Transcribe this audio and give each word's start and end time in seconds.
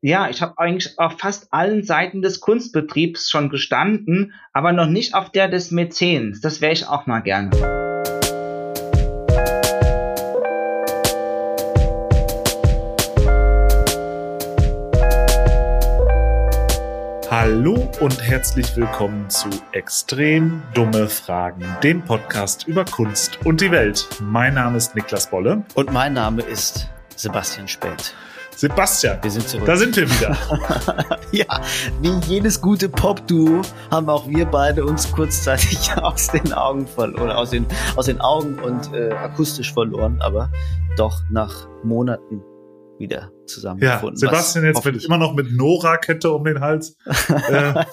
Ja, 0.00 0.28
ich 0.28 0.42
habe 0.42 0.56
eigentlich 0.58 0.96
auf 1.00 1.18
fast 1.18 1.52
allen 1.52 1.82
Seiten 1.82 2.22
des 2.22 2.38
Kunstbetriebs 2.38 3.28
schon 3.28 3.48
gestanden, 3.48 4.32
aber 4.52 4.72
noch 4.72 4.86
nicht 4.86 5.12
auf 5.12 5.32
der 5.32 5.48
des 5.48 5.72
Mäzens. 5.72 6.40
Das 6.40 6.60
wäre 6.60 6.72
ich 6.72 6.86
auch 6.86 7.06
mal 7.06 7.18
gerne. 7.18 7.50
Hallo 17.28 17.90
und 17.98 18.22
herzlich 18.22 18.76
willkommen 18.76 19.28
zu 19.28 19.48
Extrem 19.72 20.62
dumme 20.74 21.08
Fragen, 21.08 21.64
dem 21.82 22.04
Podcast 22.04 22.68
über 22.68 22.84
Kunst 22.84 23.44
und 23.44 23.60
die 23.60 23.72
Welt. 23.72 24.08
Mein 24.20 24.54
Name 24.54 24.76
ist 24.76 24.94
Niklas 24.94 25.28
Bolle. 25.28 25.64
Und 25.74 25.92
mein 25.92 26.12
Name 26.12 26.42
ist 26.42 26.88
Sebastian 27.16 27.66
Spät. 27.66 28.14
Sebastian, 28.58 29.22
wir 29.22 29.30
sind 29.30 29.48
zurück. 29.48 29.66
Da 29.66 29.76
sind 29.76 29.94
wir 29.94 30.10
wieder. 30.10 30.36
ja, 31.30 31.62
wie 32.02 32.18
jedes 32.26 32.60
gute 32.60 32.88
Pop-Duo 32.88 33.62
haben 33.88 34.08
auch 34.08 34.28
wir 34.28 34.46
beide 34.46 34.84
uns 34.84 35.12
kurzzeitig 35.12 35.92
aus 35.96 36.26
den 36.26 36.52
Augen 36.52 36.88
verloren, 36.88 37.30
aus 37.30 37.50
den, 37.50 37.66
aus 37.94 38.06
den 38.06 38.20
Augen 38.20 38.58
und 38.58 38.92
äh, 38.92 39.12
akustisch 39.12 39.72
verloren, 39.72 40.20
aber 40.20 40.50
doch 40.96 41.22
nach 41.30 41.68
Monaten 41.84 42.42
wieder 42.98 43.30
zusammengefunden. 43.46 44.20
Ja, 44.20 44.28
Sebastian 44.28 44.64
jetzt 44.64 44.84
wird 44.84 45.04
immer 45.04 45.18
noch 45.18 45.34
mit 45.34 45.52
Nora-Kette 45.52 46.32
um 46.32 46.42
den 46.42 46.58
Hals. 46.58 46.96
äh, 47.28 47.84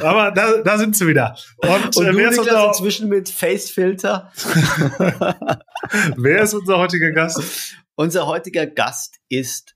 aber 0.00 0.30
da, 0.30 0.62
da 0.64 0.78
sind 0.78 0.96
sie 0.96 1.06
wieder. 1.06 1.36
Und, 1.58 1.94
und 1.94 2.06
äh, 2.06 2.16
wer 2.16 2.30
ist 2.30 2.38
unser, 2.38 2.68
inzwischen 2.68 3.10
mit 3.10 3.28
Facefilter. 3.28 4.32
wer 6.16 6.42
ist 6.42 6.54
unser 6.54 6.78
heutiger 6.78 7.10
Gast? 7.10 7.76
Unser 8.00 8.28
heutiger 8.28 8.64
Gast 8.64 9.16
ist 9.28 9.74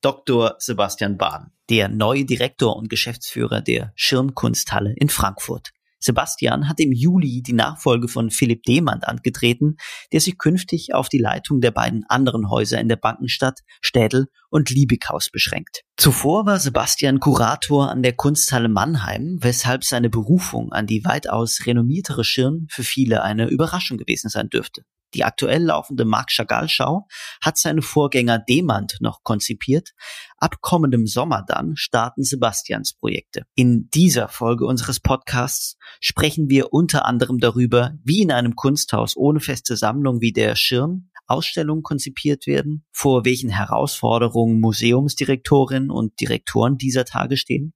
Dr. 0.00 0.56
Sebastian 0.58 1.16
Bahn, 1.16 1.52
der 1.68 1.88
neue 1.88 2.24
Direktor 2.24 2.74
und 2.76 2.90
Geschäftsführer 2.90 3.60
der 3.60 3.92
Schirmkunsthalle 3.94 4.92
in 4.96 5.08
Frankfurt. 5.08 5.70
Sebastian 6.00 6.68
hat 6.68 6.80
im 6.80 6.90
Juli 6.90 7.42
die 7.42 7.52
Nachfolge 7.52 8.08
von 8.08 8.32
Philipp 8.32 8.64
Demand 8.64 9.06
angetreten, 9.06 9.76
der 10.12 10.20
sich 10.20 10.36
künftig 10.36 10.94
auf 10.94 11.08
die 11.08 11.18
Leitung 11.18 11.60
der 11.60 11.70
beiden 11.70 12.04
anderen 12.08 12.50
Häuser 12.50 12.80
in 12.80 12.88
der 12.88 12.96
Bankenstadt, 12.96 13.60
Städel 13.80 14.26
und 14.48 14.70
Liebighaus 14.70 15.30
beschränkt. 15.30 15.82
Zuvor 15.96 16.46
war 16.46 16.58
Sebastian 16.58 17.20
Kurator 17.20 17.88
an 17.88 18.02
der 18.02 18.14
Kunsthalle 18.14 18.68
Mannheim, 18.68 19.38
weshalb 19.42 19.84
seine 19.84 20.10
Berufung 20.10 20.72
an 20.72 20.88
die 20.88 21.04
weitaus 21.04 21.64
renommiertere 21.66 22.24
Schirn 22.24 22.66
für 22.68 22.82
viele 22.82 23.22
eine 23.22 23.46
Überraschung 23.48 23.96
gewesen 23.96 24.28
sein 24.28 24.48
dürfte. 24.48 24.82
Die 25.14 25.24
aktuell 25.24 25.64
laufende 25.64 26.04
Marc 26.04 26.30
Chagall-Schau 26.30 27.06
hat 27.42 27.58
seine 27.58 27.82
Vorgänger 27.82 28.38
Demand 28.38 28.96
noch 29.00 29.22
konzipiert. 29.22 29.90
Ab 30.38 30.56
kommendem 30.60 31.06
Sommer 31.06 31.44
dann 31.46 31.76
starten 31.76 32.22
Sebastians 32.22 32.94
Projekte. 32.94 33.44
In 33.54 33.88
dieser 33.92 34.28
Folge 34.28 34.64
unseres 34.64 35.00
Podcasts 35.00 35.76
sprechen 36.00 36.48
wir 36.48 36.72
unter 36.72 37.04
anderem 37.04 37.38
darüber, 37.38 37.92
wie 38.04 38.22
in 38.22 38.32
einem 38.32 38.54
Kunsthaus 38.56 39.16
ohne 39.16 39.40
feste 39.40 39.76
Sammlung 39.76 40.20
wie 40.20 40.32
der 40.32 40.56
Schirn 40.56 41.09
Ausstellungen 41.30 41.82
konzipiert 41.82 42.46
werden, 42.46 42.84
vor 42.92 43.24
welchen 43.24 43.50
Herausforderungen 43.50 44.60
Museumsdirektorinnen 44.60 45.90
und 45.90 46.20
Direktoren 46.20 46.76
dieser 46.76 47.04
Tage 47.04 47.36
stehen 47.36 47.72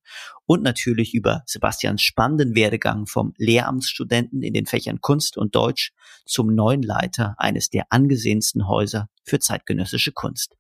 und 0.46 0.62
natürlich 0.62 1.14
über 1.14 1.42
Sebastians 1.46 2.02
spannenden 2.02 2.54
Werdegang 2.54 3.06
vom 3.06 3.32
Lehramtsstudenten 3.38 4.42
in 4.42 4.52
den 4.52 4.66
Fächern 4.66 5.00
Kunst 5.00 5.36
und 5.36 5.54
Deutsch 5.54 5.92
zum 6.26 6.54
neuen 6.54 6.82
Leiter 6.82 7.34
eines 7.38 7.70
der 7.70 7.86
angesehensten 7.90 8.68
Häuser 8.68 9.08
für 9.22 9.38
zeitgenössische 9.38 10.12
Kunst. 10.12 10.56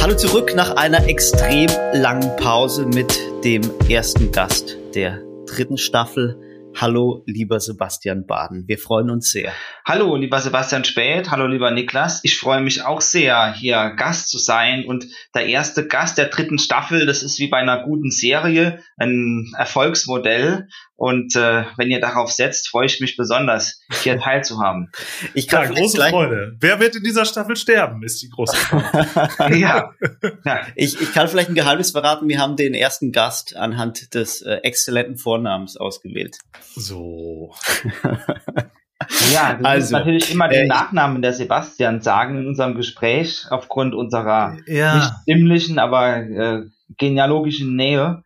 Hallo 0.00 0.16
zurück 0.16 0.54
nach 0.54 0.76
einer 0.76 1.08
extrem 1.08 1.68
langen 1.92 2.36
Pause 2.36 2.86
mit 2.86 3.18
dem 3.42 3.62
ersten 3.88 4.30
Gast 4.30 4.76
der 4.94 5.20
dritten 5.46 5.78
Staffel. 5.78 6.40
Hallo, 6.78 7.22
lieber 7.24 7.58
Sebastian 7.58 8.26
Baden. 8.26 8.68
Wir 8.68 8.76
freuen 8.76 9.08
uns 9.08 9.30
sehr. 9.30 9.50
Hallo, 9.86 10.14
lieber 10.14 10.38
Sebastian 10.40 10.84
Spät. 10.84 11.30
Hallo, 11.30 11.46
lieber 11.46 11.70
Niklas. 11.70 12.20
Ich 12.22 12.38
freue 12.38 12.60
mich 12.60 12.84
auch 12.84 13.00
sehr, 13.00 13.54
hier 13.54 13.94
Gast 13.96 14.28
zu 14.28 14.36
sein. 14.36 14.84
Und 14.84 15.06
der 15.34 15.46
erste 15.46 15.86
Gast 15.86 16.18
der 16.18 16.26
dritten 16.26 16.58
Staffel, 16.58 17.06
das 17.06 17.22
ist 17.22 17.38
wie 17.38 17.48
bei 17.48 17.56
einer 17.56 17.82
guten 17.84 18.10
Serie 18.10 18.80
ein 18.98 19.54
Erfolgsmodell. 19.56 20.68
Und 20.96 21.36
äh, 21.36 21.64
wenn 21.76 21.90
ihr 21.90 22.00
darauf 22.00 22.32
setzt, 22.32 22.68
freue 22.68 22.86
ich 22.86 23.00
mich 23.00 23.16
besonders, 23.16 23.80
hier 24.02 24.18
teilzuhaben. 24.20 24.90
Ich 25.34 25.46
kann 25.46 25.64
ja, 25.64 25.78
große 25.78 26.00
Freude. 26.08 26.56
Wer 26.58 26.80
wird 26.80 26.96
in 26.96 27.02
dieser 27.02 27.26
Staffel 27.26 27.54
sterben, 27.54 28.02
ist 28.02 28.22
die 28.22 28.30
große 28.30 28.56
Frage. 28.56 29.56
ja. 29.58 29.92
ja. 30.44 30.60
Ich, 30.74 31.00
ich 31.00 31.12
kann 31.12 31.28
vielleicht 31.28 31.50
ein 31.50 31.54
Geheimnis 31.54 31.90
verraten. 31.90 32.28
Wir 32.28 32.40
haben 32.40 32.56
den 32.56 32.72
ersten 32.72 33.12
Gast 33.12 33.56
anhand 33.56 34.14
des 34.14 34.40
äh, 34.40 34.60
exzellenten 34.62 35.18
Vornamens 35.18 35.76
ausgewählt. 35.76 36.38
So. 36.74 37.54
Ja, 39.30 39.52
du 39.52 39.64
also, 39.64 39.80
musst 39.80 39.92
natürlich 39.92 40.32
immer 40.32 40.48
den 40.48 40.62
äh, 40.62 40.66
Nachnamen 40.66 41.20
der 41.20 41.34
Sebastian 41.34 42.00
sagen 42.00 42.38
in 42.38 42.46
unserem 42.46 42.74
Gespräch 42.74 43.44
aufgrund 43.50 43.94
unserer 43.94 44.56
ja. 44.66 44.96
nicht 44.96 45.12
stimmlichen, 45.22 45.78
aber 45.78 46.16
äh, 46.16 46.62
genealogischen 46.96 47.76
Nähe 47.76 48.22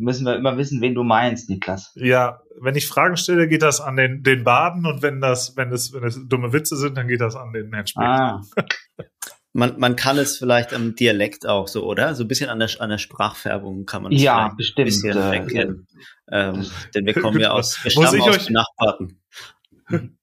müssen 0.00 0.26
wir 0.26 0.36
immer 0.36 0.56
wissen, 0.56 0.80
wen 0.80 0.94
du 0.94 1.04
meinst, 1.04 1.50
Niklas. 1.50 1.92
Ja, 1.94 2.40
wenn 2.60 2.74
ich 2.74 2.88
Fragen 2.88 3.16
stelle, 3.16 3.48
geht 3.48 3.62
das 3.62 3.80
an 3.80 3.96
den, 3.96 4.22
den 4.22 4.44
Baden 4.44 4.86
und 4.86 5.02
wenn 5.02 5.20
das, 5.20 5.56
wenn 5.56 5.72
es, 5.72 5.92
wenn 5.92 6.04
es 6.04 6.18
dumme 6.26 6.52
Witze 6.52 6.76
sind, 6.76 6.96
dann 6.96 7.08
geht 7.08 7.20
das 7.20 7.36
an 7.36 7.52
den 7.52 7.72
Herrn 7.72 7.86
Spät. 7.86 8.02
Ah. 8.04 8.42
Man, 9.52 9.80
man 9.80 9.96
kann 9.96 10.16
es 10.16 10.38
vielleicht 10.38 10.72
am 10.72 10.94
Dialekt 10.94 11.44
auch 11.44 11.66
so, 11.66 11.84
oder? 11.84 12.14
So 12.14 12.22
ein 12.22 12.28
bisschen 12.28 12.48
an 12.50 12.60
der, 12.60 12.70
an 12.78 12.88
der 12.88 12.98
Sprachfärbung 12.98 13.84
kann 13.84 14.04
man 14.04 14.12
es 14.12 14.22
ja, 14.22 14.54
bestimmt. 14.56 14.78
ein 14.78 14.84
bisschen 14.84 15.16
äh, 15.16 15.36
erkennen. 15.38 15.88
Ähm, 16.30 16.66
denn 16.94 17.04
wir 17.04 17.14
kommen 17.14 17.40
ja 17.40 17.50
aus, 17.50 17.82
wir 17.82 17.90
stammen 17.90 18.20
aus 18.20 18.36
euch, 18.36 18.50
Nachbarn. 18.50 19.18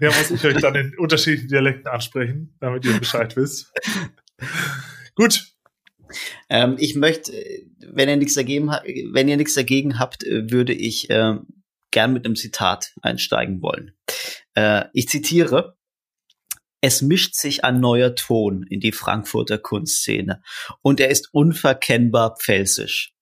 Ja, 0.00 0.08
muss 0.08 0.30
ich 0.30 0.44
euch 0.44 0.60
dann 0.60 0.76
in 0.76 0.96
unterschiedlichen 0.98 1.48
Dialekten 1.48 1.88
ansprechen, 1.88 2.54
damit 2.60 2.84
ihr 2.84 2.96
Bescheid 2.96 3.34
wisst. 3.36 3.72
Gut, 5.16 5.54
ähm, 6.48 6.76
ich 6.78 6.94
möchte, 6.94 7.32
wenn 7.92 8.08
ihr 8.08 8.16
nichts 8.16 8.34
dagegen, 8.34 8.68
wenn 8.68 9.28
ihr 9.28 9.36
nichts 9.36 9.54
dagegen 9.54 9.98
habt, 9.98 10.24
würde 10.24 10.72
ich 10.72 11.10
äh, 11.10 11.36
gern 11.90 12.12
mit 12.12 12.24
einem 12.24 12.36
Zitat 12.36 12.92
einsteigen 13.02 13.62
wollen. 13.62 13.92
Äh, 14.54 14.84
ich 14.92 15.08
zitiere. 15.08 15.76
Es 16.80 17.00
mischt 17.00 17.34
sich 17.34 17.64
ein 17.64 17.80
neuer 17.80 18.14
Ton 18.14 18.62
in 18.68 18.78
die 18.78 18.92
Frankfurter 18.92 19.56
Kunstszene 19.56 20.42
und 20.82 21.00
er 21.00 21.08
ist 21.08 21.32
unverkennbar 21.32 22.36
pfälzisch. 22.38 23.14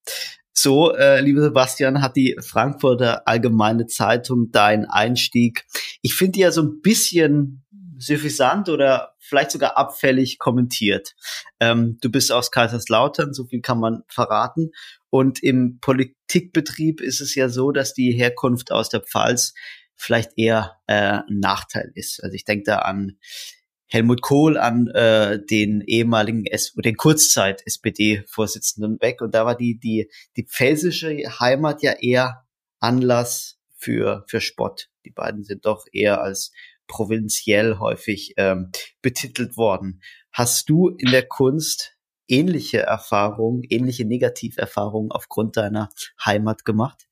So, 0.52 0.92
äh, 0.92 1.20
lieber 1.20 1.42
Sebastian, 1.42 2.02
hat 2.02 2.16
die 2.16 2.36
Frankfurter 2.40 3.26
Allgemeine 3.26 3.86
Zeitung 3.86 4.50
deinen 4.50 4.86
Einstieg. 4.86 5.64
Ich 6.02 6.14
finde 6.14 6.40
ja 6.40 6.50
so 6.50 6.62
ein 6.62 6.80
bisschen 6.82 7.61
suffisant 8.02 8.68
oder 8.68 9.14
vielleicht 9.18 9.52
sogar 9.52 9.76
abfällig 9.76 10.38
kommentiert. 10.38 11.14
Ähm, 11.60 11.98
du 12.00 12.10
bist 12.10 12.32
aus 12.32 12.50
Kaiserslautern, 12.50 13.32
so 13.32 13.46
viel 13.46 13.60
kann 13.60 13.78
man 13.78 14.02
verraten. 14.08 14.72
Und 15.10 15.42
im 15.42 15.78
Politikbetrieb 15.80 17.00
ist 17.00 17.20
es 17.20 17.34
ja 17.34 17.48
so, 17.48 17.70
dass 17.70 17.94
die 17.94 18.12
Herkunft 18.12 18.72
aus 18.72 18.88
der 18.88 19.00
Pfalz 19.00 19.54
vielleicht 19.94 20.32
eher 20.36 20.78
äh, 20.86 21.20
ein 21.28 21.38
Nachteil 21.38 21.92
ist. 21.94 22.22
Also 22.22 22.34
ich 22.34 22.44
denke 22.44 22.64
da 22.64 22.78
an 22.78 23.18
Helmut 23.86 24.22
Kohl, 24.22 24.58
an 24.58 24.88
äh, 24.88 25.38
den 25.44 25.82
ehemaligen 25.82 26.46
S 26.46 26.72
den 26.74 26.96
Kurzzeit-SPD-Vorsitzenden 26.96 28.98
Beck. 28.98 29.20
Und 29.20 29.34
da 29.34 29.44
war 29.44 29.54
die, 29.54 29.78
die, 29.78 30.10
die 30.36 30.44
pfälzische 30.44 31.10
Heimat 31.38 31.82
ja 31.82 31.92
eher 31.92 32.46
Anlass 32.80 33.60
für, 33.76 34.24
für 34.28 34.40
Spott. 34.40 34.88
Die 35.04 35.10
beiden 35.10 35.44
sind 35.44 35.66
doch 35.66 35.84
eher 35.92 36.22
als 36.22 36.52
provinziell 36.86 37.78
häufig 37.78 38.34
ähm, 38.36 38.70
betitelt 39.00 39.56
worden. 39.56 40.02
Hast 40.32 40.68
du 40.68 40.88
in 40.88 41.10
der 41.10 41.26
Kunst 41.26 41.96
ähnliche 42.28 42.80
Erfahrungen, 42.80 43.62
ähnliche 43.68 44.04
Negativerfahrungen 44.04 45.10
aufgrund 45.10 45.56
deiner 45.56 45.90
Heimat 46.24 46.64
gemacht? 46.64 47.06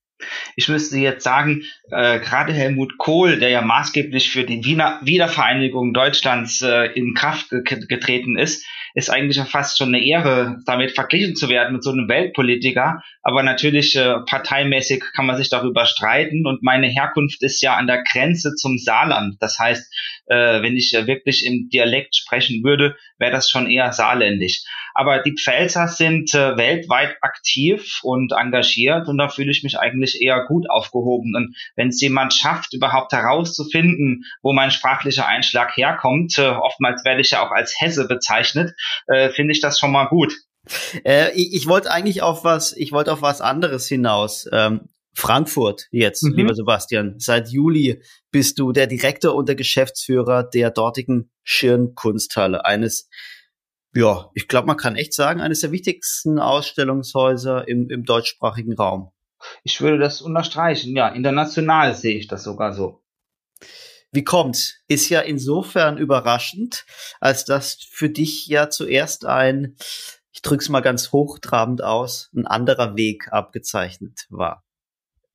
Ich 0.56 0.68
müsste 0.68 0.98
jetzt 0.98 1.24
sagen, 1.24 1.62
äh, 1.90 2.18
gerade 2.20 2.52
Helmut 2.52 2.98
Kohl, 2.98 3.38
der 3.38 3.50
ja 3.50 3.62
maßgeblich 3.62 4.30
für 4.30 4.44
die 4.44 4.64
Wiener 4.64 5.00
Wiedervereinigung 5.02 5.92
Deutschlands 5.94 6.62
äh, 6.62 6.86
in 6.92 7.14
Kraft 7.14 7.50
ge 7.50 7.62
getreten 7.62 8.38
ist, 8.38 8.64
ist 8.94 9.10
eigentlich 9.10 9.36
ja 9.36 9.44
fast 9.44 9.78
schon 9.78 9.88
eine 9.88 10.04
Ehre, 10.04 10.58
damit 10.66 10.92
verglichen 10.92 11.36
zu 11.36 11.48
werden 11.48 11.74
mit 11.74 11.84
so 11.84 11.90
einem 11.90 12.08
Weltpolitiker. 12.08 13.02
Aber 13.22 13.42
natürlich 13.42 13.94
äh, 13.96 14.16
parteimäßig 14.26 15.02
kann 15.14 15.26
man 15.26 15.36
sich 15.36 15.48
darüber 15.48 15.86
streiten. 15.86 16.46
Und 16.46 16.62
meine 16.62 16.88
Herkunft 16.88 17.42
ist 17.42 17.62
ja 17.62 17.76
an 17.76 17.86
der 17.86 18.02
Grenze 18.02 18.54
zum 18.54 18.78
Saarland. 18.78 19.36
Das 19.40 19.58
heißt, 19.58 19.92
äh, 20.26 20.62
wenn 20.62 20.76
ich 20.76 20.92
äh, 20.94 21.06
wirklich 21.06 21.46
im 21.46 21.68
Dialekt 21.68 22.16
sprechen 22.16 22.64
würde, 22.64 22.96
wäre 23.18 23.32
das 23.32 23.50
schon 23.50 23.70
eher 23.70 23.92
saarländisch. 23.92 24.62
Aber 24.94 25.20
die 25.20 25.34
Pfälzer 25.34 25.88
sind 25.88 26.34
äh, 26.34 26.56
weltweit 26.56 27.16
aktiv 27.20 28.00
und 28.02 28.32
engagiert 28.32 29.08
und 29.08 29.18
da 29.18 29.28
fühle 29.28 29.50
ich 29.50 29.62
mich 29.62 29.78
eigentlich 29.78 30.20
eher 30.20 30.44
gut 30.46 30.68
aufgehoben. 30.70 31.34
Und 31.36 31.56
wenn 31.76 31.88
es 31.88 32.00
jemand 32.00 32.34
schafft, 32.34 32.74
überhaupt 32.74 33.12
herauszufinden, 33.12 34.24
wo 34.42 34.52
mein 34.52 34.70
sprachlicher 34.70 35.26
Einschlag 35.26 35.76
herkommt, 35.76 36.38
äh, 36.38 36.48
oftmals 36.48 37.04
werde 37.04 37.20
ich 37.20 37.30
ja 37.32 37.46
auch 37.46 37.50
als 37.50 37.74
Hesse 37.80 38.06
bezeichnet, 38.08 38.74
äh, 39.06 39.30
finde 39.30 39.52
ich 39.52 39.60
das 39.60 39.78
schon 39.78 39.92
mal 39.92 40.06
gut. 40.06 40.34
Äh, 41.04 41.32
ich, 41.34 41.54
ich 41.54 41.66
wollte 41.66 41.90
eigentlich 41.90 42.22
auf 42.22 42.44
was, 42.44 42.72
ich 42.76 42.92
wollte 42.92 43.12
auf 43.12 43.22
was 43.22 43.40
anderes 43.40 43.86
hinaus. 43.86 44.48
Ähm, 44.52 44.88
Frankfurt 45.14 45.88
jetzt, 45.90 46.22
mhm. 46.22 46.34
lieber 46.34 46.54
Sebastian. 46.54 47.16
Seit 47.18 47.48
Juli 47.48 48.02
bist 48.30 48.58
du 48.58 48.72
der 48.72 48.86
Direktor 48.86 49.34
und 49.34 49.48
der 49.48 49.56
Geschäftsführer 49.56 50.44
der 50.44 50.70
dortigen 50.70 51.30
Schirnkunsthalle, 51.42 52.64
eines, 52.64 53.08
ja, 53.94 54.30
ich 54.34 54.48
glaube, 54.48 54.66
man 54.66 54.76
kann 54.76 54.96
echt 54.96 55.14
sagen, 55.14 55.40
eines 55.40 55.60
der 55.60 55.72
wichtigsten 55.72 56.38
Ausstellungshäuser 56.38 57.66
im, 57.66 57.90
im 57.90 58.04
deutschsprachigen 58.04 58.74
Raum. 58.74 59.10
Ich 59.62 59.80
würde 59.80 59.98
das 59.98 60.20
unterstreichen, 60.20 60.94
ja. 60.94 61.08
International 61.08 61.94
sehe 61.94 62.16
ich 62.16 62.28
das 62.28 62.44
sogar 62.44 62.72
so. 62.72 63.02
Wie 64.12 64.24
kommt? 64.24 64.80
Ist 64.88 65.08
ja 65.08 65.20
insofern 65.20 65.96
überraschend, 65.96 66.84
als 67.20 67.44
dass 67.44 67.78
für 67.90 68.10
dich 68.10 68.46
ja 68.46 68.68
zuerst 68.68 69.24
ein, 69.24 69.76
ich 70.32 70.42
drück's 70.42 70.68
mal 70.68 70.80
ganz 70.80 71.12
hochtrabend 71.12 71.82
aus, 71.82 72.30
ein 72.34 72.46
anderer 72.46 72.96
Weg 72.96 73.32
abgezeichnet 73.32 74.26
war. 74.28 74.64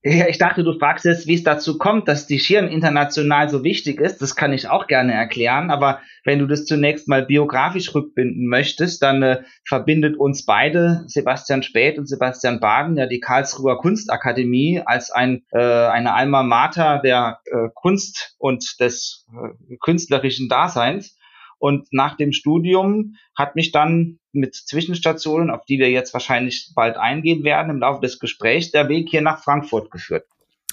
Ja, 0.07 0.27
ich 0.27 0.37
dachte, 0.37 0.63
du 0.63 0.77
fragst 0.77 1.03
jetzt, 1.03 1.25
wie 1.25 1.33
es 1.33 1.41
dazu 1.41 1.79
kommt, 1.79 2.07
dass 2.07 2.27
die 2.27 2.37
Schirn 2.37 2.67
international 2.67 3.49
so 3.49 3.63
wichtig 3.63 3.99
ist. 3.99 4.21
Das 4.21 4.35
kann 4.35 4.53
ich 4.53 4.69
auch 4.69 4.85
gerne 4.85 5.13
erklären. 5.13 5.71
Aber 5.71 5.99
wenn 6.23 6.37
du 6.37 6.45
das 6.45 6.65
zunächst 6.65 7.07
mal 7.07 7.25
biografisch 7.25 7.95
rückbinden 7.95 8.45
möchtest, 8.45 9.01
dann 9.01 9.23
äh, 9.23 9.41
verbindet 9.67 10.15
uns 10.15 10.45
beide, 10.45 11.05
Sebastian 11.07 11.63
Späth 11.63 11.97
und 11.97 12.07
Sebastian 12.07 12.59
Baden, 12.59 12.97
ja 12.97 13.07
die 13.07 13.19
Karlsruher 13.19 13.79
Kunstakademie 13.79 14.79
als 14.85 15.09
ein, 15.09 15.41
äh, 15.49 15.57
eine 15.57 16.13
Alma 16.13 16.43
Mater 16.43 16.99
der 17.03 17.39
äh, 17.45 17.69
Kunst 17.73 18.35
und 18.37 18.79
des 18.79 19.25
äh, 19.33 19.75
künstlerischen 19.77 20.49
Daseins. 20.49 21.17
Und 21.57 21.87
nach 21.91 22.17
dem 22.17 22.31
Studium 22.31 23.15
hat 23.35 23.55
mich 23.55 23.71
dann 23.71 24.19
mit 24.31 24.55
Zwischenstationen, 24.55 25.49
auf 25.49 25.65
die 25.65 25.79
wir 25.79 25.89
jetzt 25.89 26.13
wahrscheinlich 26.13 26.71
bald 26.75 26.97
eingehen 26.97 27.43
werden 27.43 27.69
im 27.69 27.79
Laufe 27.79 28.01
des 28.01 28.19
Gesprächs, 28.19 28.71
der 28.71 28.89
Weg 28.89 29.09
hier 29.09 29.21
nach 29.21 29.43
Frankfurt 29.43 29.91
geführt. 29.91 30.25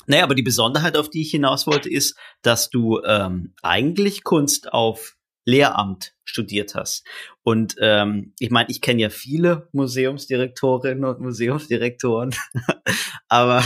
Naja, 0.07 0.25
aber 0.25 0.35
die 0.35 0.43
Besonderheit, 0.43 0.97
auf 0.97 1.11
die 1.11 1.23
ich 1.23 1.31
hinaus 1.31 1.67
wollte, 1.67 1.89
ist, 1.89 2.17
dass 2.43 2.71
du 2.71 3.01
ähm, 3.05 3.55
eigentlich 3.63 4.25
Kunst 4.25 4.73
auf 4.73 5.17
Lehramt 5.45 6.15
studiert 6.25 6.75
hast. 6.75 7.05
Und 7.43 7.75
ähm, 7.81 8.33
ich 8.39 8.51
meine, 8.51 8.71
ich 8.71 8.81
kenne 8.81 9.03
ja 9.03 9.11
viele 9.11 9.69
Museumsdirektorinnen 9.73 11.05
und 11.05 11.21
Museumsdirektoren, 11.21 12.35
aber 13.29 13.65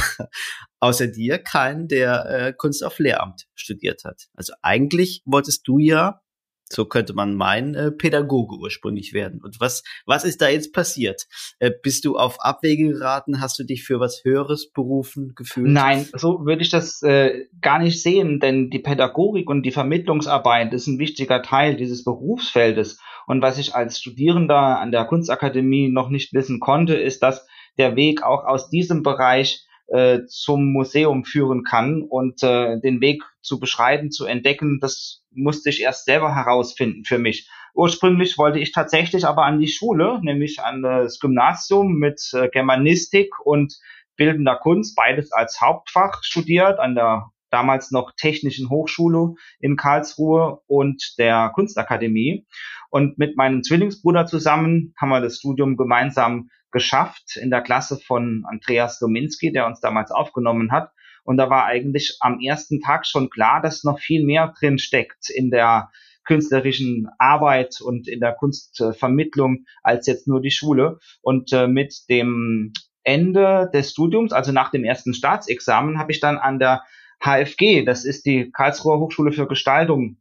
außer 0.81 1.07
dir 1.07 1.39
keinen, 1.39 1.89
der 1.89 2.27
äh, 2.29 2.53
Kunst 2.55 2.83
auf 2.85 2.99
Lehramt 2.99 3.47
studiert 3.55 4.05
hat. 4.05 4.29
Also 4.35 4.55
eigentlich 4.63 5.23
wolltest 5.27 5.69
du 5.69 5.79
ja 5.79 6.23
so 6.69 6.85
könnte 6.85 7.15
man 7.15 7.35
meinen, 7.35 7.75
äh, 7.75 7.93
Pädagoge 7.93 8.57
ursprünglich 8.57 9.13
werden. 9.13 9.41
Und 9.43 9.61
was, 9.61 9.85
was 10.05 10.25
ist 10.25 10.41
da 10.43 10.49
jetzt 10.49 10.73
passiert? 10.73 11.27
Äh, 11.59 11.71
bist 11.83 12.05
du 12.05 12.17
auf 12.17 12.41
Abwege 12.41 12.89
geraten? 12.93 13.41
Hast 13.41 13.59
du 13.59 13.65
dich 13.65 13.85
für 13.85 14.01
was 14.01 14.25
Höheres 14.25 14.71
berufen 14.71 15.35
gefühlt? 15.37 15.69
Nein, 15.69 16.09
so 16.13 16.45
würde 16.45 16.63
ich 16.63 16.71
das 16.71 17.03
äh, 17.03 17.47
gar 17.61 17.79
nicht 17.79 18.03
sehen, 18.03 18.41
denn 18.41 18.71
die 18.71 18.81
Pädagogik 18.81 19.49
und 19.49 19.63
die 19.63 19.71
Vermittlungsarbeit 19.71 20.73
ist 20.73 20.87
ein 20.87 20.99
wichtiger 20.99 21.43
Teil 21.43 21.77
dieses 21.77 22.05
Berufsfeldes. 22.05 22.99
Und 23.27 23.43
was 23.43 23.59
ich 23.59 23.75
als 23.75 23.99
Studierender 23.99 24.81
an 24.81 24.91
der 24.91 25.05
Kunstakademie 25.05 25.89
noch 25.89 26.09
nicht 26.09 26.33
wissen 26.33 26.61
konnte, 26.61 26.95
ist, 26.95 27.23
dass 27.23 27.47
der 27.79 27.97
Weg 27.97 28.23
auch 28.23 28.45
aus 28.45 28.71
diesem 28.71 29.03
Bereich 29.03 29.67
äh, 29.89 30.21
zum 30.27 30.73
Museum 30.73 31.25
führen 31.25 31.63
kann 31.63 32.03
und 32.03 32.43
äh, 32.43 32.81
den 32.81 33.01
Weg 33.01 33.23
zu 33.41 33.61
beschreiten, 33.61 34.11
zu 34.11 34.27
entdecken, 34.27 34.81
das 34.81 35.23
musste 35.31 35.71
ich 35.71 35.81
erst 35.83 36.07
selber 36.07 36.35
herausfinden 36.35 37.05
für 37.05 37.19
mich. 37.19 37.49
Ursprünglich 37.75 38.39
wollte 38.39 38.59
ich 38.59 38.73
tatsächlich 38.73 39.27
aber 39.27 39.45
an 39.45 39.61
die 39.61 39.69
Schule, 39.69 40.19
nämlich 40.23 40.61
an 40.61 40.83
das 40.83 41.21
Gymnasium 41.21 41.95
mit 41.95 42.31
äh, 42.33 42.49
Germanistik 42.49 43.35
und 43.45 43.79
bildender 44.17 44.57
Kunst, 44.57 44.97
beides 44.97 45.31
als 45.33 45.61
Hauptfach 45.61 46.23
studiert 46.23 46.81
an 46.81 46.95
der 46.95 47.31
damals 47.51 47.91
noch 47.91 48.13
Technischen 48.17 48.71
Hochschule 48.71 49.35
in 49.61 49.77
Karlsruhe 49.77 50.61
und 50.67 51.15
der 51.19 51.51
Kunstakademie. 51.55 52.47
Und 52.91 53.19
mit 53.19 53.37
meinem 53.37 53.63
Zwillingsbruder 53.63 54.27
zusammen 54.27 54.95
haben 54.99 55.11
wir 55.11 55.21
das 55.21 55.39
Studium 55.39 55.77
gemeinsam 55.77 56.51
geschafft 56.71 57.37
in 57.37 57.51
der 57.51 57.63
Klasse 57.63 57.99
von 57.99 58.45
Andreas 58.47 58.99
Dominski, 58.99 59.53
der 59.53 59.67
uns 59.67 59.81
damals 59.81 60.11
aufgenommen 60.11 60.73
hat. 60.73 60.91
Und 61.25 61.39
da 61.39 61.51
war 61.51 61.65
eigentlich 61.65 62.17
am 62.21 62.41
ersten 62.41 62.81
Tag 62.81 63.07
schon 63.07 63.31
klar, 63.31 63.61
dass 63.61 63.83
noch 63.83 63.99
viel 63.99 64.25
mehr 64.25 64.55
drin 64.59 64.79
steckt 64.79 65.29
in 65.31 65.51
der 65.51 65.91
künstlerischen 66.25 67.09
Arbeit 67.19 67.81
und 67.81 68.09
in 68.09 68.21
der 68.21 68.33
Kunstvermittlung 68.33 69.65
als 69.83 70.07
jetzt 70.07 70.29
nur 70.29 70.41
die 70.41 70.51
Schule. 70.51 70.99
Und 71.23 71.53
äh, 71.53 71.67
mit 71.67 72.09
dem 72.09 72.73
Ende 73.03 73.71
des 73.73 73.93
Studiums, 73.93 74.33
also 74.33 74.53
nach 74.53 74.71
dem 74.71 74.85
ersten 74.85 75.15
Staatsexamen, 75.15 75.99
habe 75.99 76.13
ich 76.13 76.21
dann 76.21 76.39
an 76.39 76.59
der 76.59 76.83
HFG, 77.21 77.85
das 77.85 78.05
ist 78.05 78.27
die 78.27 78.51
Karlsruher 78.51 78.99
Hochschule 78.99 79.33
für 79.33 79.47
Gestaltung, 79.49 80.19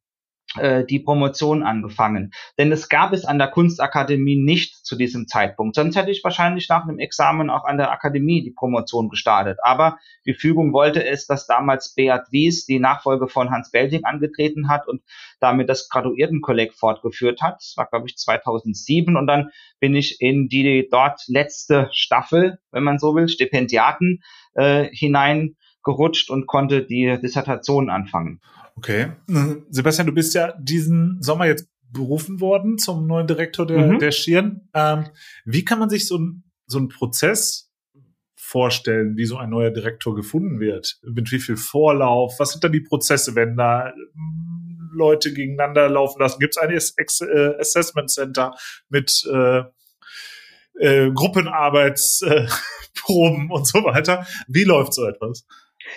äh, 0.58 0.86
die 0.86 1.00
Promotion 1.00 1.64
angefangen. 1.64 2.32
Denn 2.58 2.72
es 2.72 2.88
gab 2.88 3.14
es 3.14 3.26
an 3.26 3.38
der 3.40 3.50
Kunstakademie 3.50 4.38
nicht 4.38 4.86
zu 4.86 4.96
diesem 4.96 5.28
Zeitpunkt. 5.28 5.76
Sonst 5.76 5.96
hätte 5.96 6.12
ich 6.12 6.24
wahrscheinlich 6.24 6.70
nach 6.70 6.84
einem 6.84 7.00
Examen 7.00 7.50
auch 7.50 7.66
an 7.66 7.78
der 7.78 7.92
Akademie 7.92 8.44
die 8.44 8.52
Promotion 8.52 9.10
gestartet. 9.10 9.58
Aber 9.64 9.98
die 10.26 10.34
Fügung 10.34 10.72
wollte 10.72 11.06
es, 11.06 11.28
dass 11.28 11.48
damals 11.48 11.94
Beat 11.94 12.32
Wies 12.32 12.66
die 12.66 12.80
Nachfolge 12.80 13.28
von 13.28 13.52
Hans 13.52 13.72
Belting 13.72 14.06
angetreten 14.06 14.70
hat 14.70 14.88
und 14.88 15.02
damit 15.40 15.68
das 15.68 15.90
Graduiertenkolleg 15.90 16.74
fortgeführt 16.74 17.42
hat. 17.42 17.56
Das 17.56 17.74
war, 17.76 17.88
glaube 17.88 18.08
ich, 18.08 18.16
2007. 18.16 19.18
Und 19.18 19.28
dann 19.28 19.50
bin 19.80 19.96
ich 19.96 20.22
in 20.22 20.48
die 20.48 20.88
dort 20.90 21.22
letzte 21.28 21.90
Staffel, 21.92 22.60
wenn 22.72 22.84
man 22.84 23.00
so 23.00 23.16
will, 23.16 23.28
Stipendiaten 23.28 24.24
äh, 24.56 24.88
hineingerutscht 25.86 26.30
und 26.30 26.48
konnte 26.48 26.86
die 26.86 27.18
Dissertation 27.22 27.90
anfangen. 27.90 28.42
Okay. 28.76 29.12
Sebastian, 29.70 30.08
du 30.08 30.14
bist 30.14 30.34
ja 30.34 30.54
diesen 30.60 31.22
Sommer 31.22 31.46
jetzt 31.46 31.70
berufen 31.92 32.42
worden 32.42 32.78
zum 32.78 33.08
neuen 33.08 33.28
Direktor 33.28 33.66
der, 33.66 33.88
mhm. 33.88 34.00
der 34.00 34.12
Schirn. 34.12 34.68
Ähm, 34.74 35.06
wie 35.46 35.64
kann 35.64 35.80
man 35.80 35.90
sich 35.90 36.06
so 36.08 36.18
ein, 36.18 36.44
so 36.68 36.78
ein 36.80 36.90
Prozess 36.90 37.72
vorstellen, 38.36 39.16
wie 39.16 39.26
so 39.26 39.38
ein 39.38 39.50
neuer 39.50 39.72
Direktor 39.72 40.14
gefunden 40.14 40.60
wird? 40.60 41.00
Mit 41.04 41.32
wie 41.32 41.40
viel 41.40 41.56
Vorlauf? 41.56 42.38
Was 42.40 42.52
sind 42.52 42.66
da 42.66 42.70
die 42.70 42.82
Prozesse, 42.82 43.36
wenn 43.36 43.56
da 43.56 43.94
hm, 43.94 44.92
Leute 44.94 45.34
gegeneinander 45.34 45.88
laufen 45.88 46.20
lassen? 46.20 46.40
Gibt 46.40 46.58
es 46.58 46.62
ein 46.62 46.70
äh, 47.30 47.56
Assessment 47.60 48.12
Center 48.12 48.54
mit 48.90 49.24
äh, 49.32 49.62
äh, 50.80 51.12
Gruppenarbeitsproben 51.12 53.52
und 53.52 53.68
so 53.68 53.86
weiter? 53.86 54.28
Wie 54.50 54.66
läuft 54.66 54.94
so 54.94 55.08
etwas? 55.08 55.46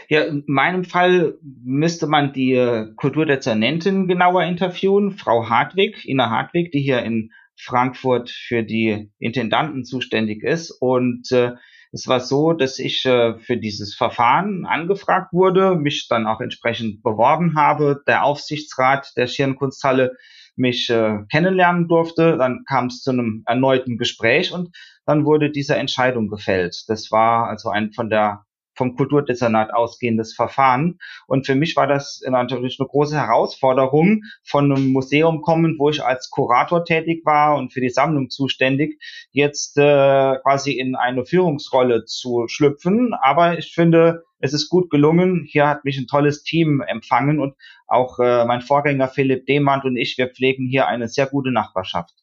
Ja, 0.08 0.22
in 0.22 0.44
meinem 0.46 0.84
Fall 0.84 1.38
müsste 1.42 2.06
man 2.06 2.32
die 2.32 2.54
äh, 2.54 2.92
Kulturdezernentin 2.96 4.06
genauer 4.06 4.44
interviewen, 4.44 5.12
Frau 5.12 5.48
Hartwig, 5.48 6.06
Ina 6.06 6.30
Hartwig, 6.30 6.72
die 6.72 6.80
hier 6.80 7.02
in 7.02 7.32
Frankfurt 7.56 8.30
für 8.30 8.62
die 8.62 9.10
Intendanten 9.18 9.84
zuständig 9.84 10.42
ist. 10.42 10.70
Und 10.70 11.30
äh, 11.32 11.52
es 11.92 12.06
war 12.06 12.20
so, 12.20 12.52
dass 12.52 12.78
ich 12.78 13.04
äh, 13.04 13.38
für 13.38 13.56
dieses 13.56 13.94
Verfahren 13.94 14.66
angefragt 14.66 15.32
wurde, 15.32 15.74
mich 15.74 16.06
dann 16.08 16.26
auch 16.26 16.40
entsprechend 16.40 17.02
beworben 17.02 17.56
habe, 17.56 18.02
der 18.06 18.24
Aufsichtsrat 18.24 19.12
der 19.16 19.26
Schirnkunsthalle 19.26 20.12
mich 20.56 20.90
äh, 20.90 21.18
kennenlernen 21.30 21.88
durfte. 21.88 22.36
Dann 22.36 22.64
kam 22.68 22.86
es 22.86 23.00
zu 23.00 23.10
einem 23.10 23.42
erneuten 23.46 23.96
Gespräch 23.96 24.52
und 24.52 24.76
dann 25.06 25.24
wurde 25.24 25.50
diese 25.50 25.76
Entscheidung 25.76 26.28
gefällt. 26.28 26.84
Das 26.88 27.10
war 27.10 27.48
also 27.48 27.70
ein 27.70 27.92
von 27.92 28.10
der 28.10 28.44
vom 28.78 28.94
Kulturdezernat 28.94 29.74
ausgehendes 29.74 30.34
Verfahren. 30.34 30.98
Und 31.26 31.44
für 31.44 31.56
mich 31.56 31.76
war 31.76 31.86
das 31.86 32.22
natürlich 32.26 32.78
eine 32.78 32.88
große 32.88 33.16
Herausforderung, 33.16 34.22
von 34.44 34.72
einem 34.72 34.92
Museum 34.92 35.42
kommen, 35.42 35.76
wo 35.78 35.90
ich 35.90 36.02
als 36.02 36.30
Kurator 36.30 36.84
tätig 36.84 37.26
war 37.26 37.56
und 37.56 37.72
für 37.72 37.80
die 37.80 37.90
Sammlung 37.90 38.30
zuständig, 38.30 39.02
jetzt 39.32 39.76
äh, 39.76 40.36
quasi 40.42 40.72
in 40.72 40.94
eine 40.94 41.26
Führungsrolle 41.26 42.04
zu 42.04 42.46
schlüpfen. 42.46 43.12
Aber 43.20 43.58
ich 43.58 43.74
finde, 43.74 44.22
es 44.38 44.52
ist 44.52 44.68
gut 44.68 44.90
gelungen. 44.90 45.44
Hier 45.46 45.66
hat 45.66 45.84
mich 45.84 45.98
ein 45.98 46.06
tolles 46.06 46.44
Team 46.44 46.80
empfangen 46.80 47.40
und 47.40 47.54
auch 47.86 48.18
äh, 48.20 48.44
mein 48.44 48.60
Vorgänger 48.60 49.08
Philipp 49.08 49.46
Demand 49.46 49.84
und 49.84 49.96
ich, 49.96 50.16
wir 50.16 50.28
pflegen 50.28 50.66
hier 50.66 50.86
eine 50.86 51.08
sehr 51.08 51.26
gute 51.26 51.50
Nachbarschaft. 51.50 52.14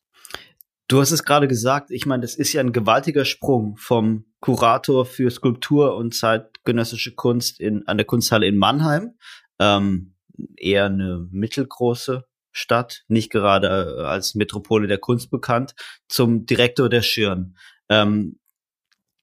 Du 0.87 0.99
hast 0.99 1.11
es 1.11 1.23
gerade 1.23 1.47
gesagt, 1.47 1.89
ich 1.89 2.05
meine, 2.05 2.21
das 2.21 2.35
ist 2.35 2.53
ja 2.53 2.61
ein 2.61 2.71
gewaltiger 2.71 3.25
Sprung 3.25 3.75
vom 3.77 4.25
Kurator 4.39 5.05
für 5.05 5.31
Skulptur 5.31 5.95
und 5.95 6.13
zeitgenössische 6.13 7.15
Kunst 7.15 7.59
in, 7.59 7.87
an 7.87 7.97
der 7.97 8.05
Kunsthalle 8.05 8.45
in 8.45 8.57
Mannheim, 8.57 9.17
ähm, 9.59 10.15
eher 10.57 10.85
eine 10.85 11.27
mittelgroße 11.31 12.25
Stadt, 12.51 13.03
nicht 13.07 13.31
gerade 13.31 13.97
äh, 13.97 14.03
als 14.03 14.35
Metropole 14.35 14.87
der 14.87 14.99
Kunst 14.99 15.31
bekannt, 15.31 15.73
zum 16.07 16.45
Direktor 16.45 16.87
der 16.87 17.01
Schirn. 17.01 17.57
Ähm, 17.89 18.39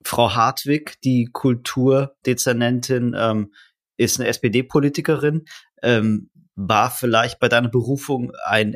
Frau 0.04 0.34
Hartwig, 0.34 1.00
die 1.02 1.28
Kulturdezernentin, 1.32 3.14
ähm, 3.16 3.52
ist 3.96 4.18
eine 4.18 4.28
SPD-Politikerin. 4.28 5.44
Ähm, 5.80 6.30
war 6.54 6.90
vielleicht 6.90 7.38
bei 7.38 7.48
deiner 7.48 7.68
Berufung 7.68 8.32
ein 8.44 8.74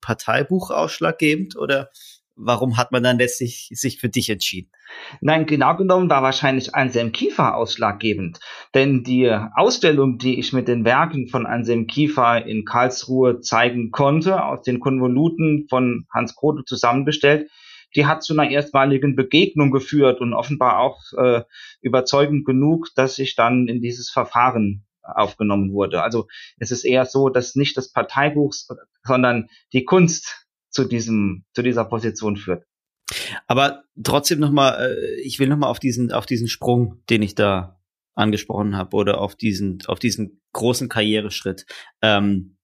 SPD-Parteibuch 0.00 0.70
ausschlaggebend 0.70 1.56
oder 1.56 1.90
warum 2.36 2.78
hat 2.78 2.90
man 2.90 3.02
dann 3.02 3.18
letztlich 3.18 3.68
sich 3.72 3.98
für 3.98 4.08
dich 4.08 4.30
entschieden? 4.30 4.70
Nein, 5.20 5.46
genau 5.46 5.76
genommen 5.76 6.08
war 6.08 6.22
wahrscheinlich 6.22 6.74
Anselm 6.74 7.12
Kiefer 7.12 7.54
ausschlaggebend. 7.56 8.40
Denn 8.74 9.04
die 9.04 9.30
Ausstellung, 9.54 10.18
die 10.18 10.38
ich 10.38 10.52
mit 10.52 10.66
den 10.66 10.84
Werken 10.84 11.28
von 11.28 11.46
Anselm 11.46 11.86
Kiefer 11.86 12.44
in 12.44 12.64
Karlsruhe 12.64 13.40
zeigen 13.40 13.90
konnte, 13.90 14.44
aus 14.44 14.62
den 14.62 14.80
Konvoluten 14.80 15.66
von 15.68 16.06
Hans 16.12 16.34
Grote 16.34 16.64
zusammengestellt, 16.64 17.50
die 17.96 18.06
hat 18.06 18.22
zu 18.22 18.32
einer 18.32 18.50
erstmaligen 18.50 19.16
Begegnung 19.16 19.70
geführt 19.70 20.20
und 20.20 20.32
offenbar 20.32 20.78
auch 20.78 21.00
äh, 21.18 21.42
überzeugend 21.82 22.46
genug, 22.46 22.86
dass 22.94 23.18
ich 23.18 23.34
dann 23.34 23.66
in 23.66 23.82
dieses 23.82 24.10
Verfahren 24.10 24.86
aufgenommen 25.16 25.72
wurde. 25.72 26.02
Also 26.02 26.26
es 26.58 26.70
ist 26.70 26.84
eher 26.84 27.06
so, 27.06 27.28
dass 27.28 27.54
nicht 27.54 27.76
das 27.76 27.92
Parteibuch, 27.92 28.52
sondern 29.04 29.48
die 29.72 29.84
Kunst 29.84 30.46
zu 30.70 30.84
diesem, 30.84 31.44
zu 31.52 31.62
dieser 31.62 31.84
Position 31.84 32.36
führt. 32.36 32.64
Aber 33.46 33.84
trotzdem 34.02 34.38
nochmal, 34.38 34.92
äh, 34.92 35.20
ich 35.22 35.38
will 35.38 35.48
nochmal 35.48 35.70
auf 35.70 35.80
diesen, 35.80 36.12
auf 36.12 36.26
diesen 36.26 36.48
Sprung, 36.48 37.02
den 37.10 37.22
ich 37.22 37.34
da 37.34 37.80
angesprochen 38.14 38.76
habe, 38.76 38.96
oder 38.96 39.20
auf 39.20 39.34
diesen, 39.34 39.78
auf 39.86 39.98
diesen 39.98 40.40
großen 40.52 40.88
Karriereschritt. 40.88 41.66
Ähm, 42.02 42.56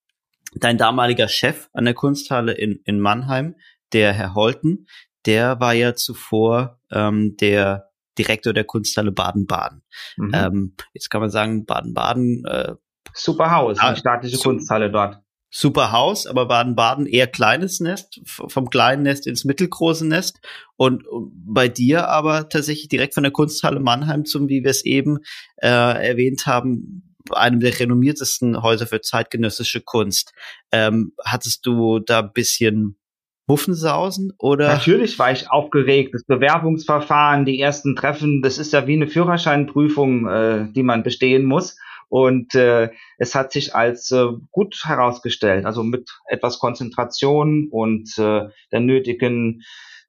dein 0.55 0.79
damaliger 0.79 1.29
Chef 1.29 1.69
an 1.73 1.85
der 1.85 1.95
Kunsthalle 1.95 2.53
in, 2.53 2.81
in 2.85 3.01
Mannheim, 3.01 3.57
der 3.93 4.13
Herr 4.13 4.35
Holten, 4.35 4.87
der 5.25 5.61
war 5.61 5.75
ja 5.75 5.95
zuvor 5.95 6.81
ähm, 6.91 7.37
der 7.37 7.91
Direktor 8.19 8.53
der 8.53 8.65
Kunsthalle 8.65 9.13
Baden-Baden. 9.13 9.83
Mhm. 10.17 10.33
Ähm, 10.35 10.75
jetzt 10.93 11.11
kann 11.11 11.21
man 11.21 11.31
sagen, 11.31 11.67
Baden-Baden. 11.67 12.45
Äh, 12.45 12.75
Super 13.15 13.51
Haus, 13.51 13.79
eine 13.79 13.97
staatliche 13.97 14.39
Kunsthalle 14.39 14.91
dort. 14.91 15.21
Super 15.51 15.93
Haus, 15.93 16.27
aber 16.27 16.47
Baden-Baden 16.47 17.07
eher 17.07 17.29
kleines 17.29 17.81
Nest, 17.81 18.21
vom 18.27 18.69
kleinen 18.69 19.05
Nest 19.05 19.27
ins 19.27 19.45
mittelgroße 19.45 20.07
Nest. 20.07 20.41
Und 20.77 21.05
bei 21.31 21.69
dir 21.69 22.09
aber 22.09 22.49
tatsächlich 22.49 22.89
direkt 22.89 23.15
von 23.15 23.23
der 23.23 23.33
Kunsthalle 23.33 23.81
Mannheim 23.81 24.25
zum, 24.25 24.49
wie 24.49 24.65
wir 24.65 24.71
es 24.71 24.85
eben 24.85 25.19
äh, 25.57 25.69
erwähnt 25.69 26.47
haben, 26.47 27.15
einem 27.31 27.61
der 27.61 27.79
renommiertesten 27.79 28.63
Häuser 28.63 28.87
für 28.87 29.01
zeitgenössische 29.01 29.81
Kunst. 29.81 30.33
Ähm, 30.73 31.13
hattest 31.25 31.65
du 31.65 32.01
da 32.01 32.23
bisschen 32.23 32.99
Muffensausen 33.47 34.33
oder? 34.39 34.69
Natürlich 34.69 35.19
war 35.19 35.31
ich 35.31 35.51
aufgeregt. 35.51 36.15
Das 36.15 36.25
Bewerbungsverfahren, 36.25 37.45
die 37.45 37.61
ersten 37.61 37.95
Treffen, 37.95 38.43
das 38.43 38.59
ist 38.59 38.73
ja 38.73 38.87
wie 38.87 38.95
eine 38.95 39.09
Führerscheinprüfung, 39.09 40.27
äh, 40.29 40.73
die 40.73 40.83
man 40.83 41.03
bestehen 41.03 41.45
muss. 41.45 41.79
Und 42.09 42.55
äh, 42.55 42.91
es 43.19 43.35
hat 43.35 43.53
sich 43.53 43.75
als 43.75 44.11
äh, 44.11 44.27
gut 44.51 44.81
herausgestellt. 44.85 45.65
Also 45.67 45.83
mit 45.83 46.11
etwas 46.29 46.59
Konzentration 46.59 47.69
und 47.71 48.17
äh, 48.19 48.49
der 48.73 48.81
nötigen 48.81 49.63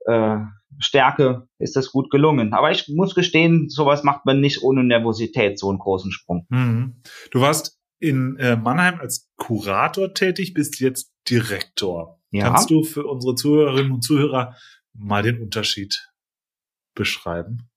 äh, 0.05 0.37
Stärke 0.79 1.47
ist 1.59 1.75
das 1.75 1.91
gut 1.91 2.11
gelungen. 2.11 2.53
Aber 2.53 2.71
ich 2.71 2.87
muss 2.87 3.15
gestehen, 3.15 3.69
sowas 3.69 4.03
macht 4.03 4.25
man 4.25 4.39
nicht 4.39 4.61
ohne 4.63 4.83
Nervosität, 4.83 5.57
so 5.57 5.69
einen 5.69 5.79
großen 5.79 6.11
Sprung. 6.11 6.45
Mhm. 6.49 6.97
Du 7.31 7.41
warst 7.41 7.76
in 7.99 8.37
äh, 8.37 8.55
Mannheim 8.55 8.99
als 8.99 9.29
Kurator 9.37 10.13
tätig, 10.13 10.53
bist 10.53 10.79
jetzt 10.79 11.13
Direktor. 11.29 12.21
Ja. 12.31 12.45
Kannst 12.45 12.69
du 12.69 12.83
für 12.83 13.05
unsere 13.05 13.35
Zuhörerinnen 13.35 13.91
und 13.91 14.01
Zuhörer 14.01 14.55
mal 14.93 15.23
den 15.23 15.41
Unterschied 15.41 16.09
beschreiben? 16.93 17.69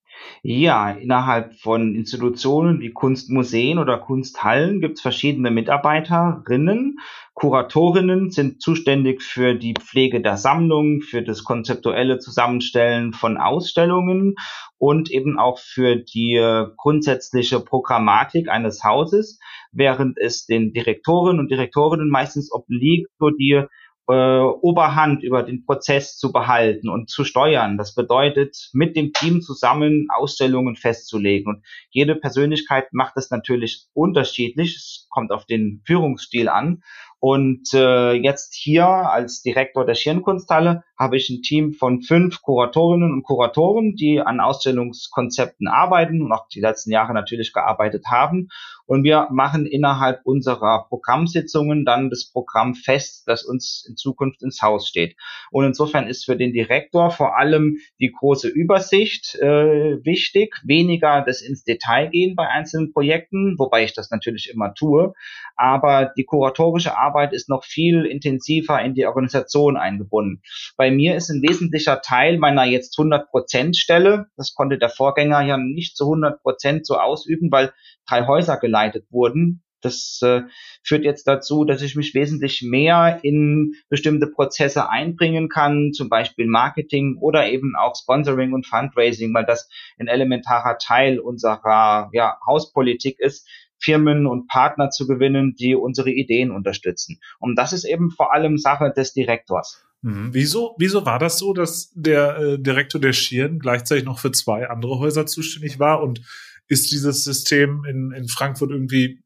Ja, 0.42 0.90
innerhalb 0.90 1.54
von 1.60 1.94
Institutionen 1.94 2.80
wie 2.80 2.92
Kunstmuseen 2.92 3.78
oder 3.78 3.98
Kunsthallen 3.98 4.80
gibt 4.80 4.96
es 4.96 5.02
verschiedene 5.02 5.50
Mitarbeiterinnen. 5.50 6.98
Kuratorinnen 7.34 8.30
sind 8.30 8.62
zuständig 8.62 9.22
für 9.22 9.54
die 9.54 9.74
Pflege 9.74 10.20
der 10.20 10.36
Sammlung, 10.36 11.02
für 11.02 11.22
das 11.22 11.44
konzeptuelle 11.44 12.18
Zusammenstellen 12.18 13.12
von 13.12 13.36
Ausstellungen 13.36 14.34
und 14.78 15.10
eben 15.10 15.38
auch 15.38 15.58
für 15.58 15.96
die 15.96 16.38
grundsätzliche 16.76 17.60
Programmatik 17.60 18.48
eines 18.48 18.82
Hauses, 18.82 19.38
während 19.72 20.18
es 20.18 20.46
den 20.46 20.72
Direktoren 20.72 21.38
und 21.38 21.50
Direktorinnen 21.50 22.08
meistens 22.08 22.50
obliegt, 22.50 23.10
so 23.18 23.30
die 23.30 23.64
äh, 24.10 24.40
Oberhand 24.60 25.22
über 25.22 25.42
den 25.42 25.64
Prozess 25.64 26.16
zu 26.18 26.32
behalten 26.32 26.88
und 26.88 27.10
zu 27.10 27.24
steuern. 27.24 27.78
Das 27.78 27.94
bedeutet, 27.94 28.70
mit 28.72 28.96
dem 28.96 29.12
Team 29.12 29.40
zusammen 29.40 30.08
Ausstellungen 30.14 30.76
festzulegen. 30.76 31.54
Und 31.54 31.64
jede 31.90 32.16
Persönlichkeit 32.16 32.92
macht 32.92 33.16
das 33.16 33.30
natürlich 33.30 33.86
unterschiedlich. 33.92 34.76
Es 34.76 35.06
kommt 35.10 35.32
auf 35.32 35.46
den 35.46 35.82
Führungsstil 35.86 36.48
an. 36.48 36.82
Und 37.20 37.74
äh, 37.74 38.12
jetzt 38.12 38.54
hier 38.54 38.86
als 38.86 39.42
Direktor 39.42 39.84
der 39.84 39.94
Schirnkunsthalle 39.94 40.84
habe 40.98 41.16
ich 41.16 41.28
ein 41.28 41.42
Team 41.42 41.72
von 41.72 42.02
fünf 42.02 42.40
Kuratorinnen 42.42 43.12
und 43.12 43.22
Kuratoren, 43.22 43.94
die 43.94 44.20
an 44.20 44.40
Ausstellungskonzepten 44.40 45.68
arbeiten 45.68 46.22
und 46.22 46.32
auch 46.32 46.48
die 46.48 46.60
letzten 46.60 46.90
Jahre 46.90 47.12
natürlich 47.12 47.52
gearbeitet 47.52 48.06
haben. 48.10 48.48
Und 48.86 49.04
wir 49.04 49.28
machen 49.30 49.66
innerhalb 49.66 50.20
unserer 50.24 50.86
Programmsitzungen 50.88 51.84
dann 51.84 52.10
das 52.10 52.30
Programm 52.30 52.74
fest, 52.74 53.22
das 53.26 53.44
uns 53.44 53.86
in 53.88 53.96
Zukunft 53.96 54.42
ins 54.42 54.62
Haus 54.62 54.88
steht. 54.88 55.16
Und 55.50 55.64
insofern 55.64 56.06
ist 56.06 56.24
für 56.24 56.36
den 56.36 56.52
Direktor 56.52 57.10
vor 57.10 57.38
allem 57.38 57.78
die 58.00 58.10
große 58.10 58.48
Übersicht 58.48 59.36
äh, 59.36 60.04
wichtig, 60.04 60.56
weniger 60.64 61.22
das 61.22 61.40
ins 61.40 61.64
Detail 61.64 62.08
gehen 62.08 62.34
bei 62.34 62.48
einzelnen 62.48 62.92
Projekten, 62.92 63.54
wobei 63.58 63.84
ich 63.84 63.94
das 63.94 64.10
natürlich 64.10 64.50
immer 64.52 64.74
tue. 64.74 65.12
Aber 65.60 66.10
die 66.16 66.24
kuratorische 66.24 66.96
Arbeit 66.96 67.34
ist 67.34 67.50
noch 67.50 67.64
viel 67.64 68.06
intensiver 68.06 68.80
in 68.80 68.94
die 68.94 69.04
Organisation 69.04 69.76
eingebunden. 69.76 70.40
Bei 70.78 70.90
mir 70.90 71.16
ist 71.16 71.28
ein 71.28 71.42
wesentlicher 71.42 72.00
Teil 72.00 72.38
meiner 72.38 72.64
jetzt 72.64 72.98
100% 72.98 73.76
Stelle, 73.76 74.28
das 74.38 74.54
konnte 74.54 74.78
der 74.78 74.88
Vorgänger 74.88 75.42
ja 75.42 75.58
nicht 75.58 75.98
zu 75.98 76.04
100% 76.04 76.84
so 76.84 76.96
ausüben, 76.96 77.52
weil 77.52 77.74
drei 78.08 78.26
Häuser 78.26 78.56
geleitet 78.56 79.04
wurden. 79.10 79.62
Das 79.82 80.20
äh, 80.22 80.42
führt 80.82 81.04
jetzt 81.04 81.26
dazu, 81.26 81.66
dass 81.66 81.82
ich 81.82 81.94
mich 81.94 82.14
wesentlich 82.14 82.62
mehr 82.62 83.20
in 83.22 83.74
bestimmte 83.90 84.28
Prozesse 84.28 84.88
einbringen 84.88 85.50
kann, 85.50 85.92
zum 85.92 86.08
Beispiel 86.08 86.46
Marketing 86.46 87.18
oder 87.20 87.50
eben 87.50 87.74
auch 87.76 87.96
Sponsoring 87.96 88.54
und 88.54 88.66
Fundraising, 88.66 89.34
weil 89.34 89.44
das 89.44 89.68
ein 89.98 90.08
elementarer 90.08 90.78
Teil 90.78 91.18
unserer 91.18 92.08
ja, 92.14 92.38
Hauspolitik 92.46 93.18
ist, 93.18 93.46
Firmen 93.80 94.26
und 94.26 94.46
Partner 94.48 94.90
zu 94.90 95.06
gewinnen, 95.06 95.54
die 95.58 95.74
unsere 95.74 96.10
Ideen 96.10 96.50
unterstützen. 96.50 97.20
Und 97.38 97.56
das 97.56 97.72
ist 97.72 97.84
eben 97.84 98.10
vor 98.10 98.32
allem 98.32 98.58
Sache 98.58 98.92
des 98.94 99.12
Direktors. 99.12 99.82
Mhm. 100.02 100.30
Wieso, 100.32 100.74
wieso 100.78 101.04
war 101.04 101.18
das 101.18 101.38
so, 101.38 101.52
dass 101.52 101.92
der 101.94 102.38
äh, 102.38 102.58
Direktor 102.58 103.00
der 103.00 103.12
Schirn 103.12 103.58
gleichzeitig 103.58 104.04
noch 104.04 104.18
für 104.18 104.32
zwei 104.32 104.68
andere 104.68 104.98
Häuser 104.98 105.26
zuständig 105.26 105.78
war? 105.78 106.02
Und 106.02 106.22
ist 106.70 106.92
dieses 106.92 107.24
System 107.24 107.84
in, 107.84 108.12
in 108.12 108.28
Frankfurt 108.28 108.70
irgendwie 108.70 109.22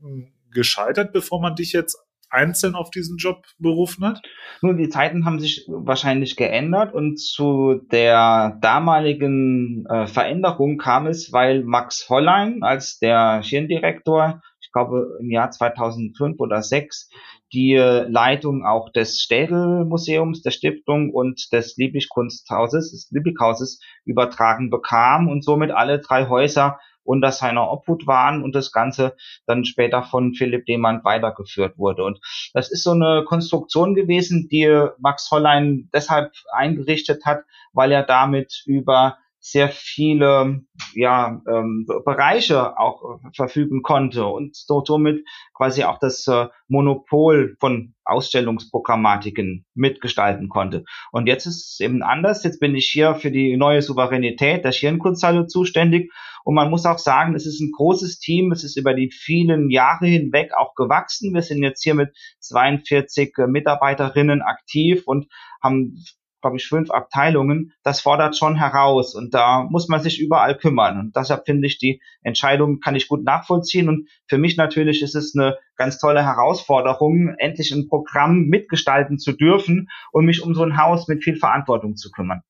hm, 0.00 0.28
gescheitert, 0.52 1.12
bevor 1.12 1.40
man 1.42 1.56
dich 1.56 1.72
jetzt 1.72 1.98
einzeln 2.34 2.74
auf 2.74 2.90
diesen 2.90 3.16
Job 3.16 3.46
berufen 3.58 4.04
hat? 4.04 4.20
Nun, 4.60 4.76
die 4.76 4.88
Zeiten 4.88 5.24
haben 5.24 5.40
sich 5.40 5.64
wahrscheinlich 5.68 6.36
geändert 6.36 6.92
und 6.92 7.18
zu 7.18 7.80
der 7.90 8.58
damaligen 8.60 9.86
äh, 9.86 10.06
Veränderung 10.06 10.78
kam 10.78 11.06
es, 11.06 11.32
weil 11.32 11.64
Max 11.64 12.08
Hollein 12.10 12.62
als 12.62 12.98
der 12.98 13.42
Schirndirektor, 13.42 14.42
ich 14.60 14.72
glaube 14.72 15.18
im 15.20 15.30
Jahr 15.30 15.50
2005 15.50 16.38
oder 16.40 16.60
2006, 16.60 17.08
die 17.54 17.76
Leitung 17.76 18.64
auch 18.66 18.90
des 18.90 19.20
Städel-Museums, 19.20 20.42
der 20.42 20.50
Stiftung 20.50 21.10
und 21.10 21.52
des 21.52 21.76
Liebig-Kunsthauses, 21.76 22.90
des 22.90 23.10
Liebig-Hauses 23.12 23.80
übertragen 24.04 24.70
bekam 24.70 25.28
und 25.28 25.44
somit 25.44 25.70
alle 25.70 26.00
drei 26.00 26.28
Häuser 26.28 26.80
unter 27.04 27.32
seiner 27.32 27.70
Obhut 27.70 28.06
waren 28.06 28.42
und 28.42 28.54
das 28.54 28.72
Ganze 28.72 29.16
dann 29.46 29.64
später 29.64 30.02
von 30.02 30.34
Philipp 30.34 30.66
Demand 30.66 31.04
weitergeführt 31.04 31.78
wurde. 31.78 32.04
Und 32.04 32.20
das 32.52 32.70
ist 32.70 32.82
so 32.82 32.92
eine 32.92 33.24
Konstruktion 33.24 33.94
gewesen, 33.94 34.48
die 34.50 34.88
Max 34.98 35.30
Hollein 35.30 35.88
deshalb 35.92 36.32
eingerichtet 36.52 37.24
hat, 37.24 37.44
weil 37.72 37.92
er 37.92 38.02
damit 38.02 38.62
über 38.66 39.18
sehr 39.46 39.68
viele 39.68 40.62
ja, 40.94 41.42
ähm, 41.46 41.86
Bereiche 42.06 42.78
auch 42.78 43.20
äh, 43.22 43.28
verfügen 43.36 43.82
konnte 43.82 44.24
und 44.24 44.56
somit 44.56 45.22
quasi 45.52 45.84
auch 45.84 45.98
das 45.98 46.26
äh, 46.28 46.46
Monopol 46.66 47.54
von 47.60 47.94
Ausstellungsprogrammatiken 48.04 49.66
mitgestalten 49.74 50.48
konnte. 50.48 50.84
Und 51.12 51.26
jetzt 51.26 51.44
ist 51.44 51.72
es 51.74 51.80
eben 51.80 52.02
anders. 52.02 52.42
Jetzt 52.42 52.58
bin 52.58 52.74
ich 52.74 52.86
hier 52.86 53.16
für 53.16 53.30
die 53.30 53.58
neue 53.58 53.82
Souveränität 53.82 54.64
der 54.64 54.72
Schirnkunsthalle 54.72 55.46
zuständig. 55.46 56.10
Und 56.44 56.54
man 56.54 56.70
muss 56.70 56.86
auch 56.86 56.98
sagen, 56.98 57.34
es 57.34 57.44
ist 57.44 57.60
ein 57.60 57.72
großes 57.76 58.20
Team. 58.20 58.50
Es 58.50 58.64
ist 58.64 58.78
über 58.78 58.94
die 58.94 59.10
vielen 59.10 59.68
Jahre 59.68 60.06
hinweg 60.06 60.52
auch 60.56 60.74
gewachsen. 60.74 61.34
Wir 61.34 61.42
sind 61.42 61.62
jetzt 61.62 61.82
hier 61.82 61.94
mit 61.94 62.16
42 62.40 63.34
äh, 63.36 63.46
Mitarbeiterinnen 63.46 64.40
aktiv 64.40 65.02
und 65.04 65.26
haben 65.62 66.02
glaube 66.44 66.58
ich, 66.58 66.66
fünf 66.66 66.90
Abteilungen, 66.90 67.72
das 67.82 68.02
fordert 68.02 68.36
schon 68.36 68.54
heraus 68.54 69.14
und 69.14 69.32
da 69.32 69.62
muss 69.62 69.88
man 69.88 70.02
sich 70.02 70.20
überall 70.20 70.58
kümmern. 70.58 71.00
Und 71.00 71.16
deshalb 71.16 71.46
finde 71.46 71.66
ich, 71.66 71.78
die 71.78 72.02
Entscheidung 72.22 72.80
kann 72.80 72.94
ich 72.94 73.08
gut 73.08 73.24
nachvollziehen 73.24 73.88
und 73.88 74.08
für 74.26 74.36
mich 74.36 74.58
natürlich 74.58 75.00
ist 75.00 75.14
es 75.14 75.34
eine 75.34 75.56
ganz 75.76 75.98
tolle 75.98 76.22
Herausforderung, 76.22 77.34
endlich 77.38 77.72
ein 77.72 77.88
Programm 77.88 78.44
mitgestalten 78.44 79.18
zu 79.18 79.32
dürfen 79.32 79.88
und 80.12 80.26
mich 80.26 80.42
um 80.42 80.54
so 80.54 80.62
ein 80.62 80.76
Haus 80.76 81.08
mit 81.08 81.24
viel 81.24 81.36
Verantwortung 81.36 81.96
zu 81.96 82.10
kümmern. 82.10 82.42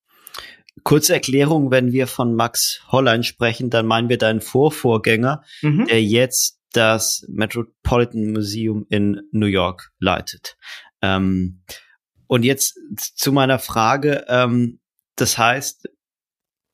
Kurze 0.83 1.13
Erklärung, 1.13 1.71
wenn 1.71 1.93
wir 1.93 2.05
von 2.05 2.35
Max 2.35 2.83
Hollein 2.89 3.23
sprechen, 3.23 3.69
dann 3.69 3.85
meinen 3.85 4.09
wir 4.09 4.17
deinen 4.17 4.41
Vorvorgänger, 4.41 5.41
mhm. 5.61 5.85
der 5.85 6.03
jetzt 6.03 6.59
das 6.73 7.25
Metropolitan 7.29 8.33
Museum 8.33 8.85
in 8.89 9.21
New 9.31 9.45
York 9.45 9.93
leitet. 9.99 10.57
Ähm, 11.01 11.61
und 12.27 12.43
jetzt 12.43 12.79
zu 13.15 13.31
meiner 13.31 13.59
Frage, 13.59 14.25
ähm, 14.27 14.79
das 15.15 15.37
heißt, 15.37 15.87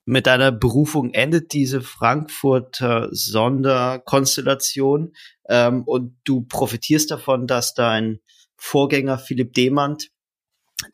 mit 0.05 0.27
deiner 0.27 0.51
Berufung 0.51 1.13
endet 1.13 1.53
diese 1.53 1.81
Frankfurter 1.81 3.09
Sonderkonstellation 3.11 5.13
ähm, 5.47 5.83
und 5.83 6.17
du 6.23 6.41
profitierst 6.41 7.11
davon, 7.11 7.47
dass 7.47 7.73
dein 7.73 8.19
Vorgänger 8.57 9.17
Philipp 9.17 9.53
Demand, 9.53 10.09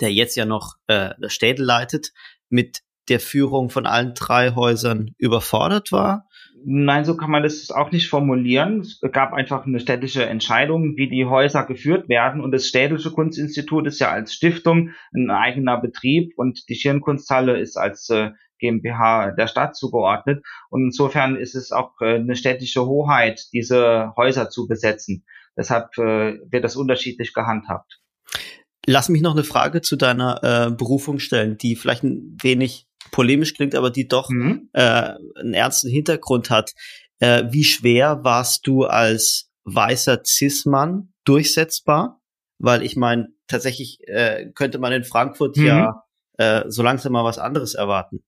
der 0.01 0.13
jetzt 0.13 0.35
ja 0.35 0.45
noch 0.45 0.75
äh, 0.87 1.11
Städte 1.27 1.63
leitet, 1.63 2.11
mit 2.49 2.81
der 3.09 3.19
Führung 3.19 3.69
von 3.69 3.85
allen 3.85 4.13
drei 4.13 4.55
Häusern 4.55 5.13
überfordert 5.17 5.91
war? 5.91 6.26
Nein, 6.69 7.05
so 7.05 7.15
kann 7.15 7.31
man 7.31 7.43
das 7.43 7.71
auch 7.71 7.91
nicht 7.91 8.09
formulieren. 8.09 8.81
Es 8.81 8.99
gab 9.13 9.31
einfach 9.31 9.65
eine 9.65 9.79
städtische 9.79 10.25
Entscheidung, 10.25 10.97
wie 10.97 11.07
die 11.07 11.23
Häuser 11.23 11.63
geführt 11.63 12.09
werden. 12.09 12.41
Und 12.41 12.51
das 12.51 12.67
Städtische 12.67 13.13
Kunstinstitut 13.13 13.87
ist 13.87 13.99
ja 13.99 14.11
als 14.11 14.33
Stiftung 14.33 14.89
ein 15.15 15.31
eigener 15.31 15.79
Betrieb 15.79 16.33
und 16.35 16.67
die 16.67 16.75
Schirnkunsthalle 16.75 17.57
ist 17.57 17.77
als 17.77 18.09
äh, 18.09 18.31
GmbH 18.59 19.31
der 19.31 19.47
Stadt 19.47 19.77
zugeordnet. 19.77 20.43
Und 20.69 20.87
insofern 20.87 21.37
ist 21.37 21.55
es 21.55 21.71
auch 21.71 21.93
äh, 22.01 22.15
eine 22.15 22.35
städtische 22.35 22.85
Hoheit, 22.85 23.45
diese 23.53 24.11
Häuser 24.17 24.49
zu 24.49 24.67
besetzen. 24.67 25.23
Deshalb 25.55 25.97
äh, 25.97 26.37
wird 26.51 26.65
das 26.65 26.75
unterschiedlich 26.75 27.33
gehandhabt. 27.33 28.01
Lass 28.85 29.07
mich 29.07 29.21
noch 29.21 29.31
eine 29.31 29.45
Frage 29.45 29.79
zu 29.79 29.95
deiner 29.95 30.71
Berufung 30.77 31.19
stellen, 31.19 31.57
die 31.57 31.75
vielleicht 31.75 32.03
ein 32.03 32.37
wenig 32.41 32.86
polemisch 33.11 33.53
klingt, 33.53 33.75
aber 33.75 33.89
die 33.89 34.07
doch 34.07 34.29
mhm. 34.29 34.69
äh, 34.73 35.13
einen 35.39 35.53
ernsten 35.53 35.89
Hintergrund 35.89 36.49
hat. 36.49 36.73
Äh, 37.19 37.45
wie 37.49 37.63
schwer 37.63 38.23
warst 38.23 38.67
du 38.67 38.83
als 38.83 39.49
weißer 39.63 40.21
Cis-Mann 40.25 41.13
durchsetzbar? 41.25 42.21
Weil 42.59 42.83
ich 42.83 42.95
meine, 42.95 43.27
tatsächlich 43.47 43.99
äh, 44.07 44.51
könnte 44.53 44.79
man 44.79 44.93
in 44.93 45.03
Frankfurt 45.03 45.57
mhm. 45.57 45.65
ja 45.65 46.03
äh, 46.37 46.63
so 46.67 46.83
langsam 46.83 47.13
mal 47.13 47.23
was 47.23 47.39
anderes 47.39 47.73
erwarten. 47.73 48.23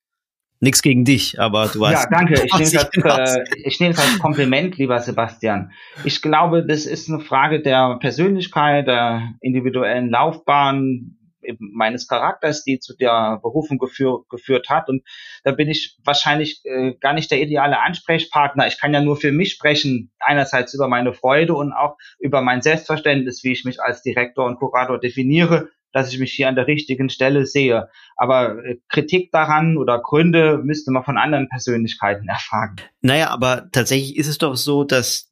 Nix 0.62 0.82
gegen 0.82 1.06
dich, 1.06 1.40
aber 1.40 1.68
du 1.68 1.80
weißt. 1.80 2.10
Ja, 2.12 2.18
danke. 2.18 2.34
Ich 2.44 2.74
nehme 2.74 3.14
als, 3.14 3.36
äh, 3.36 3.44
ich 3.64 3.80
nehme 3.80 3.94
es 3.94 4.00
als 4.00 4.20
Kompliment, 4.20 4.78
lieber 4.78 5.00
Sebastian. 5.00 5.72
Ich 6.04 6.22
glaube, 6.22 6.66
das 6.66 6.86
ist 6.86 7.10
eine 7.10 7.22
Frage 7.22 7.62
der 7.62 7.98
Persönlichkeit, 8.02 8.88
der 8.88 9.36
individuellen 9.40 10.10
Laufbahn, 10.10 11.18
meines 11.60 12.08
Charakters, 12.08 12.64
die 12.64 12.80
zu 12.80 12.96
der 12.96 13.40
Berufung 13.42 13.78
geführ, 13.78 14.24
geführt 14.30 14.70
hat. 14.70 14.90
Und 14.90 15.04
da 15.44 15.52
bin 15.52 15.70
ich 15.70 15.98
wahrscheinlich 16.04 16.62
äh, 16.66 16.94
gar 17.00 17.14
nicht 17.14 17.32
der 17.32 17.42
ideale 17.42 17.80
Ansprechpartner. 17.80 18.68
Ich 18.68 18.80
kann 18.80 18.94
ja 18.94 19.02
nur 19.02 19.18
für 19.18 19.32
mich 19.32 19.54
sprechen, 19.54 20.12
einerseits 20.20 20.74
über 20.74 20.88
meine 20.88 21.14
Freude 21.14 21.54
und 21.54 21.74
auch 21.74 21.98
über 22.20 22.42
mein 22.42 22.62
Selbstverständnis, 22.62 23.44
wie 23.44 23.52
ich 23.52 23.66
mich 23.66 23.82
als 23.82 24.02
Direktor 24.02 24.46
und 24.46 24.58
Kurator 24.58 25.00
definiere, 25.00 25.70
dass 25.92 26.14
ich 26.14 26.20
mich 26.20 26.34
hier 26.34 26.48
an 26.48 26.56
der 26.56 26.68
richtigen 26.68 27.10
Stelle 27.10 27.46
sehe. 27.46 27.90
Aber 28.16 28.64
äh, 28.64 28.78
Kritik 28.90 29.32
daran 29.32 29.78
oder 29.78 30.00
Gründe 30.00 30.60
müsste 30.64 30.92
man 30.92 31.04
von 31.04 31.18
anderen 31.18 31.50
Persönlichkeiten 31.50 32.28
erfragen. 32.28 32.78
Naja, 33.02 33.30
aber 33.30 33.70
tatsächlich 33.72 34.18
ist 34.18 34.28
es 34.28 34.38
doch 34.38 34.56
so, 34.56 34.84
dass 34.84 35.30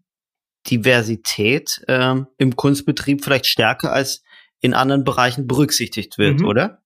Diversität 0.69 1.83
ähm, 1.87 2.27
im 2.37 2.55
Kunstbetrieb 2.55 3.23
vielleicht 3.23 3.45
stärker 3.45 3.93
als 3.93 4.23
in 4.61 4.73
anderen 4.73 5.03
Bereichen 5.03 5.47
berücksichtigt 5.47 6.17
wird, 6.17 6.41
mhm. 6.41 6.47
oder? 6.47 6.81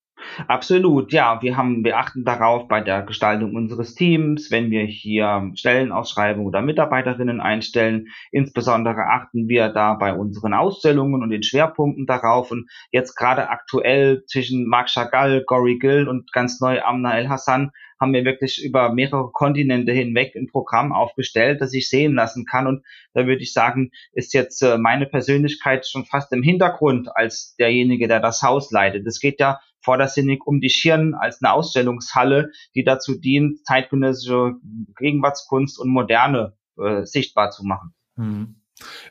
Absolut, 0.47 1.11
ja. 1.11 1.41
Wir 1.41 1.57
haben, 1.57 1.83
wir 1.83 1.97
achten 1.97 2.23
darauf 2.23 2.67
bei 2.67 2.81
der 2.81 3.01
Gestaltung 3.03 3.55
unseres 3.55 3.95
Teams, 3.95 4.51
wenn 4.51 4.69
wir 4.71 4.83
hier 4.83 5.51
Stellenausschreibungen 5.55 6.47
oder 6.47 6.61
Mitarbeiterinnen 6.61 7.41
einstellen. 7.41 8.07
Insbesondere 8.31 9.07
achten 9.07 9.47
wir 9.47 9.69
da 9.69 9.95
bei 9.95 10.13
unseren 10.13 10.53
Ausstellungen 10.53 11.21
und 11.21 11.29
den 11.29 11.43
Schwerpunkten 11.43 12.05
darauf. 12.05 12.51
Und 12.51 12.69
jetzt 12.91 13.15
gerade 13.15 13.49
aktuell 13.49 14.23
zwischen 14.25 14.67
Marc 14.67 14.89
Chagall, 14.89 15.43
Gory 15.45 15.79
Gill 15.79 16.07
und 16.07 16.31
ganz 16.31 16.59
neu 16.61 16.81
Amna 16.81 17.17
El 17.17 17.29
Hassan 17.29 17.71
haben 18.01 18.13
wir 18.13 18.25
wirklich 18.25 18.61
über 18.61 18.91
mehrere 18.91 19.31
Kontinente 19.31 19.91
hinweg 19.91 20.35
ein 20.35 20.47
Programm 20.47 20.91
aufgestellt, 20.91 21.61
das 21.61 21.73
ich 21.73 21.87
sehen 21.87 22.15
lassen 22.15 22.45
kann. 22.45 22.67
Und 22.67 22.83
da 23.13 23.27
würde 23.27 23.43
ich 23.43 23.53
sagen, 23.53 23.91
ist 24.11 24.33
jetzt 24.33 24.61
äh, 24.63 24.77
meine 24.77 25.05
Persönlichkeit 25.05 25.87
schon 25.87 26.05
fast 26.05 26.33
im 26.33 26.41
Hintergrund 26.41 27.09
als 27.15 27.55
derjenige, 27.57 28.07
der 28.07 28.19
das 28.19 28.41
Haus 28.41 28.71
leitet. 28.71 29.05
Es 29.05 29.19
geht 29.19 29.39
ja 29.39 29.59
vordersinnig 29.81 30.41
um 30.45 30.59
die 30.59 30.69
Schirn 30.69 31.13
als 31.13 31.41
eine 31.41 31.53
Ausstellungshalle, 31.53 32.51
die 32.75 32.83
dazu 32.83 33.19
dient, 33.19 33.65
zeitgenössische 33.65 34.55
Gegenwartskunst 34.97 35.79
und 35.79 35.89
Moderne 35.89 36.57
äh, 36.77 37.05
sichtbar 37.05 37.51
zu 37.51 37.63
machen. 37.63 37.93
Hm. 38.15 38.55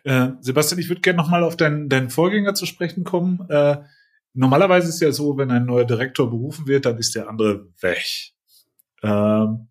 Äh, 0.02 0.30
Sebastian, 0.40 0.80
ich 0.80 0.88
würde 0.88 1.00
gerne 1.00 1.16
nochmal 1.18 1.44
auf 1.44 1.56
deinen, 1.56 1.88
deinen 1.88 2.10
Vorgänger 2.10 2.54
zu 2.54 2.66
sprechen 2.66 3.04
kommen. 3.04 3.48
Äh, 3.48 3.78
normalerweise 4.34 4.88
ist 4.88 5.00
ja 5.00 5.12
so, 5.12 5.36
wenn 5.38 5.50
ein 5.52 5.66
neuer 5.66 5.84
Direktor 5.84 6.28
berufen 6.28 6.66
wird, 6.66 6.86
dann 6.86 6.98
ist 6.98 7.14
der 7.14 7.28
andere 7.28 7.68
weg. 7.80 8.32
Ähm, 9.02 9.68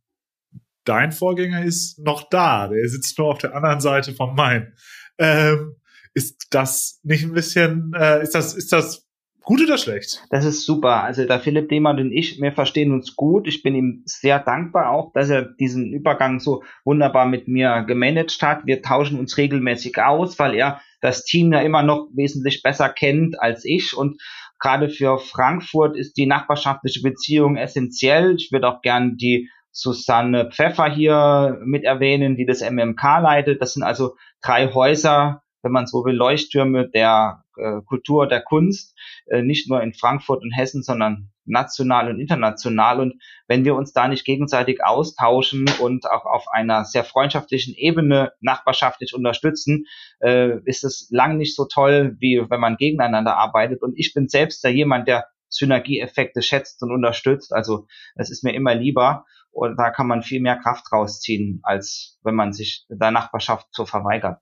dein 0.86 1.12
Vorgänger 1.12 1.64
ist 1.64 2.00
noch 2.00 2.30
da, 2.30 2.68
der 2.68 2.88
sitzt 2.88 3.18
nur 3.18 3.28
auf 3.28 3.38
der 3.38 3.56
anderen 3.56 3.80
Seite 3.80 4.14
vom 4.14 4.36
Main. 4.36 4.74
Ähm, 5.18 5.76
ist 6.14 6.48
das 6.50 7.00
nicht 7.04 7.24
ein 7.24 7.34
bisschen, 7.34 7.94
äh, 7.96 8.24
ist 8.24 8.34
das, 8.34 8.56
ist 8.56 8.72
das 8.72 9.08
gut 9.44 9.62
oder 9.62 9.78
schlecht? 9.78 10.24
Das 10.30 10.46
ist 10.46 10.66
super. 10.66 11.04
Also 11.04 11.26
der 11.26 11.40
Philipp 11.40 11.72
Lehmann 11.72 12.00
und 12.00 12.12
ich, 12.12 12.42
wir 12.42 12.52
verstehen 12.52 12.92
uns 12.92 13.16
gut. 13.16 13.48
Ich 13.48 13.64
bin 13.64 13.76
ihm 13.76 14.04
sehr 14.06 14.40
dankbar 14.40 14.92
auch, 14.92 15.12
dass 15.14 15.30
er 15.30 15.44
diesen 15.44 15.94
Übergang 15.94 16.40
so 16.40 16.64
wunderbar 16.86 17.26
mit 17.26 17.48
mir 17.48 17.84
gemanagt 17.88 18.42
hat. 18.42 18.66
Wir 18.66 18.82
tauschen 18.82 19.20
uns 19.20 19.38
regelmäßig 19.38 19.98
aus, 19.98 20.40
weil 20.40 20.56
er 20.56 20.82
das 21.02 21.24
Team 21.24 21.54
ja 21.54 21.62
immer 21.62 21.84
noch 21.84 22.10
wesentlich 22.14 22.62
besser 22.62 22.90
kennt 22.90 23.40
als 23.40 23.66
ich 23.66 23.96
und 23.96 24.22
Gerade 24.60 24.90
für 24.90 25.20
Frankfurt 25.20 25.98
ist 25.98 26.18
die 26.18 26.26
nachbarschaftliche 26.26 27.02
Beziehung 27.02 27.56
essentiell. 27.56 28.36
Ich 28.36 28.52
würde 28.52 28.68
auch 28.68 28.82
gern 28.82 29.16
die 29.16 29.50
Susanne 29.72 30.50
Pfeffer 30.52 30.90
hier 30.90 31.60
mit 31.64 31.84
erwähnen, 31.84 32.36
die 32.36 32.46
das 32.46 32.62
MMK 32.62 33.02
leitet. 33.22 33.62
Das 33.62 33.74
sind 33.74 33.84
also 33.84 34.16
drei 34.42 34.74
Häuser, 34.74 35.44
wenn 35.62 35.72
man 35.72 35.88
so 35.88 36.04
will, 36.04 36.16
Leuchttürme 36.16 36.90
der 36.90 37.44
äh, 37.58 37.82
Kultur, 37.86 38.28
der 38.28 38.42
Kunst, 38.42 38.98
äh, 39.28 39.42
nicht 39.42 39.70
nur 39.70 39.82
in 39.82 39.94
Frankfurt 39.94 40.42
und 40.42 40.52
Hessen, 40.52 40.84
sondern 40.84 41.32
national 41.50 42.10
und 42.10 42.20
international. 42.20 43.00
Und 43.00 43.22
wenn 43.48 43.66
wir 43.66 43.76
uns 43.76 43.94
da 43.94 44.08
nicht 44.08 44.26
gegenseitig 44.26 44.84
austauschen 44.84 45.66
und 45.80 46.10
auch 46.10 46.26
auf 46.26 46.48
einer 46.52 46.86
sehr 46.86 47.04
freundschaftlichen 47.04 47.74
Ebene 47.76 48.32
nachbarschaftlich 48.40 49.14
unterstützen, 49.14 49.86
äh, 50.20 50.60
ist 50.66 50.84
es 50.84 51.08
lang 51.12 51.38
nicht 51.38 51.56
so 51.56 51.66
toll, 51.66 52.16
wie 52.20 52.42
wenn 52.50 52.60
man 52.60 52.78
gegeneinander 52.78 53.38
arbeitet. 53.38 53.82
Und 53.82 53.98
ich 53.98 54.14
bin 54.14 54.28
selbst 54.28 54.64
ja 54.64 54.70
jemand, 54.70 55.08
der 55.08 55.26
Synergieeffekte 55.50 56.42
schätzt 56.42 56.82
und 56.84 56.92
unterstützt. 56.92 57.52
Also 57.54 57.88
es 58.16 58.30
ist 58.30 58.44
mir 58.44 58.54
immer 58.54 58.76
lieber 58.76 59.26
und 59.52 59.78
da 59.78 59.90
kann 59.90 60.08
man 60.08 60.24
viel 60.24 60.42
mehr 60.42 60.58
Kraft 60.58 60.92
rausziehen, 60.92 61.60
als 61.64 62.20
wenn 62.24 62.36
man 62.36 62.54
sich 62.54 62.86
der 62.90 63.12
Nachbarschaft 63.12 63.68
so 63.72 63.86
verweigert. 63.86 64.40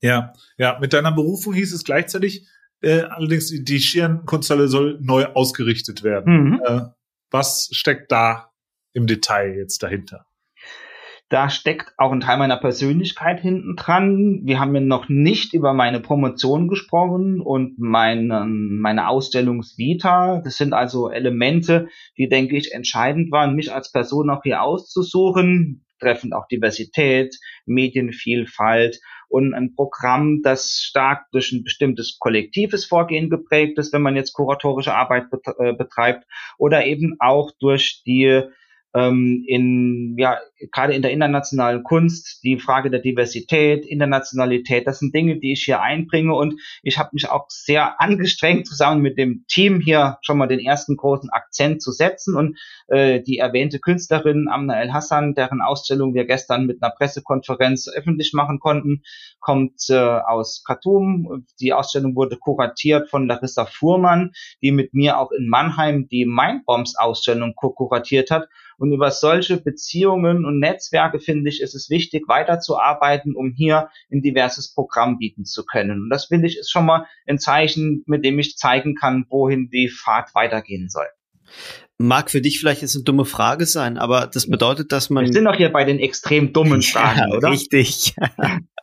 Ja, 0.00 0.32
ja, 0.56 0.78
mit 0.80 0.92
deiner 0.94 1.12
Berufung 1.12 1.52
hieß 1.52 1.74
es 1.74 1.84
gleichzeitig, 1.84 2.48
äh, 2.82 3.02
allerdings 3.02 3.50
die 3.50 3.80
Schirnkunsthalle 3.80 4.68
soll 4.68 4.98
neu 5.00 5.26
ausgerichtet 5.26 6.02
werden. 6.02 6.50
Mhm. 6.50 6.60
Äh, 6.64 6.80
was 7.30 7.68
steckt 7.72 8.10
da 8.10 8.50
im 8.92 9.06
Detail 9.06 9.54
jetzt 9.56 9.82
dahinter? 9.82 10.26
Da 11.30 11.48
steckt 11.48 11.94
auch 11.96 12.10
ein 12.10 12.18
Teil 12.18 12.38
meiner 12.38 12.56
Persönlichkeit 12.56 13.40
hinten 13.40 13.76
dran. 13.76 14.40
Wir 14.42 14.58
haben 14.58 14.74
ja 14.74 14.80
noch 14.80 15.08
nicht 15.08 15.54
über 15.54 15.72
meine 15.72 16.00
Promotion 16.00 16.66
gesprochen 16.66 17.40
und 17.40 17.78
meine, 17.78 18.46
meine 18.46 19.06
Ausstellungsvita. 19.06 20.40
Das 20.42 20.56
sind 20.56 20.72
also 20.72 21.08
Elemente, 21.08 21.86
die, 22.18 22.28
denke 22.28 22.56
ich, 22.56 22.72
entscheidend 22.72 23.30
waren, 23.30 23.54
mich 23.54 23.72
als 23.72 23.92
Person 23.92 24.28
auch 24.28 24.42
hier 24.42 24.60
auszusuchen, 24.60 25.84
treffend 26.00 26.34
auch 26.34 26.48
Diversität, 26.48 27.36
Medienvielfalt 27.64 28.98
und 29.30 29.54
ein 29.54 29.74
Programm, 29.74 30.42
das 30.42 30.80
stark 30.82 31.30
durch 31.30 31.52
ein 31.52 31.62
bestimmtes 31.62 32.18
kollektives 32.18 32.84
Vorgehen 32.84 33.30
geprägt 33.30 33.78
ist, 33.78 33.92
wenn 33.92 34.02
man 34.02 34.16
jetzt 34.16 34.32
kuratorische 34.32 34.94
Arbeit 34.94 35.26
äh, 35.58 35.72
betreibt, 35.72 36.26
oder 36.58 36.84
eben 36.84 37.16
auch 37.20 37.52
durch 37.58 38.02
die 38.04 38.42
ähm, 38.94 39.44
in, 39.46 40.16
ja, 40.18 40.38
gerade 40.72 40.94
in 40.94 41.02
der 41.02 41.12
internationalen 41.12 41.84
Kunst, 41.84 42.42
die 42.42 42.58
Frage 42.58 42.90
der 42.90 43.00
Diversität, 43.00 43.86
Internationalität, 43.86 44.86
das 44.86 44.98
sind 44.98 45.14
Dinge, 45.14 45.38
die 45.38 45.52
ich 45.52 45.64
hier 45.64 45.80
einbringe. 45.80 46.34
Und 46.34 46.60
ich 46.82 46.98
habe 46.98 47.10
mich 47.12 47.28
auch 47.28 47.46
sehr 47.48 48.00
angestrengt, 48.00 48.66
zusammen 48.66 49.00
mit 49.00 49.16
dem 49.16 49.44
Team 49.48 49.80
hier 49.80 50.18
schon 50.22 50.38
mal 50.38 50.48
den 50.48 50.58
ersten 50.58 50.96
großen 50.96 51.30
Akzent 51.30 51.82
zu 51.82 51.92
setzen. 51.92 52.36
Und 52.36 52.58
äh, 52.88 53.22
die 53.22 53.38
erwähnte 53.38 53.78
Künstlerin 53.78 54.48
Amna 54.50 54.80
El 54.80 54.92
Hassan, 54.92 55.34
deren 55.34 55.60
Ausstellung 55.60 56.14
wir 56.14 56.24
gestern 56.24 56.66
mit 56.66 56.82
einer 56.82 56.92
Pressekonferenz 56.92 57.88
öffentlich 57.88 58.32
machen 58.34 58.58
konnten, 58.58 59.02
kommt 59.38 59.88
äh, 59.88 59.94
aus 59.94 60.64
Khartoum. 60.66 61.46
Die 61.60 61.72
Ausstellung 61.72 62.16
wurde 62.16 62.36
kuratiert 62.36 63.08
von 63.08 63.28
Larissa 63.28 63.66
Fuhrmann, 63.66 64.32
die 64.62 64.72
mit 64.72 64.94
mir 64.94 65.18
auch 65.18 65.30
in 65.30 65.48
Mannheim 65.48 66.08
die 66.08 66.26
Mindbombs 66.26 66.96
Ausstellung 66.96 67.54
kuratiert 67.54 68.30
hat 68.30 68.48
und 68.80 68.92
über 68.92 69.10
solche 69.10 69.58
Beziehungen 69.58 70.46
und 70.46 70.58
Netzwerke, 70.58 71.20
finde 71.20 71.50
ich, 71.50 71.60
ist 71.60 71.74
es 71.74 71.90
wichtig, 71.90 72.28
weiterzuarbeiten, 72.28 73.36
um 73.36 73.52
hier 73.52 73.90
ein 74.10 74.22
diverses 74.22 74.72
Programm 74.72 75.18
bieten 75.18 75.44
zu 75.44 75.66
können. 75.66 76.02
Und 76.02 76.08
das, 76.08 76.24
finde 76.24 76.48
ich, 76.48 76.56
ist 76.56 76.70
schon 76.70 76.86
mal 76.86 77.04
ein 77.26 77.38
Zeichen, 77.38 78.02
mit 78.06 78.24
dem 78.24 78.38
ich 78.38 78.56
zeigen 78.56 78.94
kann, 78.94 79.26
wohin 79.28 79.68
die 79.68 79.90
Fahrt 79.90 80.34
weitergehen 80.34 80.88
soll. 80.88 81.04
Mag 81.98 82.30
für 82.30 82.40
dich 82.40 82.58
vielleicht 82.58 82.80
jetzt 82.80 82.94
eine 82.94 83.04
dumme 83.04 83.26
Frage 83.26 83.66
sein, 83.66 83.98
aber 83.98 84.26
das 84.26 84.48
bedeutet, 84.48 84.92
dass 84.92 85.10
man. 85.10 85.26
Wir 85.26 85.32
sind 85.34 85.44
doch 85.44 85.56
hier 85.56 85.70
bei 85.70 85.84
den 85.84 85.98
extrem 85.98 86.54
dummen 86.54 86.80
Fragen, 86.80 87.30
ja, 87.30 87.36
oder? 87.36 87.50
Richtig. 87.50 88.14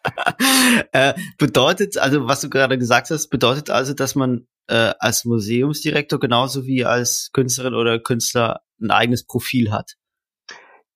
äh, 0.91 1.15
bedeutet, 1.39 1.97
also 1.97 2.27
was 2.27 2.41
du 2.41 2.51
gerade 2.51 2.77
gesagt 2.77 3.10
hast, 3.10 3.29
bedeutet 3.29 3.71
also, 3.71 3.95
dass 3.95 4.13
man 4.13 4.45
äh, 4.67 4.93
als 4.99 5.25
Museumsdirektor 5.25 6.19
genauso 6.19 6.67
wie 6.67 6.86
als 6.86 7.31
Künstlerin 7.33 7.73
oder 7.73 7.97
Künstler 7.97 8.62
ein 8.81 8.91
eigenes 8.91 9.25
Profil 9.25 9.71
hat. 9.71 9.95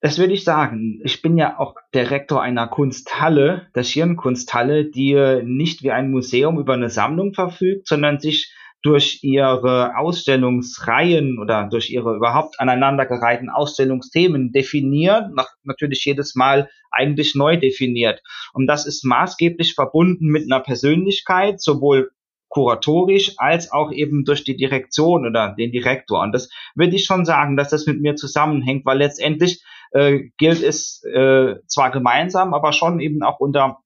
Das 0.02 0.18
würde 0.18 0.34
ich 0.34 0.44
sagen. 0.44 1.00
Ich 1.04 1.22
bin 1.22 1.38
ja 1.38 1.60
auch 1.60 1.76
Direktor 1.94 2.42
einer 2.42 2.68
Kunsthalle, 2.68 3.68
der 3.76 3.84
Schirnkunsthalle, 3.84 4.90
die 4.90 5.42
nicht 5.44 5.84
wie 5.84 5.92
ein 5.92 6.10
Museum 6.10 6.60
über 6.60 6.74
eine 6.74 6.90
Sammlung 6.90 7.34
verfügt, 7.34 7.88
sondern 7.88 8.20
sich 8.20 8.52
durch 8.82 9.20
ihre 9.22 9.96
Ausstellungsreihen 9.96 11.38
oder 11.40 11.68
durch 11.70 11.92
ihre 11.92 12.16
überhaupt 12.16 12.60
aneinandergereihten 12.60 13.50
Ausstellungsthemen 13.50 14.52
definiert, 14.52 15.30
natürlich 15.64 16.04
jedes 16.04 16.34
Mal 16.34 16.68
eigentlich 16.90 17.36
neu 17.36 17.58
definiert. 17.58 18.22
Und 18.54 18.66
das 18.66 18.88
ist 18.88 19.06
maßgeblich 19.06 19.76
verbunden 19.76 20.26
mit 20.26 20.52
einer 20.52 20.62
Persönlichkeit, 20.62 21.62
sowohl 21.62 22.10
kuratorisch 22.52 23.34
als 23.38 23.72
auch 23.72 23.92
eben 23.92 24.26
durch 24.26 24.44
die 24.44 24.58
Direktion 24.58 25.26
oder 25.26 25.56
den 25.58 25.72
Direktor. 25.72 26.22
Und 26.22 26.34
das 26.34 26.50
würde 26.76 26.96
ich 26.96 27.06
schon 27.06 27.26
sagen, 27.26 27.58
dass 27.58 27.70
das 27.70 27.88
mit 27.88 28.02
mir 28.02 28.16
zusammenhängt, 28.16 28.86
weil 28.86 29.00
letztendlich 29.00 29.64
äh, 29.92 30.30
gilt 30.38 30.62
es 30.62 31.02
äh, 31.04 31.56
zwar 31.66 31.92
gemeinsam, 31.92 32.54
aber 32.54 32.74
schon 32.74 33.00
eben 33.00 33.24
auch 33.24 33.40
unter 33.40 33.80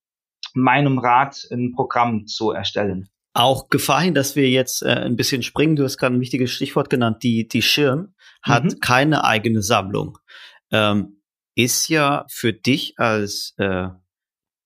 meinem 0.53 0.97
Rat 0.97 1.47
ein 1.51 1.73
Programm 1.73 2.25
zu 2.25 2.51
erstellen. 2.51 3.07
Auch 3.33 3.69
Gefahr 3.69 4.01
hin, 4.01 4.13
dass 4.13 4.35
wir 4.35 4.49
jetzt 4.49 4.81
äh, 4.81 4.89
ein 4.89 5.15
bisschen 5.15 5.43
springen. 5.43 5.75
Du 5.75 5.83
hast 5.83 5.97
gerade 5.97 6.15
ein 6.15 6.21
wichtiges 6.21 6.51
Stichwort 6.51 6.89
genannt. 6.89 7.21
Die, 7.21 7.47
die 7.47 7.61
Schirn 7.61 8.15
hat 8.41 8.63
mhm. 8.63 8.79
keine 8.79 9.25
eigene 9.25 9.61
Sammlung. 9.61 10.17
Ähm, 10.71 11.21
ist 11.53 11.87
ja 11.87 12.25
für 12.29 12.51
dich 12.51 12.95
als 12.97 13.53
äh, 13.57 13.89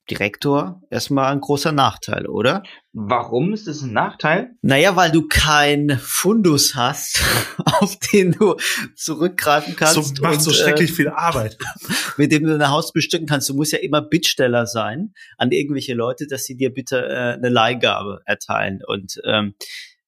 Direktor 0.10 0.82
erstmal 0.90 1.32
ein 1.32 1.42
großer 1.42 1.72
Nachteil, 1.72 2.28
oder? 2.28 2.64
Warum 2.94 3.54
ist 3.54 3.68
es 3.68 3.82
ein 3.82 3.94
Nachteil? 3.94 4.52
Naja, 4.62 4.96
weil 4.96 5.12
du 5.12 5.28
keinen 5.28 5.98
Fundus 6.00 6.76
hast, 6.76 7.22
auf 7.66 7.98
den 8.12 8.32
du 8.32 8.56
zurückgreifen 8.96 9.76
kannst. 9.76 10.18
So 10.18 10.22
macht 10.22 10.36
und, 10.36 10.42
so 10.42 10.52
schrecklich 10.52 10.92
äh, 10.92 10.94
viel 10.94 11.10
Arbeit. 11.10 11.58
Mit 12.18 12.32
dem 12.32 12.46
du 12.46 12.54
ein 12.54 12.70
Haus 12.70 12.92
bestücken 12.92 13.28
kannst. 13.28 13.50
Du 13.50 13.54
musst 13.54 13.72
ja 13.72 13.80
immer 13.80 14.02
Bittsteller 14.02 14.66
sein 14.66 15.14
an 15.38 15.52
irgendwelche 15.52 15.94
Leute, 15.94 16.28
dass 16.28 16.46
sie 16.46 16.56
dir 16.56 16.74
bitte 16.74 17.06
äh, 17.08 17.34
eine 17.34 17.50
Leihgabe 17.50 18.22
erteilen. 18.26 18.82
Und 18.86 19.22
ähm, 19.26 19.54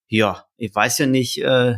ja, 0.08 0.46
ich 0.58 0.74
weiß 0.74 0.98
ja 0.98 1.06
nicht, 1.06 1.42
äh, 1.44 1.76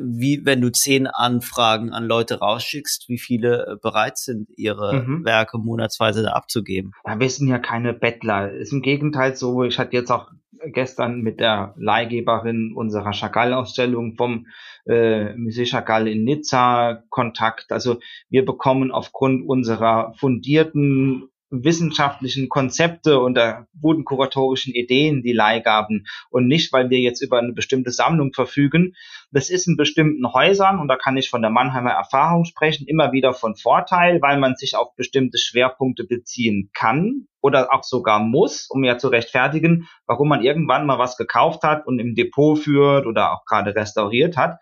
wie 0.00 0.44
wenn 0.44 0.60
du 0.60 0.70
zehn 0.70 1.06
Anfragen 1.06 1.92
an 1.92 2.04
Leute 2.04 2.38
rausschickst, 2.38 3.08
wie 3.08 3.18
viele 3.18 3.66
äh, 3.66 3.76
bereit 3.80 4.18
sind, 4.18 4.48
ihre 4.56 5.02
mhm. 5.02 5.24
Werke 5.24 5.58
monatsweise 5.58 6.22
da 6.22 6.32
abzugeben. 6.32 6.92
Ja, 7.06 7.18
wir 7.18 7.30
sind 7.30 7.48
ja 7.48 7.58
keine 7.58 7.92
Bettler. 7.92 8.52
Ist 8.52 8.72
im 8.72 8.82
Gegenteil 8.82 9.36
so, 9.36 9.64
ich 9.64 9.78
hatte 9.78 9.96
jetzt 9.96 10.10
auch 10.10 10.30
gestern 10.72 11.20
mit 11.20 11.40
der 11.40 11.74
Leihgeberin 11.76 12.72
unserer 12.74 13.12
Chagall-Ausstellung 13.12 14.16
vom 14.16 14.46
äh, 14.86 15.34
Musée 15.34 15.66
Chagall 15.66 16.08
in 16.08 16.24
Nizza 16.24 17.02
Kontakt. 17.10 17.72
Also 17.72 17.98
wir 18.28 18.44
bekommen 18.44 18.90
aufgrund 18.90 19.48
unserer 19.48 20.14
fundierten 20.16 21.28
wissenschaftlichen 21.50 22.48
Konzepte 22.48 23.20
und 23.20 23.34
der 23.34 23.68
guten 23.80 24.04
kuratorischen 24.04 24.74
Ideen 24.74 25.22
die 25.22 25.32
Leihgaben 25.32 26.06
und 26.30 26.48
nicht, 26.48 26.72
weil 26.72 26.90
wir 26.90 26.98
jetzt 26.98 27.22
über 27.22 27.38
eine 27.38 27.52
bestimmte 27.52 27.92
Sammlung 27.92 28.32
verfügen. 28.32 28.94
Das 29.32 29.50
ist 29.50 29.66
in 29.66 29.76
bestimmten 29.76 30.32
Häusern, 30.32 30.78
und 30.78 30.88
da 30.88 30.96
kann 30.96 31.16
ich 31.16 31.30
von 31.30 31.42
der 31.42 31.50
Mannheimer 31.50 31.90
Erfahrung 31.90 32.44
sprechen, 32.44 32.86
immer 32.86 33.12
wieder 33.12 33.34
von 33.34 33.56
Vorteil, 33.56 34.22
weil 34.22 34.38
man 34.38 34.56
sich 34.56 34.76
auf 34.76 34.94
bestimmte 34.96 35.38
Schwerpunkte 35.38 36.04
beziehen 36.04 36.70
kann 36.74 37.26
oder 37.46 37.72
auch 37.72 37.84
sogar 37.84 38.18
muss, 38.18 38.66
um 38.68 38.82
ja 38.82 38.98
zu 38.98 39.06
rechtfertigen, 39.06 39.88
warum 40.06 40.28
man 40.28 40.42
irgendwann 40.42 40.84
mal 40.84 40.98
was 40.98 41.16
gekauft 41.16 41.62
hat 41.62 41.86
und 41.86 42.00
im 42.00 42.16
Depot 42.16 42.58
führt 42.58 43.06
oder 43.06 43.32
auch 43.32 43.44
gerade 43.44 43.74
restauriert 43.74 44.36
hat. 44.36 44.58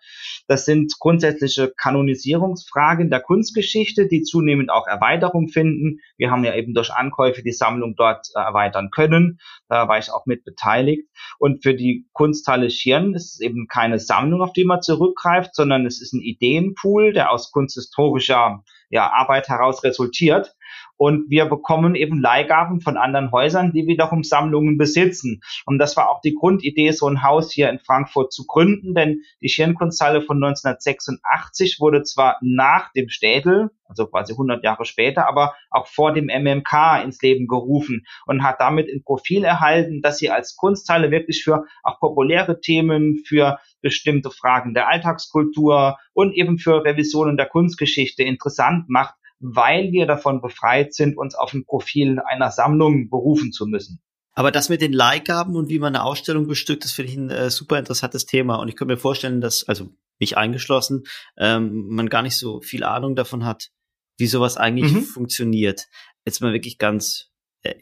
Das 0.47 0.65
sind 0.65 0.93
grundsätzliche 0.99 1.73
Kanonisierungsfragen 1.75 3.09
der 3.09 3.21
Kunstgeschichte, 3.21 4.07
die 4.07 4.21
zunehmend 4.21 4.69
auch 4.69 4.85
Erweiterung 4.85 5.47
finden. 5.47 5.99
Wir 6.17 6.29
haben 6.29 6.43
ja 6.43 6.53
eben 6.53 6.75
durch 6.75 6.93
Ankäufe 6.93 7.41
die 7.41 7.53
Sammlung 7.53 7.95
dort 7.95 8.27
äh, 8.35 8.39
erweitern 8.39 8.91
können. 8.91 9.39
Da 9.67 9.87
war 9.87 9.97
ich 9.97 10.11
auch 10.11 10.27
mit 10.27 10.45
beteiligt. 10.45 11.09
Und 11.39 11.63
für 11.63 11.73
die 11.73 12.07
Kunsthalle 12.13 12.69
Schirn 12.69 13.15
ist 13.15 13.33
es 13.33 13.39
eben 13.39 13.67
keine 13.67 13.97
Sammlung, 13.97 14.41
auf 14.41 14.53
die 14.55 14.65
man 14.65 14.81
zurückgreift, 14.81 15.55
sondern 15.55 15.85
es 15.85 16.01
ist 16.01 16.13
ein 16.13 16.21
Ideenpool, 16.21 17.13
der 17.13 17.31
aus 17.31 17.51
kunsthistorischer 17.51 18.63
ja, 18.89 19.11
Arbeit 19.11 19.49
heraus 19.49 19.83
resultiert. 19.83 20.54
Und 20.97 21.29
wir 21.29 21.45
bekommen 21.45 21.95
eben 21.95 22.21
Leihgaben 22.21 22.79
von 22.81 22.97
anderen 22.97 23.31
Häusern, 23.31 23.71
die 23.73 23.87
wiederum 23.87 24.23
Sammlungen 24.23 24.77
besitzen. 24.77 25.41
Und 25.65 25.77
das 25.77 25.97
war 25.97 26.09
auch 26.09 26.21
die 26.21 26.33
Grundidee, 26.33 26.91
so 26.91 27.07
ein 27.07 27.23
Haus 27.23 27.51
hier 27.51 27.69
in 27.69 27.79
Frankfurt 27.79 28.31
zu 28.31 28.45
gründen, 28.45 28.93
denn 28.93 29.21
die 29.41 29.49
Schirnkunsthalle 29.49 30.21
von 30.21 30.37
1986 30.37 31.79
wurde 31.79 32.03
zwar 32.03 32.37
nach 32.41 32.91
dem 32.93 33.09
Städel, 33.09 33.71
also 33.87 34.07
quasi 34.07 34.33
100 34.33 34.63
Jahre 34.63 34.85
später, 34.85 35.27
aber 35.27 35.53
auch 35.69 35.87
vor 35.87 36.13
dem 36.13 36.25
MMK 36.25 37.03
ins 37.03 37.21
Leben 37.21 37.47
gerufen 37.47 38.05
und 38.25 38.43
hat 38.43 38.59
damit 38.59 38.89
ein 38.89 39.03
Profil 39.03 39.43
erhalten, 39.43 40.01
dass 40.01 40.17
sie 40.17 40.29
als 40.29 40.55
Kunsthalle 40.55 41.11
wirklich 41.11 41.43
für 41.43 41.65
auch 41.83 41.99
populäre 41.99 42.59
Themen, 42.61 43.23
für 43.25 43.59
bestimmte 43.81 44.31
Fragen 44.31 44.73
der 44.73 44.87
Alltagskultur 44.87 45.97
und 46.13 46.33
eben 46.33 46.57
für 46.57 46.83
Revisionen 46.83 47.37
der 47.37 47.47
Kunstgeschichte 47.47 48.23
interessant 48.23 48.89
macht, 48.89 49.15
weil 49.39 49.91
wir 49.91 50.05
davon 50.05 50.41
befreit 50.41 50.93
sind, 50.93 51.17
uns 51.17 51.35
auf 51.35 51.53
ein 51.53 51.65
Profil 51.65 52.19
einer 52.19 52.51
Sammlung 52.51 53.09
berufen 53.09 53.51
zu 53.51 53.65
müssen. 53.65 54.01
Aber 54.33 54.51
das 54.51 54.67
mit 54.67 54.81
den 54.81 54.93
Leihgaben 54.93 55.55
und 55.55 55.69
wie 55.69 55.79
man 55.79 55.95
eine 55.95 56.03
Ausstellung 56.03 56.47
bestückt, 56.47 56.83
das 56.83 56.91
finde 56.91 57.11
ich 57.11 57.17
ein 57.17 57.29
äh, 57.29 57.49
super 57.49 57.79
interessantes 57.79 58.25
Thema. 58.25 58.55
Und 58.55 58.67
ich 58.67 58.75
könnte 58.75 58.93
mir 58.93 58.99
vorstellen, 58.99 59.39
dass, 59.39 59.63
also 59.67 59.89
mich 60.19 60.37
eingeschlossen, 60.37 61.03
ähm, 61.37 61.87
man 61.87 62.09
gar 62.09 62.21
nicht 62.21 62.37
so 62.37 62.61
viel 62.61 62.83
Ahnung 62.83 63.15
davon 63.15 63.45
hat, 63.45 63.69
wie 64.17 64.27
sowas 64.27 64.57
eigentlich 64.57 64.91
mhm. 64.91 65.01
funktioniert. 65.03 65.87
Jetzt 66.25 66.41
mal 66.41 66.53
wirklich 66.53 66.77
ganz 66.77 67.29
äh, 67.63 67.75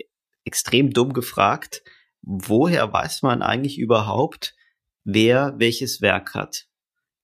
extrem 0.45 0.91
dumm 0.91 1.13
gefragt, 1.13 1.83
woher 2.21 2.91
weiß 2.91 3.23
man 3.23 3.41
eigentlich 3.41 3.79
überhaupt, 3.79 4.55
wer 5.03 5.55
welches 5.57 6.01
Werk 6.01 6.35
hat? 6.35 6.65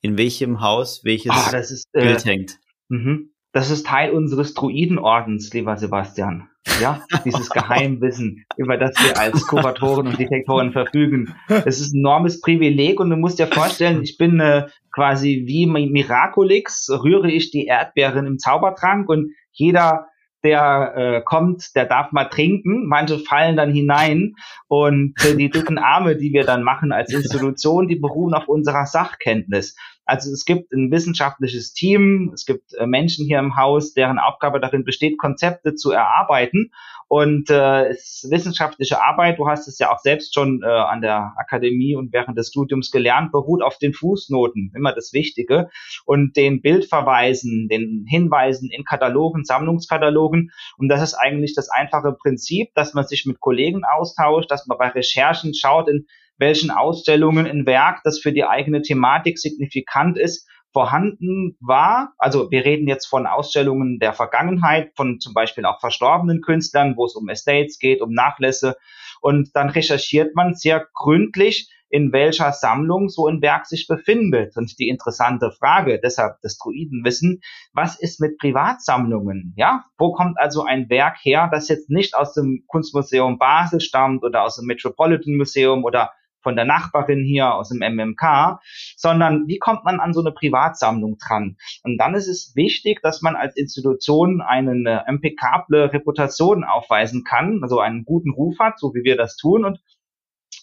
In 0.01 0.17
welchem 0.17 0.61
Haus 0.61 1.03
welches 1.03 1.31
oh, 1.31 1.55
ist, 1.55 1.91
Bild 1.91 2.25
äh, 2.25 2.29
hängt? 2.29 2.57
Mhm. 2.87 3.33
Das 3.51 3.71
ist 3.71 3.87
Teil 3.87 4.11
unseres 4.11 4.53
Druidenordens, 4.53 5.51
lieber 5.53 5.75
Sebastian. 5.75 6.49
Ja, 6.79 7.01
dieses 7.25 7.49
Geheimwissen, 7.49 8.45
über 8.57 8.77
das 8.77 8.91
wir 9.03 9.17
als 9.17 9.47
Kuratoren 9.47 10.07
und 10.07 10.19
Detektoren 10.19 10.71
verfügen. 10.71 11.33
Es 11.47 11.81
ist 11.81 11.93
ein 11.93 11.99
enormes 11.99 12.41
Privileg 12.41 12.99
und 12.99 13.09
du 13.09 13.15
musst 13.15 13.39
dir 13.39 13.47
vorstellen, 13.47 14.03
ich 14.03 14.17
bin 14.17 14.39
äh, 14.39 14.67
quasi 14.93 15.43
wie 15.47 15.65
Miraculix, 15.65 16.89
rühre 16.91 17.31
ich 17.31 17.49
die 17.49 17.65
Erdbeeren 17.65 18.27
im 18.27 18.37
Zaubertrank 18.37 19.09
und 19.09 19.31
jeder 19.51 20.05
der 20.43 20.93
äh, 20.95 21.21
kommt, 21.21 21.75
der 21.75 21.85
darf 21.85 22.11
mal 22.11 22.25
trinken. 22.25 22.87
Manche 22.87 23.19
fallen 23.19 23.57
dann 23.57 23.73
hinein 23.73 24.35
und 24.67 25.13
äh, 25.25 25.35
die 25.35 25.49
dicken 25.49 25.77
Arme, 25.77 26.15
die 26.15 26.31
wir 26.31 26.45
dann 26.45 26.63
machen 26.63 26.91
als 26.91 27.13
Institution, 27.13 27.87
die 27.87 27.97
beruhen 27.97 28.33
auf 28.33 28.47
unserer 28.47 28.85
Sachkenntnis. 28.85 29.75
Also 30.09 30.31
es 30.31 30.43
gibt 30.43 30.73
ein 30.73 30.89
wissenschaftliches 30.91 31.73
Team, 31.73 32.31
es 32.33 32.45
gibt 32.45 32.73
äh, 32.73 32.87
Menschen 32.87 33.27
hier 33.27 33.37
im 33.37 33.55
Haus, 33.55 33.93
deren 33.93 34.17
Aufgabe 34.17 34.59
darin 34.59 34.83
besteht, 34.83 35.19
Konzepte 35.19 35.75
zu 35.75 35.91
erarbeiten. 35.91 36.71
Und 37.07 37.49
äh, 37.49 37.89
es 37.89 38.27
wissenschaftliche 38.29 39.01
Arbeit, 39.01 39.37
du 39.37 39.47
hast 39.47 39.67
es 39.67 39.77
ja 39.77 39.91
auch 39.91 39.99
selbst 39.99 40.33
schon 40.33 40.61
äh, 40.63 40.67
an 40.67 41.01
der 41.01 41.33
Akademie 41.37 41.95
und 41.95 42.11
während 42.11 42.37
des 42.37 42.49
Studiums 42.49 42.89
gelernt, 42.91 43.31
beruht 43.31 43.61
auf 43.61 43.77
den 43.77 43.93
Fußnoten, 43.93 44.73
immer 44.75 44.93
das 44.93 45.13
Wichtige, 45.13 45.69
und 46.05 46.35
den 46.35 46.61
Bildverweisen, 46.61 47.67
den 47.67 48.05
Hinweisen 48.07 48.69
in 48.71 48.85
Katalogen, 48.85 49.43
Sammlungskatalogen. 49.43 50.51
Und 50.77 50.89
das 50.89 51.01
ist 51.03 51.13
eigentlich 51.13 51.53
das 51.53 51.69
einfache 51.69 52.13
Prinzip, 52.13 52.73
dass 52.73 52.95
man 52.95 53.05
sich 53.05 53.25
mit 53.25 53.39
Kollegen 53.39 53.83
austauscht, 53.83 54.49
dass 54.49 54.65
man 54.65 54.77
bei 54.77 54.89
Recherchen 54.89 55.53
schaut, 55.53 55.87
in 55.87 56.07
welchen 56.39 56.71
Ausstellungen 56.71 57.45
ein 57.45 57.65
Werk, 57.65 58.01
das 58.03 58.19
für 58.19 58.31
die 58.33 58.45
eigene 58.45 58.81
Thematik 58.81 59.37
signifikant 59.37 60.17
ist, 60.17 60.47
vorhanden 60.71 61.57
war. 61.59 62.13
Also 62.17 62.51
wir 62.51 62.65
reden 62.65 62.87
jetzt 62.87 63.07
von 63.07 63.25
Ausstellungen 63.25 63.99
der 63.99 64.13
Vergangenheit, 64.13 64.91
von 64.95 65.19
zum 65.19 65.33
Beispiel 65.33 65.65
auch 65.65 65.79
verstorbenen 65.79 66.41
Künstlern, 66.41 66.95
wo 66.95 67.05
es 67.05 67.15
um 67.15 67.27
Estates 67.27 67.79
geht, 67.79 68.01
um 68.01 68.13
Nachlässe. 68.13 68.75
Und 69.21 69.49
dann 69.55 69.69
recherchiert 69.69 70.35
man 70.35 70.55
sehr 70.55 70.87
gründlich, 70.93 71.69
in 71.89 72.13
welcher 72.13 72.53
Sammlung 72.53 73.09
so 73.09 73.27
ein 73.27 73.41
Werk 73.41 73.65
sich 73.65 73.87
befindet. 73.87 74.55
Und 74.55 74.77
die 74.77 74.89
interessante 74.89 75.51
Frage, 75.51 75.99
deshalb 76.01 76.35
das 76.43 76.57
Druidenwissen, 76.57 77.41
was 77.73 77.99
ist 77.99 78.21
mit 78.21 78.37
Privatsammlungen? 78.37 79.53
Ja, 79.57 79.85
wo 79.97 80.11
kommt 80.11 80.37
also 80.39 80.63
ein 80.63 80.89
Werk 80.89 81.17
her, 81.23 81.49
das 81.51 81.67
jetzt 81.67 81.89
nicht 81.89 82.15
aus 82.15 82.33
dem 82.33 82.63
Kunstmuseum 82.67 83.39
Basel 83.39 83.81
stammt 83.81 84.23
oder 84.23 84.43
aus 84.43 84.57
dem 84.57 84.67
Metropolitan 84.67 85.35
Museum 85.35 85.83
oder 85.83 86.11
von 86.41 86.55
der 86.55 86.65
Nachbarin 86.65 87.23
hier 87.23 87.53
aus 87.53 87.69
dem 87.69 87.79
MMK, 87.79 88.59
sondern 88.95 89.47
wie 89.47 89.57
kommt 89.57 89.83
man 89.83 89.99
an 89.99 90.13
so 90.13 90.21
eine 90.21 90.31
Privatsammlung 90.31 91.17
dran? 91.17 91.57
Und 91.83 91.97
dann 91.97 92.15
ist 92.15 92.27
es 92.27 92.55
wichtig, 92.55 93.01
dass 93.01 93.21
man 93.21 93.35
als 93.35 93.55
Institution 93.57 94.41
eine 94.41 95.05
impecable 95.07 95.91
Reputation 95.91 96.63
aufweisen 96.63 97.23
kann, 97.23 97.59
also 97.63 97.79
einen 97.79 98.05
guten 98.05 98.31
Ruf 98.31 98.59
hat, 98.59 98.79
so 98.79 98.93
wie 98.93 99.03
wir 99.03 99.17
das 99.17 99.37
tun. 99.37 99.65
Und 99.65 99.79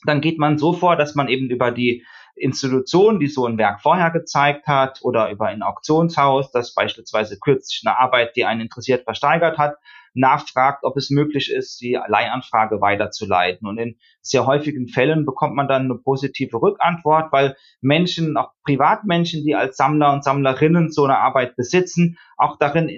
dann 0.05 0.21
geht 0.21 0.39
man 0.39 0.59
so 0.59 0.73
vor, 0.73 0.97
dass 0.97 1.15
man 1.15 1.29
eben 1.29 1.51
über 1.51 1.71
die 1.71 2.05
Institution, 2.37 3.19
die 3.19 3.29
so 3.29 3.47
ein 3.47 3.57
Werk 3.57 3.81
vorher 3.81 4.11
gezeigt 4.11 4.67
hat, 4.67 5.01
oder 5.03 5.31
über 5.31 5.47
ein 5.47 5.63
Auktionshaus, 5.63 6.51
das 6.53 6.75
beispielsweise 6.75 7.39
kürzlich 7.39 7.83
eine 7.85 7.99
Arbeit, 7.99 8.37
die 8.37 8.45
einen 8.45 8.61
interessiert, 8.61 9.05
versteigert 9.05 9.57
hat, 9.57 9.77
nachfragt, 10.17 10.83
ob 10.83 10.97
es 10.97 11.11
möglich 11.11 11.51
ist, 11.53 11.81
die 11.81 11.99
Leihanfrage 12.07 12.81
weiterzuleiten. 12.81 13.69
Und 13.69 13.79
in 13.79 13.99
sehr 14.21 14.47
häufigen 14.47 14.89
Fällen 14.89 15.25
bekommt 15.25 15.55
man 15.55 15.69
dann 15.69 15.85
eine 15.85 15.97
positive 15.97 16.61
Rückantwort, 16.61 17.33
weil 17.33 17.57
Menschen, 17.81 18.37
auch 18.37 18.53
Privatmenschen, 18.65 19.45
die 19.45 19.55
als 19.55 19.77
Sammler 19.77 20.13
und 20.13 20.25
Sammlerinnen 20.25 20.91
so 20.91 21.05
eine 21.05 21.19
Arbeit 21.19 21.57
besitzen, 21.57 22.19
auch 22.37 22.59
darin 22.59 22.89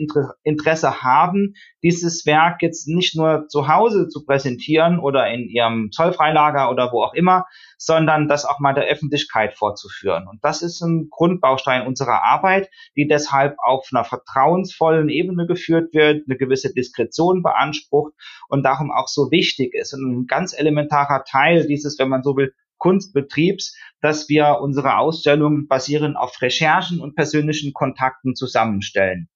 Interesse 0.42 1.03
haben, 1.03 1.55
dieses 1.83 2.27
Werk 2.27 2.62
jetzt 2.62 2.88
nicht 2.88 3.16
nur 3.16 3.46
zu 3.48 3.68
Hause 3.68 4.09
zu 4.09 4.24
präsentieren 4.24 4.98
oder 4.98 5.31
in 5.31 5.48
ihrem 5.48 5.90
Zollfreilager 5.92 6.70
oder 6.70 6.90
wo 6.92 7.03
auch 7.03 7.14
immer, 7.14 7.46
sondern 7.77 8.29
das 8.29 8.44
auch 8.44 8.59
mal 8.59 8.74
der 8.74 8.87
Öffentlichkeit 8.87 9.55
vorzuführen. 9.55 10.27
Und 10.29 10.42
das 10.42 10.62
ist 10.62 10.81
ein 10.83 11.09
Grundbaustein 11.11 11.87
unserer 11.87 12.24
Arbeit, 12.24 12.68
die 12.96 13.07
deshalb 13.07 13.57
auf 13.64 13.88
einer 13.92 14.05
vertrauensvollen 14.05 15.09
Ebene 15.09 15.46
geführt 15.46 15.94
wird, 15.94 16.24
eine 16.29 16.37
gewisse 16.37 16.74
Diskretion 16.74 17.42
beansprucht 17.42 18.12
und 18.48 18.64
darum 18.64 18.90
auch 18.90 19.09
so 19.09 19.31
wichtig 19.31 19.74
ist. 19.74 19.94
Und 19.94 20.03
ein 20.03 20.27
ganz 20.27 20.53
elementarer 20.59 21.24
Teil 21.24 21.66
dieses, 21.66 21.98
wenn 21.98 22.09
man 22.09 22.22
so 22.22 22.37
will, 22.37 22.53
Kunstbetriebs, 22.79 23.77
dass 24.01 24.29
wir 24.29 24.59
unsere 24.61 24.97
Ausstellungen 24.97 25.69
basierend 25.69 26.17
auf 26.17 26.41
Recherchen 26.41 27.01
und 27.01 27.14
persönlichen 27.14 27.73
Kontakten 27.73 28.35
zusammenstellen. 28.35 29.29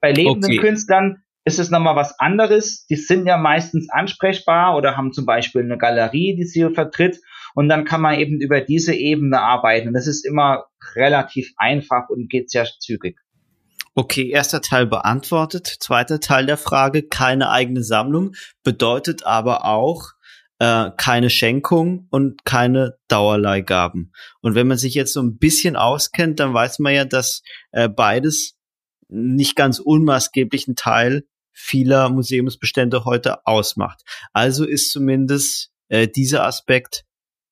Bei 0.00 0.12
lebenden 0.12 0.52
okay. 0.52 0.60
Künstlern 0.60 1.22
ist 1.44 1.58
es 1.58 1.70
nochmal 1.70 1.96
was 1.96 2.18
anderes. 2.18 2.86
Die 2.86 2.96
sind 2.96 3.26
ja 3.26 3.38
meistens 3.38 3.88
ansprechbar 3.90 4.76
oder 4.76 4.96
haben 4.96 5.12
zum 5.12 5.24
Beispiel 5.24 5.62
eine 5.62 5.78
Galerie, 5.78 6.36
die 6.36 6.44
sie 6.44 6.68
vertritt. 6.74 7.20
Und 7.54 7.68
dann 7.68 7.84
kann 7.84 8.02
man 8.02 8.18
eben 8.18 8.40
über 8.40 8.60
diese 8.60 8.94
Ebene 8.94 9.40
arbeiten. 9.40 9.94
Das 9.94 10.06
ist 10.06 10.24
immer 10.26 10.66
relativ 10.94 11.52
einfach 11.56 12.08
und 12.10 12.28
geht 12.28 12.50
sehr 12.50 12.66
zügig. 12.78 13.18
Okay, 13.94 14.30
erster 14.30 14.60
Teil 14.60 14.86
beantwortet. 14.86 15.66
Zweiter 15.66 16.20
Teil 16.20 16.46
der 16.46 16.56
Frage, 16.56 17.02
keine 17.02 17.50
eigene 17.50 17.82
Sammlung, 17.82 18.34
bedeutet 18.62 19.26
aber 19.26 19.64
auch, 19.64 20.12
äh, 20.58 20.90
keine 20.96 21.30
Schenkung 21.30 22.08
und 22.10 22.44
keine 22.44 22.98
Dauerleihgaben. 23.08 24.12
Und 24.40 24.54
wenn 24.54 24.66
man 24.66 24.78
sich 24.78 24.94
jetzt 24.94 25.12
so 25.12 25.22
ein 25.22 25.38
bisschen 25.38 25.76
auskennt, 25.76 26.40
dann 26.40 26.54
weiß 26.54 26.78
man 26.80 26.94
ja, 26.94 27.04
dass 27.04 27.42
äh, 27.72 27.88
beides 27.88 28.56
nicht 29.08 29.56
ganz 29.56 29.78
unmaßgeblichen 29.78 30.76
Teil 30.76 31.24
vieler 31.52 32.08
Museumsbestände 32.10 33.04
heute 33.04 33.46
ausmacht. 33.46 34.02
Also 34.32 34.64
ist 34.64 34.92
zumindest 34.92 35.70
äh, 35.88 36.06
dieser 36.06 36.44
Aspekt 36.44 37.04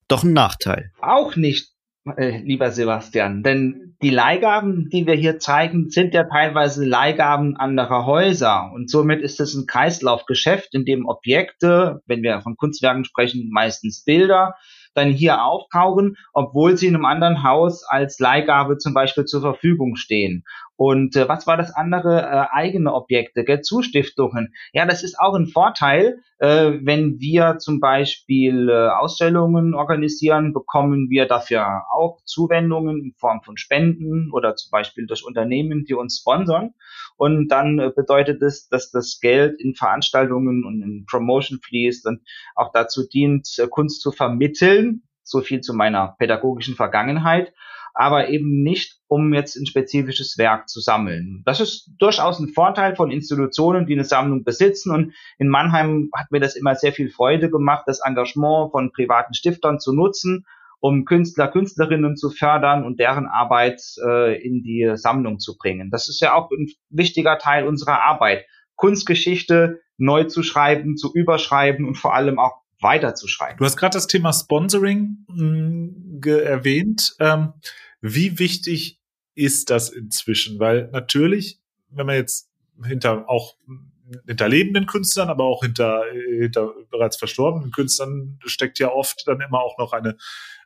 doch 0.08 0.22
ein 0.22 0.32
Nachteil. 0.32 0.92
Auch 1.00 1.34
nicht 1.36 1.75
äh, 2.16 2.38
lieber 2.38 2.70
Sebastian. 2.70 3.42
Denn 3.42 3.96
die 4.02 4.10
Leihgaben, 4.10 4.90
die 4.90 5.06
wir 5.06 5.14
hier 5.14 5.38
zeigen, 5.38 5.90
sind 5.90 6.14
ja 6.14 6.24
teilweise 6.24 6.84
Leihgaben 6.84 7.56
anderer 7.56 8.06
Häuser. 8.06 8.70
Und 8.74 8.90
somit 8.90 9.22
ist 9.22 9.40
es 9.40 9.54
ein 9.54 9.66
Kreislaufgeschäft, 9.66 10.74
in 10.74 10.84
dem 10.84 11.06
Objekte, 11.06 12.02
wenn 12.06 12.22
wir 12.22 12.40
von 12.42 12.56
Kunstwerken 12.56 13.04
sprechen, 13.04 13.48
meistens 13.50 14.04
Bilder, 14.04 14.54
dann 14.94 15.10
hier 15.10 15.42
auftauchen, 15.44 16.16
obwohl 16.32 16.76
sie 16.76 16.86
in 16.86 16.94
einem 16.94 17.04
anderen 17.04 17.42
Haus 17.42 17.84
als 17.86 18.18
Leihgabe 18.18 18.78
zum 18.78 18.94
Beispiel 18.94 19.24
zur 19.24 19.42
Verfügung 19.42 19.96
stehen. 19.96 20.44
Und 20.76 21.16
äh, 21.16 21.28
was 21.28 21.46
war 21.46 21.56
das 21.56 21.74
andere? 21.74 22.20
Äh, 22.22 22.46
eigene 22.54 22.92
Objekte, 22.92 23.44
gell? 23.44 23.62
Zustiftungen. 23.62 24.54
Ja, 24.72 24.86
das 24.86 25.02
ist 25.02 25.18
auch 25.18 25.34
ein 25.34 25.46
Vorteil. 25.46 26.20
Äh, 26.38 26.72
wenn 26.82 27.18
wir 27.18 27.56
zum 27.58 27.80
Beispiel 27.80 28.68
äh, 28.68 28.88
Ausstellungen 28.88 29.74
organisieren, 29.74 30.52
bekommen 30.52 31.08
wir 31.08 31.26
dafür 31.26 31.84
auch 31.90 32.20
Zuwendungen 32.24 33.02
in 33.02 33.14
Form 33.16 33.40
von 33.42 33.56
Spenden 33.56 34.30
oder 34.32 34.54
zum 34.54 34.70
Beispiel 34.70 35.06
durch 35.06 35.24
Unternehmen, 35.24 35.84
die 35.84 35.94
uns 35.94 36.18
sponsern. 36.18 36.74
Und 37.16 37.48
dann 37.48 37.78
äh, 37.78 37.90
bedeutet 37.94 38.42
es, 38.42 38.68
dass 38.68 38.90
das 38.90 39.18
Geld 39.20 39.58
in 39.58 39.74
Veranstaltungen 39.74 40.64
und 40.66 40.82
in 40.82 41.06
Promotion 41.06 41.58
fließt 41.58 42.06
und 42.06 42.20
auch 42.54 42.70
dazu 42.72 43.08
dient, 43.08 43.48
äh, 43.58 43.66
Kunst 43.66 44.02
zu 44.02 44.12
vermitteln. 44.12 45.02
So 45.22 45.40
viel 45.40 45.60
zu 45.60 45.74
meiner 45.74 46.14
pädagogischen 46.18 46.76
Vergangenheit 46.76 47.52
aber 47.96 48.28
eben 48.28 48.62
nicht, 48.62 48.98
um 49.08 49.32
jetzt 49.32 49.56
ein 49.56 49.64
spezifisches 49.64 50.36
Werk 50.36 50.68
zu 50.68 50.80
sammeln. 50.80 51.42
Das 51.46 51.60
ist 51.60 51.90
durchaus 51.98 52.38
ein 52.38 52.48
Vorteil 52.48 52.94
von 52.94 53.10
Institutionen, 53.10 53.86
die 53.86 53.94
eine 53.94 54.04
Sammlung 54.04 54.44
besitzen. 54.44 54.92
Und 54.92 55.14
in 55.38 55.48
Mannheim 55.48 56.10
hat 56.14 56.30
mir 56.30 56.40
das 56.40 56.56
immer 56.56 56.74
sehr 56.74 56.92
viel 56.92 57.08
Freude 57.08 57.48
gemacht, 57.48 57.84
das 57.86 58.00
Engagement 58.04 58.70
von 58.70 58.92
privaten 58.92 59.32
Stiftern 59.32 59.80
zu 59.80 59.94
nutzen, 59.94 60.44
um 60.78 61.06
Künstler, 61.06 61.48
Künstlerinnen 61.48 62.16
zu 62.16 62.28
fördern 62.28 62.84
und 62.84 63.00
deren 63.00 63.26
Arbeit 63.26 63.80
äh, 64.04 64.40
in 64.42 64.62
die 64.62 64.92
Sammlung 64.96 65.38
zu 65.38 65.56
bringen. 65.56 65.90
Das 65.90 66.10
ist 66.10 66.20
ja 66.20 66.34
auch 66.34 66.50
ein 66.50 66.68
wichtiger 66.90 67.38
Teil 67.38 67.66
unserer 67.66 68.02
Arbeit. 68.02 68.44
Kunstgeschichte 68.74 69.80
neu 69.96 70.24
zu 70.24 70.42
schreiben, 70.42 70.98
zu 70.98 71.14
überschreiben 71.14 71.86
und 71.86 71.94
vor 71.94 72.14
allem 72.14 72.38
auch 72.38 72.60
weiterzuschreiben. 72.82 73.56
Du 73.56 73.64
hast 73.64 73.78
gerade 73.78 73.94
das 73.94 74.06
Thema 74.06 74.34
Sponsoring 74.34 75.24
mh, 75.28 75.44
mm, 75.44 76.20
erwähnt. 76.44 77.16
Ähm, 77.20 77.54
wie 78.00 78.38
wichtig 78.38 79.00
ist 79.34 79.70
das 79.70 79.90
inzwischen? 79.90 80.58
Weil 80.58 80.88
natürlich, 80.92 81.60
wenn 81.90 82.06
man 82.06 82.16
jetzt 82.16 82.50
hinter 82.84 83.28
auch 83.28 83.56
hinter 84.26 84.48
lebenden 84.48 84.86
Künstlern, 84.86 85.28
aber 85.28 85.44
auch 85.44 85.62
hinter, 85.62 86.04
hinter 86.38 86.72
bereits 86.90 87.16
verstorbenen 87.16 87.70
Künstlern 87.72 88.38
steckt 88.44 88.78
ja 88.78 88.92
oft 88.92 89.26
dann 89.26 89.40
immer 89.40 89.60
auch 89.60 89.78
noch 89.78 89.92
eine, 89.92 90.16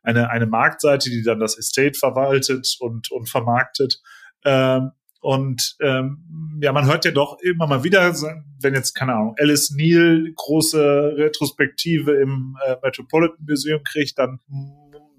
eine, 0.02 0.30
eine 0.30 0.46
Marktseite, 0.46 1.10
die 1.10 1.22
dann 1.22 1.40
das 1.40 1.56
Estate 1.56 1.98
verwaltet 1.98 2.76
und, 2.80 3.10
und 3.10 3.28
vermarktet. 3.28 4.02
Ähm, 4.44 4.92
und 5.20 5.76
ähm, 5.80 6.58
ja, 6.62 6.72
man 6.72 6.86
hört 6.86 7.04
ja 7.04 7.10
doch 7.10 7.38
immer 7.40 7.66
mal 7.66 7.84
wieder, 7.84 8.14
wenn 8.60 8.74
jetzt, 8.74 8.94
keine 8.94 9.14
Ahnung, 9.14 9.34
Alice 9.38 9.70
Neal 9.70 10.32
große 10.34 11.14
Retrospektive 11.16 12.12
im 12.12 12.56
äh, 12.66 12.76
Metropolitan 12.82 13.44
Museum 13.46 13.82
kriegt, 13.84 14.18
dann 14.18 14.40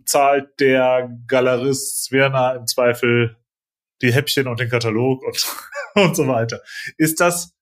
zahlt 0.06 0.60
der 0.60 1.10
Galerist 1.28 2.06
Svirna 2.06 2.54
im 2.54 2.68
Zweifel 2.68 3.38
die 4.02 4.14
Häppchen 4.14 4.48
und 4.48 4.60
den 4.60 4.70
Katalog 4.70 5.24
und, 5.24 5.46
und 5.96 6.16
so 6.16 6.28
weiter. 6.28 6.62
Ist 6.98 7.20
das 7.20 7.54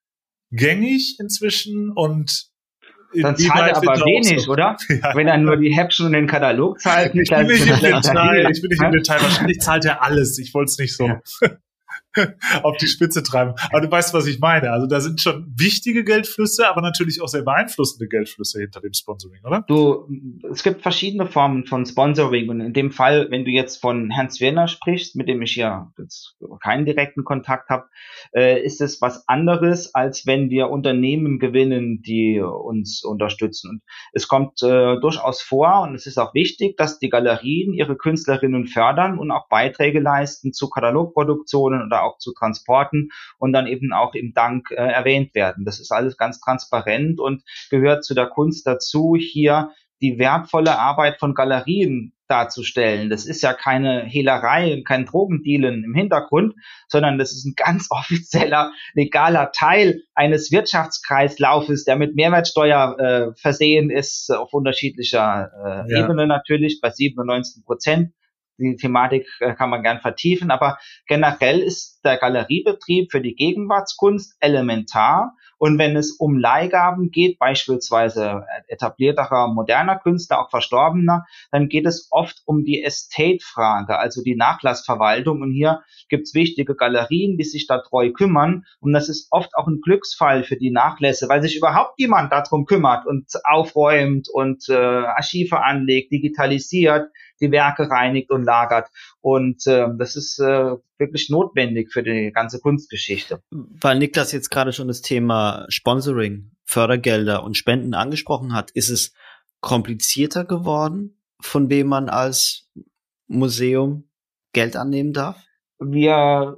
gängig 0.52 1.18
inzwischen 1.20 1.92
und 1.92 2.50
dann 3.14 3.36
zahlt 3.36 3.72
er 3.72 3.78
aber 3.78 3.96
wenig, 3.96 4.44
so? 4.44 4.52
oder? 4.52 4.78
Ja. 4.90 5.16
Wenn 5.16 5.28
er 5.28 5.38
nur 5.38 5.58
die 5.58 5.76
Häppchen 5.76 6.06
und 6.06 6.14
den 6.14 6.28
Katalog 6.28 6.80
zahlt. 6.80 7.16
Ich 7.16 7.30
bin 7.30 7.48
nicht 7.48 7.68
im 7.68 7.80
Detail. 7.80 8.52
Ich 8.52 8.62
bin 8.62 8.70
nicht 8.70 8.82
im 8.82 8.92
Detail. 8.92 9.22
Wahrscheinlich 9.22 9.60
zahlt 9.60 9.86
er 9.86 10.04
alles. 10.04 10.38
Ich 10.38 10.54
wollte 10.54 10.70
es 10.70 10.78
nicht 10.78 10.96
so. 10.96 11.08
Ja. 11.08 11.22
auf 12.64 12.78
die 12.78 12.88
Spitze 12.88 13.24
treiben. 13.24 13.54
Aber 13.72 13.82
du 13.82 13.92
weißt, 13.92 14.14
was 14.14 14.28
ich 14.28 14.40
meine. 14.40 14.72
Also 14.72 14.88
da 14.88 15.00
sind 15.00 15.22
schon 15.22 15.52
wichtige 15.56 16.04
Geldflüsse, 16.04 16.68
aber 16.70 16.82
natürlich 16.82 17.22
auch 17.22 17.28
sehr 17.28 17.44
beeinflussende 17.44 18.08
Geldflüsse 18.08 18.60
hinter 18.60 18.82
dem 18.82 18.94
Sponsoring, 18.94 19.42
oder? 19.44 19.64
Du, 19.68 20.08
es 20.52 20.64
gibt 20.64 20.82
verschiedene 20.82 21.28
Formen 21.28 21.66
von 21.66 21.86
Sponsoring 21.86 22.50
und 22.50 22.62
in 22.62 22.74
dem 22.74 22.92
Fall, 22.92 23.28
wenn 23.30 23.46
du 23.46 23.52
jetzt 23.52 23.78
von 23.78 24.10
Herrn 24.12 24.30
Zwirner 24.30 24.68
sprichst, 24.68 25.16
mit 25.16 25.28
dem 25.28 25.42
ich 25.42 25.56
ja 25.56 25.92
keinen 26.62 26.86
direkten 26.86 27.24
Kontakt 27.24 27.70
habe, 27.70 27.86
äh, 28.34 28.62
ist 28.64 28.82
es 28.82 29.02
was 29.02 29.28
anderes, 29.28 29.94
als 29.94 30.26
wenn 30.26 30.50
wir 30.50 30.70
Unternehmen 30.70 31.40
gewinnen, 31.40 32.02
die 32.02 32.40
uns 32.42 33.04
unterstützen. 33.04 33.70
Und 33.70 33.82
es 34.14 34.28
kommt 34.28 34.62
äh, 34.64 35.00
durchaus 35.00 35.42
vor 35.42 35.82
und 35.82 35.96
es 35.96 36.06
ist 36.06 36.18
auch 36.18 36.34
wichtig, 36.34 36.78
dass 36.78 37.00
die 37.00 37.10
Galerien 37.10 37.74
ihre 37.74 37.96
Künstlerinnen 37.96 38.68
fördern 38.68 39.18
und 39.20 39.32
auch 39.32 39.48
Beiträge 39.50 40.00
leisten 40.00 40.54
zu 40.54 40.70
Katalogproduktionen 40.70 41.86
oder 41.86 42.04
auch 42.04 42.09
zu 42.18 42.34
Transporten 42.34 43.10
und 43.38 43.54
dann 43.54 43.68
eben 43.68 43.94
auch 43.94 44.14
im 44.16 44.34
Dank 44.34 44.72
äh, 44.72 44.76
erwähnt 44.76 45.36
werden. 45.36 45.66
Das 45.66 45.80
ist 45.80 45.92
alles 45.92 46.18
ganz 46.18 46.40
transparent 46.40 47.20
und 47.20 47.44
gehört 47.70 48.04
zu 48.04 48.14
der 48.14 48.28
Kunst 48.28 48.66
dazu, 48.66 49.16
hier 49.16 49.72
die 50.02 50.18
wertvolle 50.18 50.80
Arbeit 50.80 51.20
von 51.20 51.34
Galerien 51.34 52.14
darzustellen. 52.30 53.10
Das 53.10 53.26
ist 53.26 53.42
ja 53.42 53.54
keine 53.54 54.04
Hehlerei, 54.06 54.84
kein 54.86 55.06
Drogendealen 55.06 55.84
im 55.84 55.96
Hintergrund, 55.96 56.54
sondern 56.88 57.18
das 57.18 57.32
ist 57.32 57.46
ein 57.46 57.56
ganz 57.56 57.88
offizieller, 57.90 58.72
legaler 58.94 59.52
Teil 59.52 60.04
eines 60.14 60.52
Wirtschaftskreislaufes, 60.52 61.86
der 61.86 61.96
mit 61.96 62.16
Mehrwertsteuer 62.16 63.00
äh, 63.00 63.40
versehen 63.40 63.90
ist, 63.90 64.32
auf 64.32 64.54
unterschiedlicher 64.54 65.52
äh, 65.88 65.92
ja. 65.92 66.04
Ebene 66.04 66.28
natürlich, 66.28 66.80
bei 66.82 66.92
97 66.92 67.66
Prozent 67.66 68.14
die 68.60 68.76
Thematik 68.76 69.28
äh, 69.40 69.54
kann 69.54 69.70
man 69.70 69.84
gern 69.84 70.00
vertiefen, 70.00 70.52
aber 70.52 70.78
generell 71.08 71.60
ist 71.60 72.02
der 72.04 72.18
Galeriebetrieb 72.18 73.12
für 73.12 73.22
die 73.22 73.36
Gegenwartskunst 73.36 74.36
elementar. 74.40 75.36
Und 75.60 75.78
wenn 75.78 75.98
es 75.98 76.14
um 76.14 76.38
Leihgaben 76.38 77.12
geht, 77.12 77.38
beispielsweise 77.38 78.46
etablierterer 78.68 79.50
moderner 79.50 80.00
Künstler, 80.00 80.40
auch 80.40 80.50
verstorbener, 80.50 81.26
dann 81.52 81.68
geht 81.68 81.86
es 81.86 82.08
oft 82.12 82.42
um 82.46 82.64
die 82.64 82.82
Estate-Frage, 82.82 84.00
also 84.00 84.24
die 84.24 84.38
Nachlassverwaltung. 84.38 85.42
Und 85.42 85.52
hier 85.52 85.82
gibt 86.08 86.28
es 86.28 86.34
wichtige 86.34 86.76
Galerien, 86.76 87.38
die 87.38 87.44
sich 87.44 87.68
da 87.68 87.80
treu 87.80 88.12
kümmern. 88.12 88.64
Und 88.80 88.94
das 88.94 89.10
ist 89.10 89.28
oft 89.32 89.54
auch 89.56 89.68
ein 89.68 89.82
Glücksfall 89.82 90.44
für 90.44 90.56
die 90.56 90.72
Nachlässe, 90.72 91.28
weil 91.28 91.42
sich 91.42 91.58
überhaupt 91.58 92.00
jemand 92.00 92.32
darum 92.32 92.66
kümmert 92.66 93.06
und 93.06 93.28
aufräumt 93.44 94.30
und 94.32 94.70
äh, 94.70 94.74
Archive 94.74 95.62
anlegt, 95.62 96.14
digitalisiert 96.14 97.10
die 97.42 97.52
Werke 97.52 97.90
reinigt 97.90 98.32
und 98.32 98.44
lagert. 98.44 98.90
Und 99.22 99.66
äh, 99.68 99.88
das 99.98 100.16
ist 100.16 100.40
äh, 100.40 100.76
wirklich 100.98 101.30
notwendig 101.30 101.92
für 101.92 102.04
die 102.04 102.32
ganze 102.34 102.60
Kunstgeschichte. 102.60 103.42
Weil 103.50 104.00
Niklas 104.00 104.32
jetzt 104.32 104.50
gerade 104.50 104.74
schon 104.74 104.88
das 104.88 105.02
Thema 105.02 105.66
Sponsoring, 105.70 106.52
Fördergelder 106.66 107.44
und 107.44 107.58
Spenden 107.58 107.94
angesprochen 107.94 108.54
hat, 108.54 108.72
ist 108.72 108.90
es 108.90 109.14
komplizierter 109.62 110.46
geworden, 110.46 111.22
von 111.42 111.70
wem 111.70 111.88
man 111.88 112.10
als 112.10 112.70
Museum 113.28 114.10
Geld 114.54 114.76
annehmen 114.76 115.14
darf? 115.14 115.44
Wir 115.80 116.58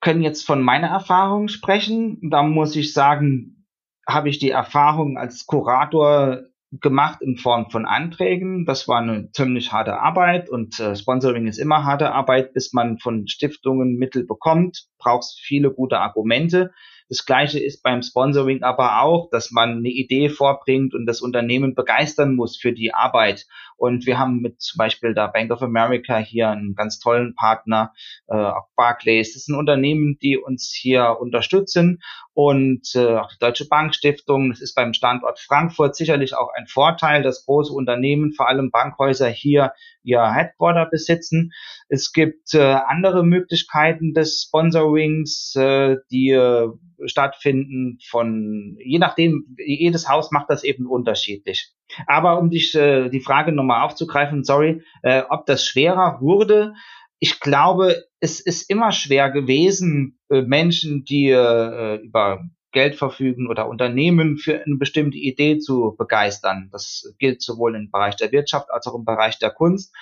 können 0.00 0.22
jetzt 0.22 0.44
von 0.46 0.62
meiner 0.62 0.88
Erfahrung 0.88 1.48
sprechen. 1.48 2.18
Da 2.30 2.42
muss 2.42 2.76
ich 2.76 2.92
sagen, 2.92 3.66
habe 4.08 4.28
ich 4.28 4.38
die 4.38 4.50
Erfahrung 4.50 5.16
als 5.18 5.46
Kurator 5.46 6.42
gemacht 6.80 7.20
in 7.22 7.36
Form 7.36 7.70
von 7.70 7.86
Anträgen. 7.86 8.64
Das 8.64 8.88
war 8.88 9.00
eine 9.00 9.30
ziemlich 9.32 9.72
harte 9.72 9.98
Arbeit 9.98 10.48
und 10.48 10.78
äh, 10.80 10.96
Sponsoring 10.96 11.46
ist 11.46 11.58
immer 11.58 11.84
harte 11.84 12.12
Arbeit, 12.12 12.52
bis 12.52 12.72
man 12.72 12.98
von 12.98 13.26
Stiftungen 13.28 13.96
Mittel 13.96 14.24
bekommt. 14.26 14.86
Brauchst 14.98 15.40
viele 15.40 15.70
gute 15.72 15.98
Argumente. 15.98 16.72
Das 17.10 17.26
gleiche 17.26 17.60
ist 17.60 17.82
beim 17.82 18.02
Sponsoring 18.02 18.62
aber 18.62 19.02
auch, 19.02 19.28
dass 19.30 19.50
man 19.50 19.76
eine 19.78 19.90
Idee 19.90 20.30
vorbringt 20.30 20.94
und 20.94 21.04
das 21.04 21.20
Unternehmen 21.20 21.74
begeistern 21.74 22.34
muss 22.34 22.56
für 22.56 22.72
die 22.72 22.94
Arbeit. 22.94 23.46
Und 23.76 24.06
wir 24.06 24.18
haben 24.18 24.40
mit 24.40 24.62
zum 24.62 24.78
Beispiel 24.78 25.12
der 25.12 25.28
Bank 25.28 25.50
of 25.50 25.62
America 25.62 26.16
hier 26.16 26.48
einen 26.48 26.74
ganz 26.74 26.98
tollen 26.98 27.34
Partner, 27.34 27.92
äh, 28.28 28.36
auch 28.36 28.68
Barclays. 28.74 29.34
Das 29.34 29.44
sind 29.44 29.54
Unternehmen, 29.54 30.18
die 30.22 30.38
uns 30.38 30.72
hier 30.74 31.18
unterstützen 31.20 32.00
und 32.34 32.94
äh, 32.96 33.16
auch 33.16 33.30
die 33.30 33.38
Deutsche 33.38 33.66
Bankstiftung. 33.68 34.50
Das 34.50 34.60
ist 34.60 34.74
beim 34.74 34.92
Standort 34.92 35.38
Frankfurt 35.38 35.94
sicherlich 35.94 36.34
auch 36.36 36.50
ein 36.54 36.66
Vorteil, 36.66 37.22
dass 37.22 37.46
große 37.46 37.72
Unternehmen, 37.72 38.32
vor 38.32 38.48
allem 38.48 38.70
Bankhäuser 38.70 39.28
hier 39.28 39.72
ihr 40.02 40.34
Headquarter 40.34 40.86
besitzen. 40.86 41.52
Es 41.88 42.12
gibt 42.12 42.52
äh, 42.54 42.60
andere 42.60 43.24
Möglichkeiten 43.24 44.12
des 44.12 44.42
Sponsorings, 44.46 45.54
äh, 45.56 45.96
die 46.10 46.30
äh, 46.30 46.68
stattfinden 47.06 47.98
von, 48.08 48.76
je 48.84 48.98
nachdem, 48.98 49.56
jedes 49.56 50.08
Haus 50.08 50.30
macht 50.32 50.50
das 50.50 50.64
eben 50.64 50.86
unterschiedlich. 50.86 51.70
Aber 52.06 52.38
um 52.38 52.50
dich 52.50 52.74
äh, 52.74 53.08
die 53.10 53.20
Frage 53.20 53.52
nochmal 53.52 53.82
aufzugreifen, 53.82 54.42
sorry, 54.42 54.82
äh, 55.02 55.22
ob 55.28 55.46
das 55.46 55.64
schwerer 55.64 56.18
wurde, 56.20 56.74
ich 57.20 57.40
glaube, 57.40 58.04
es 58.20 58.40
ist 58.40 58.68
immer 58.68 58.92
schwer 58.92 59.30
gewesen, 59.30 60.18
Menschen, 60.42 61.04
die 61.04 61.30
äh, 61.30 61.96
über 61.96 62.44
Geld 62.72 62.96
verfügen 62.96 63.48
oder 63.48 63.68
Unternehmen 63.68 64.36
für 64.36 64.62
eine 64.62 64.76
bestimmte 64.76 65.16
Idee 65.16 65.58
zu 65.58 65.94
begeistern. 65.96 66.68
Das 66.72 67.14
gilt 67.18 67.40
sowohl 67.40 67.76
im 67.76 67.90
Bereich 67.90 68.16
der 68.16 68.32
Wirtschaft 68.32 68.70
als 68.70 68.86
auch 68.86 68.94
im 68.94 69.04
Bereich 69.04 69.38
der 69.38 69.50
Kunst. 69.50 69.94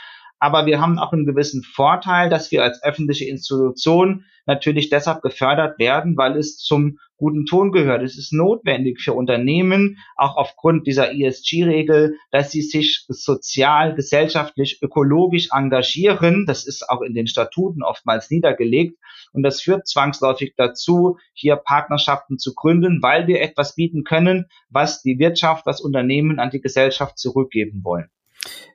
Aber 0.42 0.66
wir 0.66 0.80
haben 0.80 0.98
auch 0.98 1.12
einen 1.12 1.24
gewissen 1.24 1.62
Vorteil, 1.62 2.28
dass 2.28 2.50
wir 2.50 2.64
als 2.64 2.82
öffentliche 2.82 3.26
Institution 3.26 4.24
natürlich 4.44 4.90
deshalb 4.90 5.22
gefördert 5.22 5.78
werden, 5.78 6.16
weil 6.16 6.36
es 6.36 6.58
zum 6.58 6.98
guten 7.16 7.46
Ton 7.46 7.70
gehört. 7.70 8.02
Es 8.02 8.18
ist 8.18 8.32
notwendig 8.32 9.00
für 9.00 9.12
Unternehmen, 9.12 9.98
auch 10.16 10.36
aufgrund 10.36 10.88
dieser 10.88 11.12
ESG-Regel, 11.12 12.16
dass 12.32 12.50
sie 12.50 12.62
sich 12.62 13.04
sozial, 13.06 13.94
gesellschaftlich, 13.94 14.82
ökologisch 14.82 15.50
engagieren. 15.52 16.44
Das 16.44 16.66
ist 16.66 16.90
auch 16.90 17.02
in 17.02 17.14
den 17.14 17.28
Statuten 17.28 17.84
oftmals 17.84 18.28
niedergelegt. 18.28 18.98
Und 19.32 19.44
das 19.44 19.62
führt 19.62 19.86
zwangsläufig 19.86 20.54
dazu, 20.56 21.18
hier 21.34 21.54
Partnerschaften 21.54 22.40
zu 22.40 22.52
gründen, 22.52 23.00
weil 23.00 23.28
wir 23.28 23.42
etwas 23.42 23.76
bieten 23.76 24.02
können, 24.02 24.46
was 24.70 25.02
die 25.02 25.20
Wirtschaft, 25.20 25.66
was 25.66 25.80
Unternehmen 25.80 26.40
an 26.40 26.50
die 26.50 26.60
Gesellschaft 26.60 27.16
zurückgeben 27.16 27.84
wollen. 27.84 28.10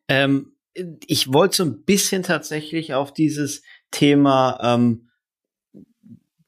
Ähm, 0.07 0.53
ich 1.07 1.33
wollte 1.33 1.57
so 1.57 1.63
ein 1.65 1.83
bisschen 1.83 2.23
tatsächlich 2.23 2.93
auf 2.93 3.13
dieses 3.13 3.63
Thema 3.91 4.59
ähm, 4.61 5.09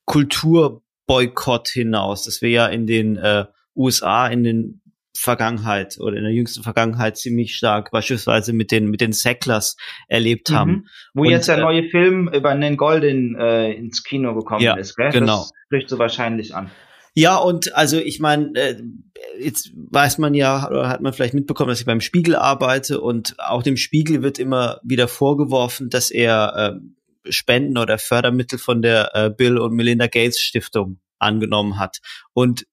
Kulturboykott 0.06 1.70
hinaus, 1.70 2.26
das 2.26 2.42
wir 2.42 2.50
ja 2.50 2.68
in 2.68 2.88
den 2.88 3.18
äh, 3.18 3.46
USA 3.76 4.28
in 4.28 4.44
den 4.44 4.82
Vergangenheit 5.16 5.98
oder 6.00 6.16
in 6.18 6.24
der 6.24 6.32
jüngsten 6.32 6.64
Vergangenheit 6.64 7.18
ziemlich 7.18 7.56
stark 7.56 7.92
beispielsweise 7.92 8.54
mit 8.54 8.72
den 8.72 8.90
mit 8.90 9.02
den 9.02 9.12
Sacklers 9.12 9.76
erlebt 10.08 10.50
mhm. 10.50 10.56
haben. 10.56 10.88
Wo 11.14 11.22
Und, 11.22 11.30
jetzt 11.30 11.48
der 11.48 11.58
äh, 11.58 11.62
neue 11.62 11.90
Film 11.90 12.30
über 12.34 12.56
Nen 12.56 12.78
Golden 12.78 13.36
äh, 13.36 13.72
ins 13.74 14.04
Kino 14.04 14.34
gekommen 14.36 14.62
ja, 14.62 14.76
ist, 14.76 14.96
gell? 14.96 15.12
Genau. 15.12 15.40
Das 15.40 15.52
spricht 15.66 15.90
so 15.90 16.00
wahrscheinlich 16.00 16.56
an. 16.56 16.72
Ja, 17.16 17.38
und 17.38 17.76
also 17.76 17.98
ich 17.98 18.20
meine, 18.20 18.52
äh, 18.56 18.82
jetzt 19.40 19.72
weiß 19.74 20.18
man 20.18 20.34
ja, 20.34 20.68
oder 20.70 20.90
hat 20.90 21.02
man 21.02 21.14
vielleicht 21.14 21.34
mitbekommen, 21.34 21.70
dass 21.70 21.80
ich 21.80 21.86
beim 21.86 22.02
Spiegel 22.02 22.36
arbeite 22.36 23.02
und 23.02 23.36
auch 23.40 23.64
dem 23.64 23.78
Spiegel 23.78 24.22
wird 24.22 24.40
immer 24.40 24.80
wieder 24.84 25.08
vorgeworfen, 25.08 25.90
dass 25.90 26.12
er 26.12 26.80
äh, 27.26 27.32
Spenden 27.32 27.78
oder 27.78 27.98
Fördermittel 27.98 28.60
von 28.60 28.82
der 28.82 29.12
äh, 29.16 29.30
Bill 29.30 29.58
und 29.58 29.74
Melinda 29.74 30.08
Gates 30.08 30.40
Stiftung 30.40 31.00
angenommen 31.20 31.78
hat. 31.78 32.00
Und 32.34 32.66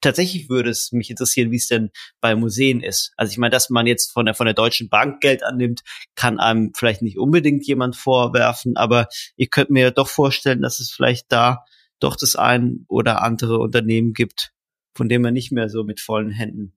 tatsächlich 0.00 0.48
würde 0.48 0.70
es 0.70 0.92
mich 0.92 1.10
interessieren, 1.10 1.50
wie 1.50 1.56
es 1.56 1.68
denn 1.68 1.90
bei 2.20 2.34
Museen 2.34 2.82
ist. 2.82 3.12
Also 3.16 3.32
ich 3.32 3.38
meine, 3.38 3.50
dass 3.50 3.70
man 3.70 3.86
jetzt 3.86 4.12
von 4.12 4.26
der 4.26 4.34
von 4.34 4.46
der 4.46 4.54
Deutschen 4.54 4.88
Bank 4.88 5.20
Geld 5.20 5.42
annimmt, 5.42 5.80
kann 6.14 6.38
einem 6.38 6.72
vielleicht 6.74 7.02
nicht 7.02 7.18
unbedingt 7.18 7.66
jemand 7.66 7.96
vorwerfen, 7.96 8.76
aber 8.76 9.08
ich 9.36 9.50
könnte 9.50 9.72
mir 9.72 9.90
doch 9.90 10.08
vorstellen, 10.08 10.62
dass 10.62 10.80
es 10.80 10.90
vielleicht 10.90 11.26
da 11.30 11.64
doch 12.00 12.16
das 12.16 12.36
ein 12.36 12.84
oder 12.88 13.22
andere 13.22 13.58
Unternehmen 13.58 14.12
gibt, 14.12 14.52
von 14.94 15.08
dem 15.08 15.22
man 15.22 15.34
nicht 15.34 15.52
mehr 15.52 15.68
so 15.68 15.84
mit 15.84 16.00
vollen 16.00 16.30
Händen 16.30 16.74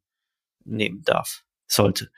nehmen 0.66 1.02
darf, 1.04 1.44
sollte. 1.68 2.10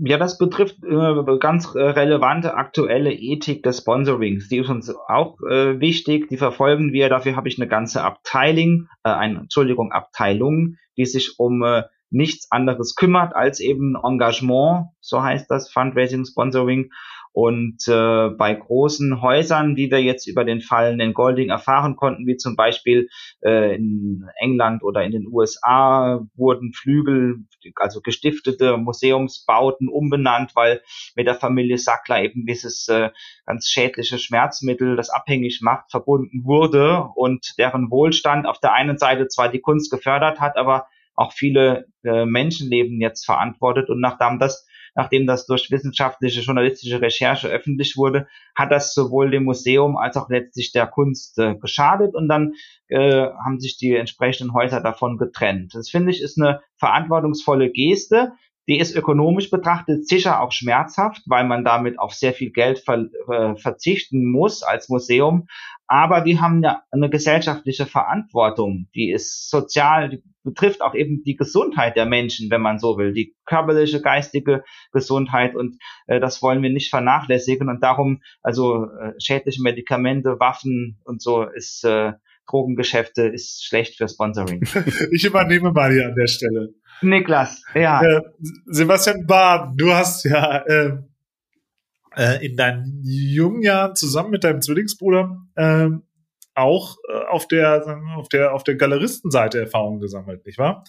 Ja, 0.00 0.16
das 0.16 0.38
betrifft 0.38 0.84
äh, 0.84 1.38
ganz 1.40 1.74
relevante 1.74 2.54
aktuelle 2.54 3.12
Ethik 3.12 3.64
des 3.64 3.78
Sponsorings. 3.78 4.48
Die 4.48 4.58
ist 4.58 4.68
uns 4.68 4.94
auch 5.08 5.40
äh, 5.40 5.80
wichtig. 5.80 6.28
Die 6.28 6.36
verfolgen 6.36 6.92
wir. 6.92 7.08
Dafür 7.08 7.34
habe 7.34 7.48
ich 7.48 7.58
eine 7.58 7.66
ganze 7.66 8.04
Abteilung, 8.04 8.86
äh, 9.02 9.10
eine 9.10 9.40
Entschuldigung, 9.40 9.90
Abteilung, 9.90 10.76
die 10.96 11.04
sich 11.04 11.38
um 11.38 11.64
äh, 11.64 11.82
nichts 12.10 12.50
anderes 12.50 12.94
kümmert 12.94 13.34
als 13.34 13.60
eben 13.60 13.96
Engagement, 13.96 14.86
so 15.00 15.22
heißt 15.22 15.50
das 15.50 15.70
Fundraising, 15.70 16.24
Sponsoring 16.24 16.90
Und 17.40 17.86
äh, 17.86 18.30
bei 18.30 18.52
großen 18.52 19.22
Häusern, 19.22 19.76
wie 19.76 19.92
wir 19.92 20.02
jetzt 20.02 20.26
über 20.26 20.44
den 20.44 20.60
Fall 20.60 21.00
in 21.00 21.14
Golding 21.14 21.50
erfahren 21.50 21.94
konnten, 21.94 22.26
wie 22.26 22.36
zum 22.36 22.56
Beispiel 22.56 23.08
äh, 23.44 23.76
in 23.76 24.28
England 24.40 24.82
oder 24.82 25.04
in 25.04 25.12
den 25.12 25.28
USA, 25.28 26.26
wurden 26.34 26.72
Flügel, 26.72 27.36
also 27.76 28.00
gestiftete 28.00 28.76
Museumsbauten 28.76 29.88
umbenannt, 29.88 30.56
weil 30.56 30.82
mit 31.14 31.28
der 31.28 31.36
Familie 31.36 31.78
Sackler 31.78 32.24
eben 32.24 32.44
dieses 32.44 32.88
äh, 32.88 33.10
ganz 33.46 33.68
schädliche 33.68 34.18
Schmerzmittel, 34.18 34.96
das 34.96 35.08
abhängig 35.08 35.60
macht, 35.62 35.92
verbunden 35.92 36.42
wurde 36.44 37.04
und 37.14 37.54
deren 37.56 37.88
Wohlstand 37.92 38.48
auf 38.48 38.58
der 38.58 38.72
einen 38.72 38.98
Seite 38.98 39.28
zwar 39.28 39.48
die 39.48 39.60
Kunst 39.60 39.92
gefördert 39.92 40.40
hat, 40.40 40.56
aber 40.56 40.88
auch 41.14 41.32
viele 41.32 41.86
äh, 42.02 42.26
Menschenleben 42.26 43.00
jetzt 43.00 43.26
verantwortet. 43.26 43.90
Und 43.90 44.00
nachdem 44.00 44.40
das 44.40 44.66
nachdem 44.94 45.26
das 45.26 45.46
durch 45.46 45.70
wissenschaftliche, 45.70 46.40
journalistische 46.40 47.00
Recherche 47.00 47.48
öffentlich 47.48 47.96
wurde, 47.96 48.26
hat 48.54 48.70
das 48.70 48.94
sowohl 48.94 49.30
dem 49.30 49.44
Museum 49.44 49.96
als 49.96 50.16
auch 50.16 50.28
letztlich 50.28 50.72
der 50.72 50.86
Kunst 50.86 51.38
äh, 51.38 51.54
geschadet 51.56 52.14
und 52.14 52.28
dann 52.28 52.54
äh, 52.88 53.26
haben 53.44 53.60
sich 53.60 53.76
die 53.76 53.94
entsprechenden 53.94 54.54
Häuser 54.54 54.80
davon 54.80 55.18
getrennt. 55.18 55.74
Das 55.74 55.90
finde 55.90 56.10
ich 56.10 56.22
ist 56.22 56.40
eine 56.40 56.60
verantwortungsvolle 56.76 57.70
Geste. 57.70 58.32
Die 58.68 58.78
ist 58.78 58.94
ökonomisch 58.94 59.50
betrachtet 59.50 60.06
sicher 60.06 60.42
auch 60.42 60.52
schmerzhaft, 60.52 61.22
weil 61.26 61.46
man 61.46 61.64
damit 61.64 61.98
auf 61.98 62.12
sehr 62.12 62.34
viel 62.34 62.50
Geld 62.50 62.78
ver 62.78 63.06
äh, 63.28 63.56
verzichten 63.56 64.30
muss 64.30 64.62
als 64.62 64.90
Museum. 64.90 65.48
Aber 65.88 66.26
wir 66.26 66.40
haben 66.40 66.62
ja 66.62 66.82
eine 66.90 67.08
gesellschaftliche 67.08 67.86
Verantwortung, 67.86 68.88
die 68.94 69.10
ist 69.10 69.48
sozial, 69.48 70.10
die 70.10 70.22
betrifft 70.44 70.82
auch 70.82 70.94
eben 70.94 71.22
die 71.24 71.36
Gesundheit 71.36 71.96
der 71.96 72.06
Menschen, 72.06 72.50
wenn 72.50 72.60
man 72.60 72.78
so 72.78 72.98
will, 72.98 73.12
die 73.12 73.34
körperliche, 73.46 74.00
geistige 74.00 74.64
Gesundheit 74.92 75.56
und 75.56 75.76
äh, 76.06 76.20
das 76.20 76.42
wollen 76.42 76.62
wir 76.62 76.70
nicht 76.70 76.90
vernachlässigen 76.90 77.68
und 77.68 77.82
darum, 77.82 78.20
also 78.42 78.84
äh, 78.84 79.12
schädliche 79.18 79.62
Medikamente, 79.62 80.38
Waffen 80.38 81.00
und 81.04 81.22
so 81.22 81.44
ist 81.44 81.84
äh, 81.84 82.12
Drogengeschäfte 82.48 83.28
ist 83.28 83.64
schlecht 83.64 83.96
für 83.96 84.08
Sponsoring. 84.08 84.62
ich 85.12 85.24
übernehme 85.24 85.72
mal 85.72 85.92
hier 85.92 86.06
an 86.06 86.14
der 86.14 86.26
Stelle. 86.26 86.74
Niklas, 87.02 87.62
ja. 87.74 88.02
Äh, 88.02 88.22
Sebastian 88.66 89.26
Baden, 89.26 89.76
du 89.76 89.92
hast 89.92 90.24
ja 90.24 90.64
äh, 90.66 90.98
äh, 92.16 92.44
in 92.44 92.56
deinen 92.56 93.02
jungen 93.04 93.62
Jahren 93.62 93.96
zusammen 93.96 94.30
mit 94.30 94.44
deinem 94.44 94.62
Zwillingsbruder 94.62 95.36
äh, 95.56 95.88
auch 96.54 96.96
äh, 97.08 97.26
auf 97.28 97.46
der 97.48 97.84
auf 98.16 98.28
der 98.28 98.52
auf 98.52 98.64
der 98.64 98.76
Galeristenseite 98.76 99.60
Erfahrungen 99.60 100.00
gesammelt, 100.00 100.44
nicht 100.44 100.58
wahr? 100.58 100.84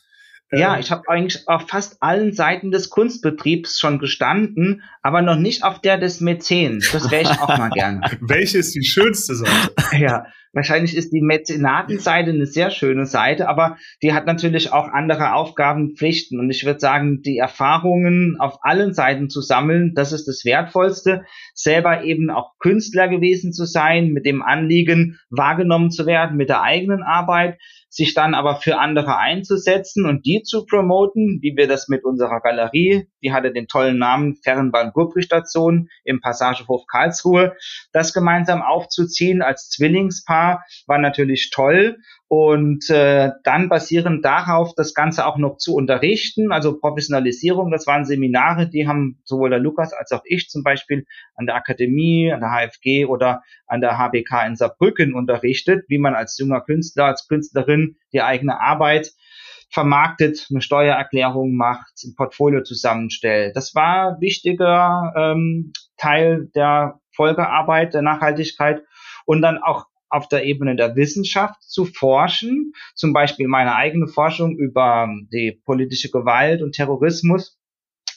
Ja, 0.52 0.76
ähm, 0.76 0.80
ich 0.80 0.92
habe 0.92 1.04
eigentlich 1.08 1.48
auf 1.48 1.68
fast 1.68 2.02
allen 2.02 2.34
Seiten 2.34 2.72
des 2.72 2.90
Kunstbetriebs 2.90 3.80
schon 3.80 4.00
gestanden, 4.00 4.84
aber 5.02 5.22
noch 5.22 5.36
nicht 5.36 5.64
auf 5.64 5.80
der 5.80 5.98
des 5.98 6.22
Mäzen. 6.22 6.84
Das 6.92 7.12
wäre 7.12 7.24
ich 7.24 7.30
auch 7.30 7.58
mal 7.58 7.70
gerne. 7.70 8.02
Welche 8.22 8.58
ist 8.58 8.74
die 8.74 8.84
schönste 8.84 9.36
Seite? 9.36 9.74
Ja, 9.98 10.26
wahrscheinlich 10.54 10.96
ist 10.96 11.12
die 11.12 11.22
Mäzenatenseite 11.22 12.32
eine 12.32 12.46
sehr 12.46 12.72
schöne 12.72 13.06
Seite, 13.06 13.48
aber 13.48 13.78
die 14.02 14.14
hat 14.14 14.26
natürlich 14.26 14.72
auch 14.72 14.88
andere 14.88 15.34
Aufgaben, 15.34 15.96
Pflichten. 15.96 16.40
Und 16.40 16.50
ich 16.50 16.66
würde 16.66 16.80
sagen, 16.80 17.22
die 17.22 17.38
Erfahrungen 17.38 18.38
auf 18.40 18.60
allen 18.62 18.94
Seiten 18.94 19.30
zu 19.30 19.42
sammeln, 19.42 19.94
das 19.96 20.12
ist 20.12 20.28
das 20.28 20.44
Wertvollste. 20.46 21.24
Selber 21.54 22.04
eben 22.04 22.30
auch 22.30 22.54
Künstler 22.60 23.08
gewesen 23.08 23.54
zu 23.54 23.66
sein, 23.66 24.10
mit 24.10 24.26
dem 24.26 24.42
Anliegen 24.42 25.20
wahrgenommen 25.30 25.92
zu 25.92 26.06
werden, 26.06 26.38
mit 26.38 26.50
der 26.50 26.62
eigenen 26.62 27.04
Arbeit 27.04 27.58
sich 27.90 28.14
dann 28.14 28.36
aber 28.36 28.58
für 28.58 28.78
andere 28.78 29.18
einzusetzen 29.18 30.06
und 30.06 30.26
die 30.26 30.44
zu 30.44 30.66
promoten, 30.66 31.40
wie 31.42 31.56
wir 31.56 31.68
das 31.68 31.88
mit 31.88 32.06
unserer 32.06 32.40
Galerie, 32.40 33.08
die 33.22 33.34
hatte 33.34 33.52
den 33.52 33.68
tollen 33.68 33.98
Namen 33.98 34.36
Fernbahn-Gurbrich-Station 34.36 35.90
im 36.04 36.22
Passagehof 36.22 36.86
Karlsruhe, 36.88 37.56
das 37.92 38.14
gemeinsam 38.14 38.62
aufzuziehen 38.62 39.42
als 39.42 39.70
Zwillingspaar 39.70 40.64
war 40.88 40.98
natürlich 40.98 41.50
toll. 41.52 41.98
Und 42.32 42.92
äh, 42.92 43.32
dann 43.44 43.70
basierend 43.70 44.24
darauf 44.24 44.76
das 44.76 44.94
Ganze 44.94 45.26
auch 45.26 45.38
noch 45.38 45.58
zu 45.58 45.74
unterrichten, 45.74 46.52
also 46.52 46.78
Professionalisierung, 46.78 47.72
das 47.72 47.88
waren 47.88 48.06
Seminare, 48.06 48.70
die 48.70 48.88
haben 48.88 49.20
sowohl 49.24 49.50
der 49.50 49.58
Lukas 49.58 49.94
als 49.94 50.12
auch 50.12 50.22
ich 50.26 50.48
zum 50.48 50.62
Beispiel 50.62 51.08
an 51.34 51.48
der 51.48 51.56
Akademie, 51.56 52.32
an 52.32 52.42
der 52.42 52.52
HFG 52.52 53.06
oder 53.06 53.42
an 53.66 53.82
der 53.82 53.98
HBK 53.98 54.46
in 54.46 54.56
Saarbrücken 54.56 55.16
unterrichtet, 55.16 55.86
wie 55.88 55.98
man 55.98 56.14
als 56.14 56.38
junger 56.38 56.62
Künstler, 56.62 57.06
als 57.06 57.28
Künstlerin 57.28 57.96
die 58.14 58.22
eigene 58.22 58.62
Arbeit 58.62 59.12
vermarktet, 59.70 60.48
eine 60.50 60.62
Steuererklärung 60.62 61.56
macht, 61.56 61.94
ein 62.04 62.16
Portfolio 62.16 62.64
zusammenstellt. 62.64 63.56
Das 63.56 63.76
war 63.76 64.20
wichtiger 64.20 65.14
ähm, 65.16 65.74
Teil 65.98 66.50
der 66.56 67.00
Folgearbeit, 67.16 67.94
der 67.94 68.02
Nachhaltigkeit 68.02 68.84
und 69.26 69.42
dann 69.42 69.58
auch 69.58 69.86
auf 70.10 70.28
der 70.28 70.44
Ebene 70.44 70.76
der 70.76 70.96
Wissenschaft 70.96 71.62
zu 71.62 71.86
forschen, 71.86 72.74
zum 72.96 73.14
Beispiel 73.14 73.48
meine 73.48 73.76
eigene 73.76 74.08
Forschung 74.08 74.58
über 74.58 75.08
die 75.32 75.62
politische 75.66 76.10
Gewalt 76.10 76.64
und 76.64 76.74
Terrorismus 76.74 77.60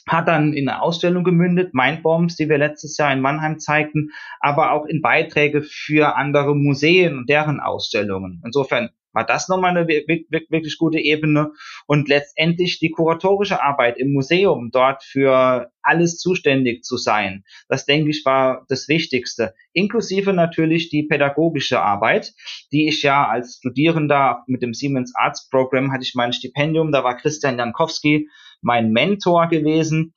hat 0.07 0.27
dann 0.27 0.53
in 0.53 0.67
eine 0.67 0.81
Ausstellung 0.81 1.23
gemündet, 1.23 1.73
Mindbombs, 1.73 2.35
die 2.35 2.49
wir 2.49 2.57
letztes 2.57 2.97
Jahr 2.97 3.13
in 3.13 3.21
Mannheim 3.21 3.59
zeigten, 3.59 4.09
aber 4.39 4.71
auch 4.71 4.85
in 4.85 5.01
Beiträge 5.01 5.61
für 5.61 6.17
andere 6.17 6.55
Museen 6.55 7.17
und 7.17 7.29
deren 7.29 7.59
Ausstellungen. 7.59 8.41
Insofern 8.43 8.89
war 9.13 9.25
das 9.25 9.47
nochmal 9.47 9.71
eine 9.71 9.87
wirklich 9.87 10.77
gute 10.77 10.99
Ebene. 10.99 11.51
Und 11.87 12.09
letztendlich 12.09 12.79
die 12.79 12.91
kuratorische 12.91 13.61
Arbeit 13.61 13.97
im 13.97 14.11
Museum, 14.11 14.69
dort 14.71 15.03
für 15.03 15.71
alles 15.81 16.17
zuständig 16.17 16.83
zu 16.83 16.97
sein. 16.97 17.43
Das 17.67 17.85
denke 17.85 18.09
ich 18.09 18.23
war 18.25 18.65
das 18.69 18.87
Wichtigste. 18.87 19.53
Inklusive 19.73 20.33
natürlich 20.33 20.89
die 20.89 21.03
pädagogische 21.03 21.81
Arbeit, 21.81 22.33
die 22.71 22.87
ich 22.87 23.03
ja 23.03 23.27
als 23.27 23.57
Studierender 23.57 24.43
mit 24.47 24.61
dem 24.61 24.73
Siemens 24.73 25.13
Arts 25.15 25.49
Program 25.49 25.91
hatte 25.91 26.03
ich 26.03 26.15
mein 26.15 26.33
Stipendium. 26.33 26.91
Da 26.91 27.03
war 27.03 27.17
Christian 27.17 27.57
Jankowski 27.57 28.29
mein 28.61 28.91
Mentor 28.91 29.47
gewesen. 29.47 30.13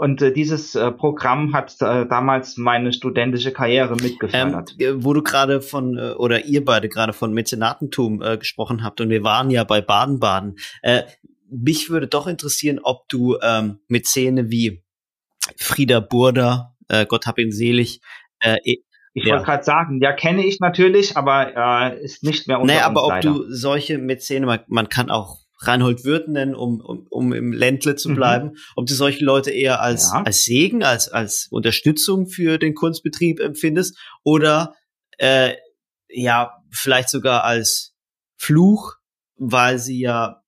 Und 0.00 0.22
äh, 0.22 0.32
dieses 0.32 0.74
äh, 0.76 0.92
Programm 0.92 1.52
hat 1.52 1.76
äh, 1.82 2.06
damals 2.06 2.56
meine 2.56 2.90
studentische 2.90 3.52
Karriere 3.52 3.96
mitgefördert. 3.96 4.74
Ähm, 4.78 5.04
wo 5.04 5.12
du 5.12 5.22
gerade 5.22 5.60
von, 5.60 5.98
äh, 5.98 6.12
oder 6.12 6.46
ihr 6.46 6.64
beide 6.64 6.88
gerade 6.88 7.12
von 7.12 7.34
Mäzenatentum 7.34 8.22
äh, 8.22 8.38
gesprochen 8.38 8.82
habt 8.82 9.02
und 9.02 9.10
wir 9.10 9.22
waren 9.24 9.50
ja 9.50 9.62
bei 9.62 9.82
Baden-Baden. 9.82 10.56
Äh, 10.80 11.02
mich 11.50 11.90
würde 11.90 12.06
doch 12.06 12.26
interessieren, 12.26 12.80
ob 12.82 13.10
du 13.10 13.36
ähm, 13.42 13.80
Mäzene 13.88 14.48
wie 14.50 14.82
Frieda 15.58 16.00
Burda, 16.00 16.74
äh, 16.88 17.04
Gott 17.04 17.26
hab 17.26 17.38
ihn 17.38 17.52
selig, 17.52 18.00
äh, 18.40 18.56
ich 19.12 19.24
ja. 19.24 19.34
wollte 19.34 19.44
gerade 19.44 19.64
sagen, 19.64 20.00
ja, 20.00 20.14
kenne 20.14 20.46
ich 20.46 20.60
natürlich, 20.60 21.18
aber 21.18 21.92
äh, 21.92 22.02
ist 22.02 22.22
nicht 22.22 22.48
mehr 22.48 22.58
unter 22.58 22.72
naja, 22.72 22.86
aber 22.86 23.04
ob 23.04 23.10
leider. 23.10 23.34
du 23.34 23.52
solche 23.52 23.98
Mäzene, 23.98 24.46
man, 24.46 24.60
man 24.68 24.88
kann 24.88 25.10
auch 25.10 25.39
Reinhold 25.62 26.04
Wirth 26.04 26.28
nennen, 26.28 26.54
um, 26.54 26.80
um, 26.80 27.06
um 27.10 27.32
im 27.32 27.52
Ländle 27.52 27.96
zu 27.96 28.10
mhm. 28.10 28.14
bleiben, 28.14 28.46
mhm. 28.48 28.56
ob 28.76 28.86
du 28.86 28.94
solche 28.94 29.24
Leute 29.24 29.50
eher 29.50 29.80
als, 29.80 30.10
ja. 30.12 30.22
als 30.22 30.44
Segen, 30.44 30.82
als, 30.82 31.08
als 31.08 31.48
Unterstützung 31.50 32.26
für 32.26 32.58
den 32.58 32.74
Kunstbetrieb 32.74 33.40
empfindest 33.40 33.98
oder 34.24 34.74
äh, 35.18 35.54
ja, 36.08 36.52
vielleicht 36.70 37.10
sogar 37.10 37.44
als 37.44 37.94
Fluch, 38.36 38.94
weil 39.36 39.78
sie 39.78 40.00
ja 40.00 40.42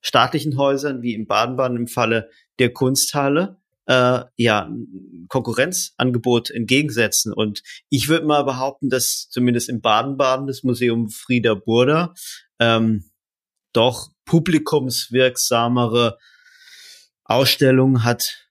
staatlichen 0.00 0.56
Häusern, 0.56 1.02
wie 1.02 1.14
in 1.14 1.26
Baden-Baden 1.26 1.76
im 1.76 1.86
Falle 1.86 2.30
der 2.58 2.72
Kunsthalle, 2.72 3.58
äh, 3.86 4.24
ja, 4.36 4.70
Konkurrenzangebot 5.28 6.50
entgegensetzen. 6.50 7.32
Und 7.32 7.62
ich 7.88 8.08
würde 8.08 8.26
mal 8.26 8.44
behaupten, 8.44 8.88
dass 8.88 9.28
zumindest 9.30 9.68
in 9.68 9.80
Baden-Baden 9.80 10.46
das 10.46 10.62
Museum 10.62 11.08
Frieder 11.08 11.56
Burda 11.56 12.14
ähm, 12.58 13.10
doch 13.72 14.10
publikumswirksamere 14.30 16.16
Ausstellung 17.24 18.04
hat 18.04 18.49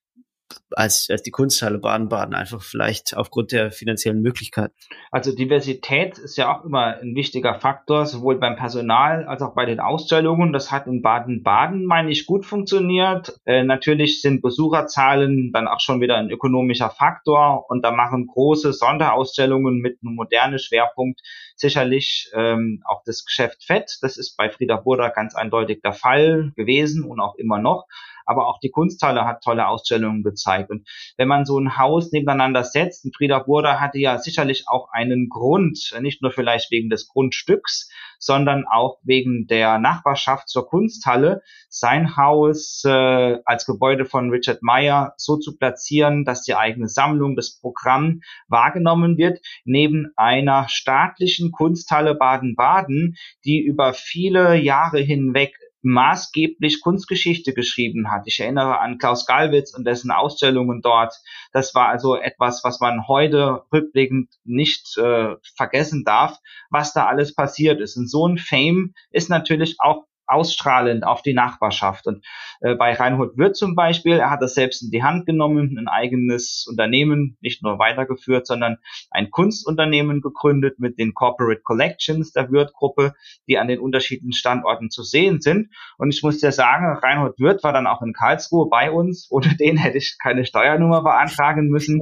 als, 0.72 1.08
als 1.10 1.24
die 1.24 1.32
Kunsthalle 1.32 1.80
Baden-Baden, 1.80 2.36
einfach 2.36 2.62
vielleicht 2.62 3.16
aufgrund 3.16 3.52
der 3.52 3.72
finanziellen 3.72 4.22
Möglichkeiten. 4.22 4.74
Also 5.12 5.36
Diversität 5.36 6.18
ist 6.18 6.38
ja 6.38 6.54
auch 6.54 6.64
immer 6.64 6.98
ein 7.02 7.16
wichtiger 7.16 7.56
Faktor, 7.56 8.06
sowohl 8.06 8.40
beim 8.40 8.56
Personal 8.56 9.26
als 9.26 9.42
auch 9.42 9.54
bei 9.54 9.66
den 9.66 9.80
Ausstellungen. 9.80 10.54
Das 10.54 10.72
hat 10.72 10.88
in 10.88 11.02
Baden-Baden, 11.02 11.86
meine 11.86 12.12
ich, 12.12 12.26
gut 12.26 12.46
funktioniert. 12.46 13.40
Äh, 13.46 13.64
natürlich 13.64 14.22
sind 14.22 14.42
Besucherzahlen 14.42 15.52
dann 15.52 15.68
auch 15.68 15.80
schon 15.80 16.02
wieder 16.02 16.18
ein 16.18 16.30
ökonomischer 16.30 16.90
Faktor 16.90 17.70
und 17.70 17.84
da 17.84 17.92
machen 17.92 18.28
große 18.28 18.74
Sonderausstellungen 18.74 19.80
mit 19.80 20.00
einem 20.04 20.16
modernen 20.16 20.60
Schwerpunkt 20.60 21.22
sicherlich 21.56 22.30
ähm, 22.34 22.82
auch 22.86 23.04
das 23.06 23.26
Geschäft 23.26 23.64
fett. 23.64 23.98
Das 24.02 24.18
ist 24.18 24.38
bei 24.38 24.50
Frieda 24.50 24.78
Burda 24.78 25.10
ganz 25.10 25.36
eindeutig 25.36 25.82
der 25.82 25.94
Fall 25.94 26.52
gewesen 26.56 27.04
und 27.04 27.20
auch 27.20 27.36
immer 27.36 27.60
noch. 27.60 27.86
Aber 28.30 28.48
auch 28.48 28.60
die 28.60 28.70
Kunsthalle 28.70 29.26
hat 29.26 29.44
tolle 29.44 29.68
Ausstellungen 29.68 30.22
gezeigt. 30.22 30.70
Und 30.70 30.88
wenn 31.18 31.28
man 31.28 31.46
so 31.46 31.60
ein 31.60 31.78
Haus 31.78 32.12
nebeneinander 32.12 32.64
setzt, 32.64 33.04
und 33.04 33.16
Frieder 33.16 33.44
Burda 33.44 33.80
hatte 33.80 33.98
ja 33.98 34.20
sicherlich 34.20 34.66
auch 34.68 34.90
einen 34.92 35.30
Grund, 35.30 35.96
nicht 36.00 36.22
nur 36.22 36.32
vielleicht 36.32 36.70
wegen 36.70 36.90
des 36.90 37.08
Grundstücks, 37.08 37.90
sondern 38.20 38.66
auch 38.68 39.00
wegen 39.02 39.48
der 39.48 39.80
Nachbarschaft 39.80 40.48
zur 40.48 40.68
Kunsthalle, 40.68 41.42
sein 41.70 42.18
Haus 42.18 42.84
äh, 42.86 43.40
als 43.46 43.66
Gebäude 43.66 44.06
von 44.06 44.30
Richard 44.30 44.62
Meyer 44.62 45.14
so 45.18 45.38
zu 45.38 45.58
platzieren, 45.58 46.24
dass 46.24 46.44
die 46.44 46.54
eigene 46.54 46.88
Sammlung, 46.88 47.36
das 47.36 47.60
Programm 47.60 48.22
wahrgenommen 48.48 49.18
wird, 49.18 49.40
neben 49.64 50.12
einer 50.16 50.68
staatlichen 50.70 51.52
Kunsthalle 51.52 52.14
Baden-Baden, 52.14 53.16
die 53.44 53.60
über 53.60 53.94
viele 53.94 54.56
Jahre 54.56 55.00
hinweg 55.00 55.56
maßgeblich 55.82 56.82
Kunstgeschichte 56.82 57.54
geschrieben 57.54 58.12
hat. 58.12 58.24
Ich 58.26 58.40
erinnere 58.40 58.80
an 58.80 58.98
Klaus 58.98 59.26
Gallwitz 59.26 59.74
und 59.74 59.86
dessen 59.86 60.12
Ausstellungen 60.12 60.82
dort. 60.82 61.16
Das 61.54 61.74
war 61.74 61.88
also 61.88 62.16
etwas, 62.16 62.64
was 62.64 62.80
man 62.80 63.08
heute 63.08 63.64
rückblickend 63.72 64.30
nicht 64.44 64.98
äh, 64.98 65.36
vergessen 65.56 66.04
darf, 66.04 66.38
was 66.70 66.94
da 66.94 67.06
alles 67.06 67.34
passiert 67.34 67.80
ist. 67.80 67.98
Und 67.98 68.10
so 68.10 68.28
ein 68.28 68.38
Fame 68.38 68.94
ist 69.12 69.30
natürlich 69.30 69.78
auch 69.80 70.06
ausstrahlend 70.30 71.06
auf 71.06 71.22
die 71.22 71.34
Nachbarschaft. 71.34 72.08
Und 72.08 72.26
äh, 72.62 72.76
bei 72.76 72.94
Reinhold 72.94 73.38
Wirth 73.38 73.58
zum 73.58 73.76
Beispiel, 73.76 74.18
er 74.18 74.30
hat 74.30 74.42
das 74.42 74.54
selbst 74.54 74.82
in 74.84 74.92
die 74.92 75.04
Hand 75.04 75.26
genommen, 75.26 75.78
ein 75.78 75.88
eigenes 75.88 76.66
Unternehmen, 76.70 77.38
nicht 77.42 77.64
nur 77.64 77.80
weitergeführt, 77.80 78.48
sondern 78.48 78.78
ein 79.12 79.32
Kunstunternehmen 79.32 80.22
gegründet 80.22 80.80
mit 80.80 81.00
den 81.00 81.14
Corporate 81.14 81.62
Collections 81.62 82.32
der 82.32 82.52
Wirth-Gruppe, 82.52 83.14
die 83.48 83.58
an 83.58 83.68
den 83.68 83.80
unterschiedlichen 83.80 84.34
Standorten 84.34 84.90
zu 84.90 85.04
sehen 85.04 85.42
sind. 85.42 85.70
Und 85.98 86.14
ich 86.14 86.22
muss 86.24 86.40
dir 86.40 86.52
sagen, 86.52 86.86
Reinhold 87.02 87.40
Wirth 87.40 87.64
war 87.64 87.74
dann 87.74 87.88
auch 87.88 88.02
in 88.02 88.14
Karlsruhe 88.14 88.70
bei 88.70 88.92
uns. 88.92 89.28
Ohne 89.32 89.56
den 89.56 89.78
hätte 89.78 89.98
ich 89.98 90.18
keine 90.22 90.46
Steuernummer 90.46 91.04
beantragen 91.04 91.70
müssen, 91.70 92.02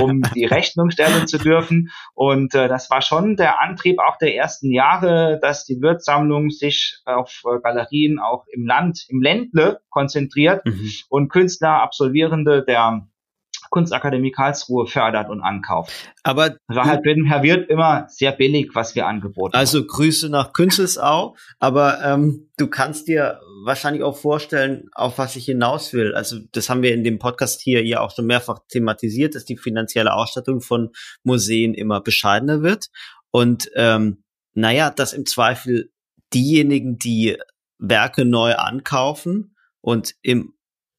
um 0.00 0.22
die 0.34 0.44
Rechnung 0.44 0.90
stellen 0.90 1.26
zu 1.26 1.38
dürfen. 1.38 1.90
Und 2.14 2.54
äh, 2.54 2.68
das 2.68 2.90
war 2.90 3.02
schon 3.02 3.36
der 3.36 3.60
Antrieb 3.60 3.98
auch 3.98 4.18
der 4.18 4.34
ersten 4.34 4.72
Jahre, 4.72 5.38
dass 5.40 5.64
die 5.64 5.80
Wirth-Sammlung 5.80 6.50
sich 6.50 7.00
auf 7.04 7.42
äh, 7.44 7.61
Galerien 7.62 8.18
auch 8.18 8.44
im 8.52 8.66
Land, 8.66 9.06
im 9.08 9.22
Ländle 9.22 9.80
konzentriert 9.90 10.64
mhm. 10.66 10.90
und 11.08 11.28
Künstler, 11.28 11.82
Absolvierende 11.82 12.64
der 12.64 13.06
Kunstakademie 13.70 14.32
Karlsruhe 14.32 14.86
fördert 14.86 15.30
und 15.30 15.40
ankauft. 15.40 15.92
Aber 16.22 16.56
war 16.68 16.84
halt 16.84 17.06
mit 17.06 17.16
dem 17.16 17.24
Herr 17.24 17.42
Wirt 17.42 17.70
immer 17.70 18.06
sehr 18.08 18.32
billig, 18.32 18.70
was 18.74 18.94
wir 18.94 19.06
angeboten 19.06 19.54
Also 19.54 19.78
haben. 19.78 19.86
Grüße 19.86 20.28
nach 20.28 20.52
Künzelsau, 20.52 21.36
aber 21.58 22.04
ähm, 22.04 22.50
du 22.58 22.66
kannst 22.66 23.08
dir 23.08 23.40
wahrscheinlich 23.64 24.02
auch 24.02 24.16
vorstellen, 24.18 24.90
auf 24.92 25.16
was 25.16 25.36
ich 25.36 25.46
hinaus 25.46 25.94
will. 25.94 26.14
Also 26.14 26.36
das 26.52 26.68
haben 26.68 26.82
wir 26.82 26.92
in 26.92 27.02
dem 27.02 27.18
Podcast 27.18 27.62
hier 27.62 27.82
ja 27.82 28.00
auch 28.00 28.14
schon 28.14 28.26
mehrfach 28.26 28.58
thematisiert, 28.68 29.34
dass 29.34 29.46
die 29.46 29.56
finanzielle 29.56 30.12
Ausstattung 30.12 30.60
von 30.60 30.90
Museen 31.22 31.72
immer 31.72 32.02
bescheidener 32.02 32.62
wird 32.62 32.88
und 33.30 33.70
ähm, 33.74 34.22
naja, 34.54 34.90
dass 34.90 35.14
im 35.14 35.24
Zweifel 35.24 35.90
diejenigen, 36.34 36.98
die 36.98 37.38
Werke 37.82 38.24
neu 38.24 38.54
ankaufen 38.54 39.56
und 39.80 40.14
im 40.22 40.54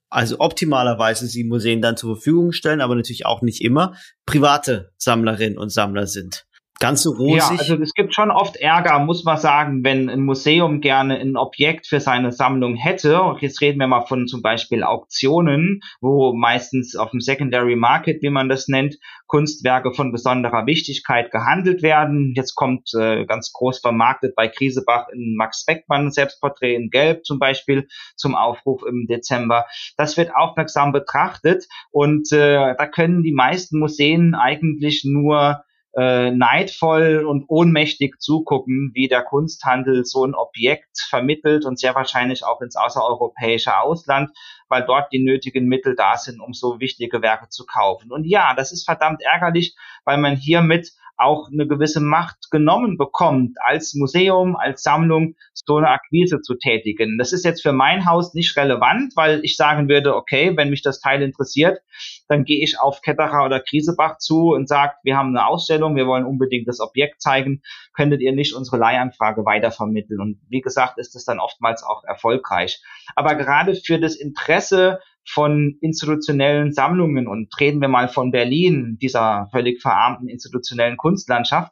also 0.10 0.40
optimalerweise 0.40 1.26
sie 1.26 1.44
Museen 1.44 1.82
dann 1.82 1.98
zur 1.98 2.18
Verfügung 2.18 2.52
stellen, 2.52 2.82
aber 2.82 2.94
natürlich 2.94 3.26
auch 3.26 3.42
nicht 3.42 3.62
immer 3.62 3.96
private 4.28 4.94
Sammlerinnen 4.98 5.58
und 5.58 5.72
Sammler 5.72 6.06
sind 6.06 6.46
ganz 6.84 7.04
so 7.04 7.12
rosig. 7.12 7.38
Ja, 7.38 7.50
also 7.58 7.76
es 7.82 7.94
gibt 7.94 8.14
schon 8.14 8.30
oft 8.30 8.58
Ärger, 8.58 9.00
muss 9.00 9.24
man 9.24 9.38
sagen, 9.38 9.86
wenn 9.86 10.10
ein 10.10 10.26
Museum 10.26 10.82
gerne 10.82 11.18
ein 11.18 11.38
Objekt 11.38 11.88
für 11.88 12.02
seine 12.02 12.34
Sammlung 12.34 12.76
hätte. 12.76 13.38
Jetzt 13.40 13.62
reden 13.62 13.80
wir 13.80 13.88
mal 13.88 14.06
von 14.06 14.28
zum 14.28 14.42
Beispiel 14.42 14.84
Auktionen, 14.84 15.80
wo 16.02 16.34
meistens 16.34 16.98
auf 16.98 17.12
dem 17.12 17.22
Secondary 17.22 17.78
Market, 17.78 18.22
wie 18.22 18.30
man 18.30 18.50
das 18.50 18.68
nennt, 18.68 18.98
Kunstwerke 19.28 19.94
von 19.94 20.12
besonderer 20.12 20.66
Wichtigkeit 20.66 21.32
gehandelt 21.32 21.84
werden. 21.84 22.34
Jetzt 22.36 22.54
kommt 22.54 22.94
äh, 22.94 23.26
ganz 23.26 23.54
groß 23.54 23.80
vermarktet 23.80 24.36
bei 24.36 24.50
Krisebach 24.50 25.08
in 25.08 25.36
Max 25.38 25.64
Beckmann 25.66 26.12
Selbstporträt 26.12 26.76
in 26.76 26.90
Gelb 26.90 27.26
zum 27.26 27.40
Beispiel 27.40 27.88
zum 28.18 28.36
Aufruf 28.36 28.84
im 28.84 29.08
Dezember. 29.08 29.66
Das 29.96 30.18
wird 30.18 30.36
aufmerksam 30.36 30.92
betrachtet 30.92 31.66
und 31.92 32.30
äh, 32.34 32.76
da 32.78 32.88
können 32.88 33.24
die 33.24 33.32
meisten 33.32 33.80
Museen 33.80 34.36
eigentlich 34.36 35.06
nur 35.06 35.64
äh, 35.96 36.32
neidvoll 36.32 37.26
und 37.26 37.46
ohnmächtig 37.48 38.20
zugucken, 38.20 38.92
wie 38.94 39.08
der 39.08 39.24
Kunsthandel 39.24 40.06
so 40.06 40.26
ein 40.26 40.34
Objekt 40.34 41.00
vermittelt 41.10 41.66
und 41.66 41.80
sehr 41.80 41.94
wahrscheinlich 41.94 42.44
auch 42.44 42.62
ins 42.62 42.76
außereuropäische 42.76 43.78
Ausland, 43.78 44.32
weil 44.70 44.84
dort 44.86 45.12
die 45.14 45.24
nötigen 45.24 45.68
Mittel 45.68 45.96
da 45.96 46.18
sind, 46.18 46.40
um 46.40 46.54
so 46.54 46.80
wichtige 46.80 47.22
Werke 47.22 47.50
zu 47.50 47.66
kaufen. 47.66 48.12
Und 48.12 48.26
ja, 48.26 48.56
das 48.56 48.72
ist 48.72 48.86
verdammt 48.86 49.22
ärgerlich, 49.22 49.76
weil 50.04 50.18
man 50.18 50.36
hiermit 50.36 50.94
auch 51.24 51.50
eine 51.52 51.68
gewisse 51.68 52.02
Macht 52.02 52.52
genommen 52.52 52.98
bekommt, 52.98 53.58
als 53.66 53.94
Museum, 53.96 54.56
als 54.56 54.84
Sammlung 54.84 55.36
so 55.54 55.78
eine 55.78 55.90
Akquise 55.90 56.42
zu 56.42 56.56
tätigen. 56.56 57.18
Das 57.18 57.34
ist 57.34 57.46
jetzt 57.46 57.62
für 57.62 57.72
mein 57.74 58.06
Haus 58.06 58.34
nicht 58.34 58.56
relevant, 58.58 59.14
weil 59.16 59.44
ich 59.44 59.56
sagen 59.56 59.90
würde, 59.90 60.16
okay, 60.16 60.56
wenn 60.56 60.70
mich 60.70 60.82
das 60.82 61.00
Teil 61.00 61.22
interessiert, 61.22 61.80
dann 62.28 62.44
gehe 62.44 62.64
ich 62.64 62.80
auf 62.80 63.02
Ketterer 63.02 63.46
oder 63.46 63.60
Krisebach 63.60 64.18
zu 64.18 64.52
und 64.52 64.68
sage, 64.68 64.94
wir 65.04 65.18
haben 65.18 65.30
eine 65.30 65.48
Ausstellung, 65.48 65.96
wir 65.96 66.08
wollen 66.08 66.26
unbedingt 66.26 66.68
das 66.68 66.80
Objekt 66.80 67.22
zeigen, 67.22 67.62
könntet 67.94 68.22
ihr 68.22 68.34
nicht 68.34 68.54
unsere 68.54 68.78
Leihanfrage 68.78 69.46
weitervermitteln? 69.46 70.20
Und 70.20 70.40
wie 70.50 70.62
gesagt, 70.62 70.98
ist 70.98 71.16
das 71.16 71.26
dann 71.26 71.40
oftmals 71.40 71.84
auch 71.84 72.04
erfolgreich. 72.04 72.82
Aber 73.16 73.36
gerade 73.36 73.76
für 73.76 74.00
das 74.00 74.16
Interesse 74.16 75.00
von 75.28 75.78
institutionellen 75.82 76.74
Sammlungen 76.74 77.28
und 77.28 77.50
reden 77.60 77.82
wir 77.82 77.88
mal 77.88 78.10
von 78.10 78.32
Berlin, 78.32 78.98
dieser 79.02 79.48
völlig 79.52 79.82
verarmten 79.82 80.28
institutionellen 80.28 80.98
Kunstlandschaft, 80.98 81.72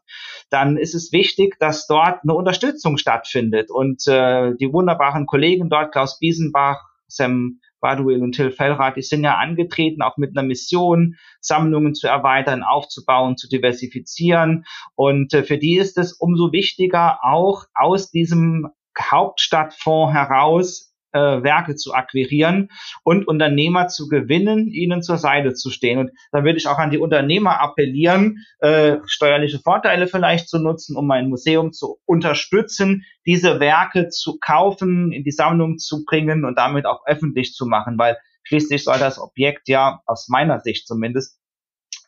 dann 0.50 0.78
ist 0.78 0.96
es 0.96 1.12
wichtig, 1.12 1.58
dass 1.60 1.88
dort 1.88 2.20
eine 2.24 2.34
Unterstützung 2.34 2.98
stattfindet. 2.98 3.70
Und 3.70 4.08
äh, 4.08 4.54
die 4.60 4.72
wunderbaren 4.72 5.26
Kollegen 5.26 5.70
dort, 5.70 5.92
Klaus 5.92 6.20
Biesenbach, 6.20 6.82
Sam 7.08 7.60
Baduel 7.82 8.22
und 8.22 8.34
Till 8.34 8.52
Fellrath, 8.52 8.96
die 8.96 9.02
sind 9.02 9.24
ja 9.24 9.38
angetreten, 9.38 10.02
auch 10.02 10.16
mit 10.16 10.38
einer 10.38 10.48
Mission, 10.48 11.16
Sammlungen 11.42 11.96
zu 11.96 12.08
erweitern, 12.08 12.64
aufzubauen, 12.64 13.38
zu 13.38 13.50
diversifizieren. 13.50 14.66
Und 14.96 15.34
äh, 15.34 15.44
für 15.44 15.58
die 15.58 15.78
ist 15.78 15.98
es 15.98 16.14
umso 16.14 16.52
wichtiger, 16.52 17.20
auch 17.24 17.66
aus 17.74 18.12
diesem 18.12 18.68
Hauptstadtfonds 18.98 20.14
heraus 20.14 20.91
äh, 21.14 21.20
Werke 21.20 21.76
zu 21.76 21.94
akquirieren 21.94 22.70
und 23.04 23.28
Unternehmer 23.28 23.88
zu 23.88 24.08
gewinnen, 24.08 24.68
ihnen 24.68 25.02
zur 25.02 25.18
Seite 25.18 25.54
zu 25.54 25.70
stehen. 25.70 26.00
Und 26.00 26.12
da 26.32 26.44
würde 26.44 26.58
ich 26.58 26.68
auch 26.68 26.78
an 26.78 26.92
die 26.92 26.98
Unternehmer 26.98 27.62
appellieren, 27.62 28.46
äh, 28.60 28.98
steuerliche 29.06 29.60
Vorteile 29.60 30.08
vielleicht 30.08 30.50
zu 30.50 30.60
nutzen, 30.60 30.96
um 30.96 31.08
mein 31.08 31.30
Museum 31.30 31.74
zu 31.74 31.98
unterstützen, 32.06 33.04
diese 33.26 33.60
Werke 33.60 34.10
zu 34.10 34.38
kaufen, 34.40 35.12
in 35.12 35.24
die 35.24 35.32
Sammlung 35.32 35.78
zu 35.78 36.04
bringen 36.06 36.46
und 36.46 36.58
damit 36.58 36.86
auch 36.86 37.06
öffentlich 37.06 37.54
zu 37.54 37.66
machen, 37.66 37.98
weil 37.98 38.18
schließlich 38.44 38.84
soll 38.84 38.98
das 39.00 39.20
Objekt 39.20 39.68
ja 39.68 40.02
aus 40.06 40.28
meiner 40.30 40.60
Sicht 40.60 40.88
zumindest 40.88 41.40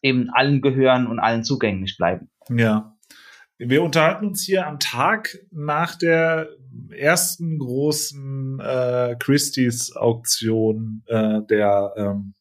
eben 0.01 0.29
allen 0.31 0.61
gehören 0.61 1.07
und 1.07 1.19
allen 1.19 1.43
zugänglich 1.43 1.95
bleiben. 1.97 2.29
Ja, 2.49 2.92
wir 3.57 3.83
unterhalten 3.83 4.27
uns 4.27 4.43
hier 4.43 4.67
am 4.67 4.79
Tag 4.79 5.37
nach 5.51 5.95
der 5.95 6.49
ersten 6.91 7.59
großen 7.59 8.59
äh, 8.59 9.15
Christie's 9.19 9.95
Auktion 9.95 11.03
äh, 11.07 11.41
der 11.49 11.93
ähm, 11.97 12.33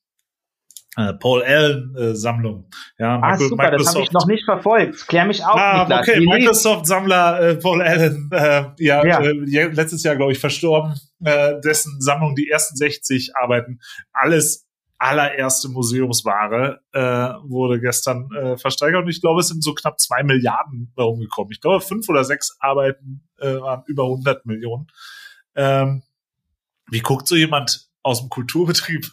äh, 0.97 1.15
Paul 1.15 1.43
Allen 1.43 1.95
äh, 1.97 2.15
Sammlung. 2.15 2.69
Ja, 2.99 3.19
ah, 3.23 3.37
super, 3.37 3.65
Microsoft. 3.65 3.81
das 3.81 3.95
habe 3.95 4.05
ich 4.05 4.13
noch 4.13 4.27
nicht 4.27 4.45
verfolgt. 4.45 5.09
Klär 5.09 5.25
mich 5.25 5.45
auf. 5.45 5.57
Ah, 5.57 5.87
Niklas. 5.89 6.09
okay, 6.09 6.21
Microsoft 6.21 6.87
Sammler 6.87 7.41
äh, 7.41 7.57
Paul 7.57 7.83
Allen, 7.83 8.29
äh, 8.33 8.65
ja, 8.79 9.05
ja. 9.05 9.21
Äh, 9.21 9.69
letztes 9.69 10.03
Jahr 10.03 10.17
glaube 10.17 10.33
ich 10.33 10.39
verstorben, 10.39 10.95
dessen 11.65 12.01
Sammlung 12.01 12.35
die 12.35 12.49
ersten 12.51 12.77
60 12.77 13.33
Arbeiten 13.37 13.79
alles 14.13 14.67
allererste 15.03 15.69
Museumsware 15.69 16.81
äh, 16.93 17.01
wurde 17.43 17.81
gestern 17.81 18.31
äh, 18.33 18.57
versteigert 18.57 19.03
und 19.03 19.11
ich 19.11 19.21
glaube, 19.21 19.41
es 19.41 19.49
sind 19.49 19.65
so 19.65 19.75
knapp 19.75 19.99
zwei 19.99 20.23
Milliarden 20.23 20.93
rumgekommen. 20.97 21.51
Ich 21.51 21.61
glaube, 21.61 21.81
fünf 21.81 22.09
oder 22.09 22.23
sechs 22.23 22.57
Arbeiten 22.61 23.29
äh, 23.39 23.61
waren 23.61 23.83
über 23.87 24.05
100 24.05 24.47
Millionen. 24.47 24.87
Ähm, 25.57 26.05
wie 26.89 27.01
guckt 27.01 27.27
so 27.27 27.35
jemand 27.35 27.89
aus 28.03 28.21
dem 28.21 28.29
Kulturbetrieb 28.29 29.11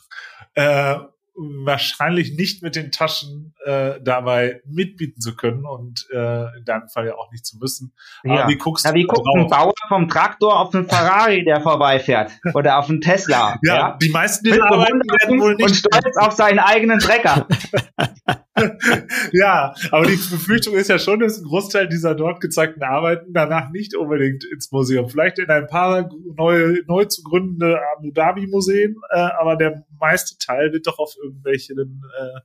äh, 0.54 1.00
wahrscheinlich 1.40 2.36
nicht 2.36 2.62
mit 2.62 2.76
den 2.76 2.92
Taschen 2.92 3.54
äh, 3.66 3.94
dabei 4.02 4.62
mitbieten 4.66 5.22
zu 5.22 5.36
können 5.36 5.66
und 5.66 6.08
äh, 6.12 6.58
in 6.58 6.66
deinem 6.66 6.90
Fall 6.90 7.08
ja 7.08 7.16
auch 7.16 7.32
nicht 7.32 7.46
zu 7.46 7.58
müssen. 7.58 7.94
Ja. 8.24 8.42
Aber 8.42 8.50
wie 8.50 8.58
guckst 8.58 8.86
ja, 8.86 8.94
wie 8.94 9.04
guckt 9.04 9.26
drauf? 9.26 9.38
ein 9.38 9.48
Bauer 9.48 9.74
vom 9.88 10.10
Traktor 10.10 10.60
auf 10.60 10.74
einen 10.76 10.88
Ferrari, 10.88 11.44
der 11.46 11.62
vorbeifährt 11.62 12.32
oder 12.54 12.78
auf 12.78 12.90
einen 12.90 13.02
Tesla? 13.02 13.58
Ja, 13.64 13.76
ja? 13.76 13.98
die 14.02 14.10
meisten 14.10 14.44
dieser 14.44 14.66
Arbeiten 14.66 15.00
werden 15.00 15.40
wohl 15.40 15.56
nicht 15.56 15.70
und 15.70 15.76
stolz 15.76 16.18
auf 16.18 16.34
seinen 16.34 16.60
eigenen 16.60 17.00
Trecker. 17.00 17.48
ja, 19.32 19.74
aber 19.92 20.06
die 20.06 20.16
Befürchtung 20.16 20.76
ist 20.76 20.90
ja 20.90 21.00
schon, 21.00 21.20
dass 21.20 21.38
ein 21.38 21.44
Großteil 21.44 21.88
dieser 21.88 22.16
dort 22.16 22.42
gezeigten 22.42 22.84
Arbeiten 22.84 23.34
danach 23.34 23.70
nicht 23.72 23.96
unbedingt 23.96 24.44
ins 24.46 24.72
Museum, 24.72 25.10
vielleicht 25.10 25.40
in 25.40 25.50
ein 25.50 25.68
paar 25.68 26.10
neue, 26.36 26.84
neu 26.88 27.06
zu 27.06 27.24
gründende 27.24 27.80
Abu 27.96 28.12
Dhabi 28.12 28.48
Museen, 28.48 28.96
äh, 29.10 29.20
aber 29.20 29.56
der 29.56 29.84
meiste 30.00 30.38
Teil 30.38 30.72
wird 30.74 30.88
doch 30.88 31.00
auf 31.00 31.16
irgendwelchen, 31.22 31.78
äh, 31.78 32.40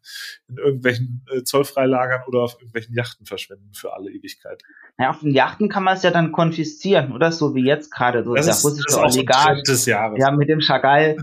in 0.49 0.59
irgendwelchen 0.59 1.25
äh, 1.33 1.43
Zollfreilagern 1.43 2.23
oder 2.27 2.41
auf 2.41 2.55
irgendwelchen 2.55 2.95
Yachten 2.95 3.27
verschwinden 3.27 3.71
für 3.75 3.95
alle 3.95 4.11
Ewigkeit. 4.11 4.63
Ja, 4.99 5.11
auf 5.11 5.21
den 5.21 5.33
Yachten 5.33 5.69
kann 5.69 5.85
man 5.85 5.97
es 5.97 6.03
ja 6.03 6.11
dann 6.11 6.33
konfiszieren, 6.33 7.13
oder 7.13 7.33
so 7.33 7.55
wie 7.55 7.65
jetzt 7.65 7.91
gerade 7.91 8.25
so 8.25 8.35
das 8.35 8.47
der 8.47 8.55
ist, 8.55 8.65
russische 8.65 9.01
Oligarch. 9.01 9.63
Ja, 10.19 10.31
mit 10.31 10.49
dem 10.49 10.61
Chagall. 10.61 11.17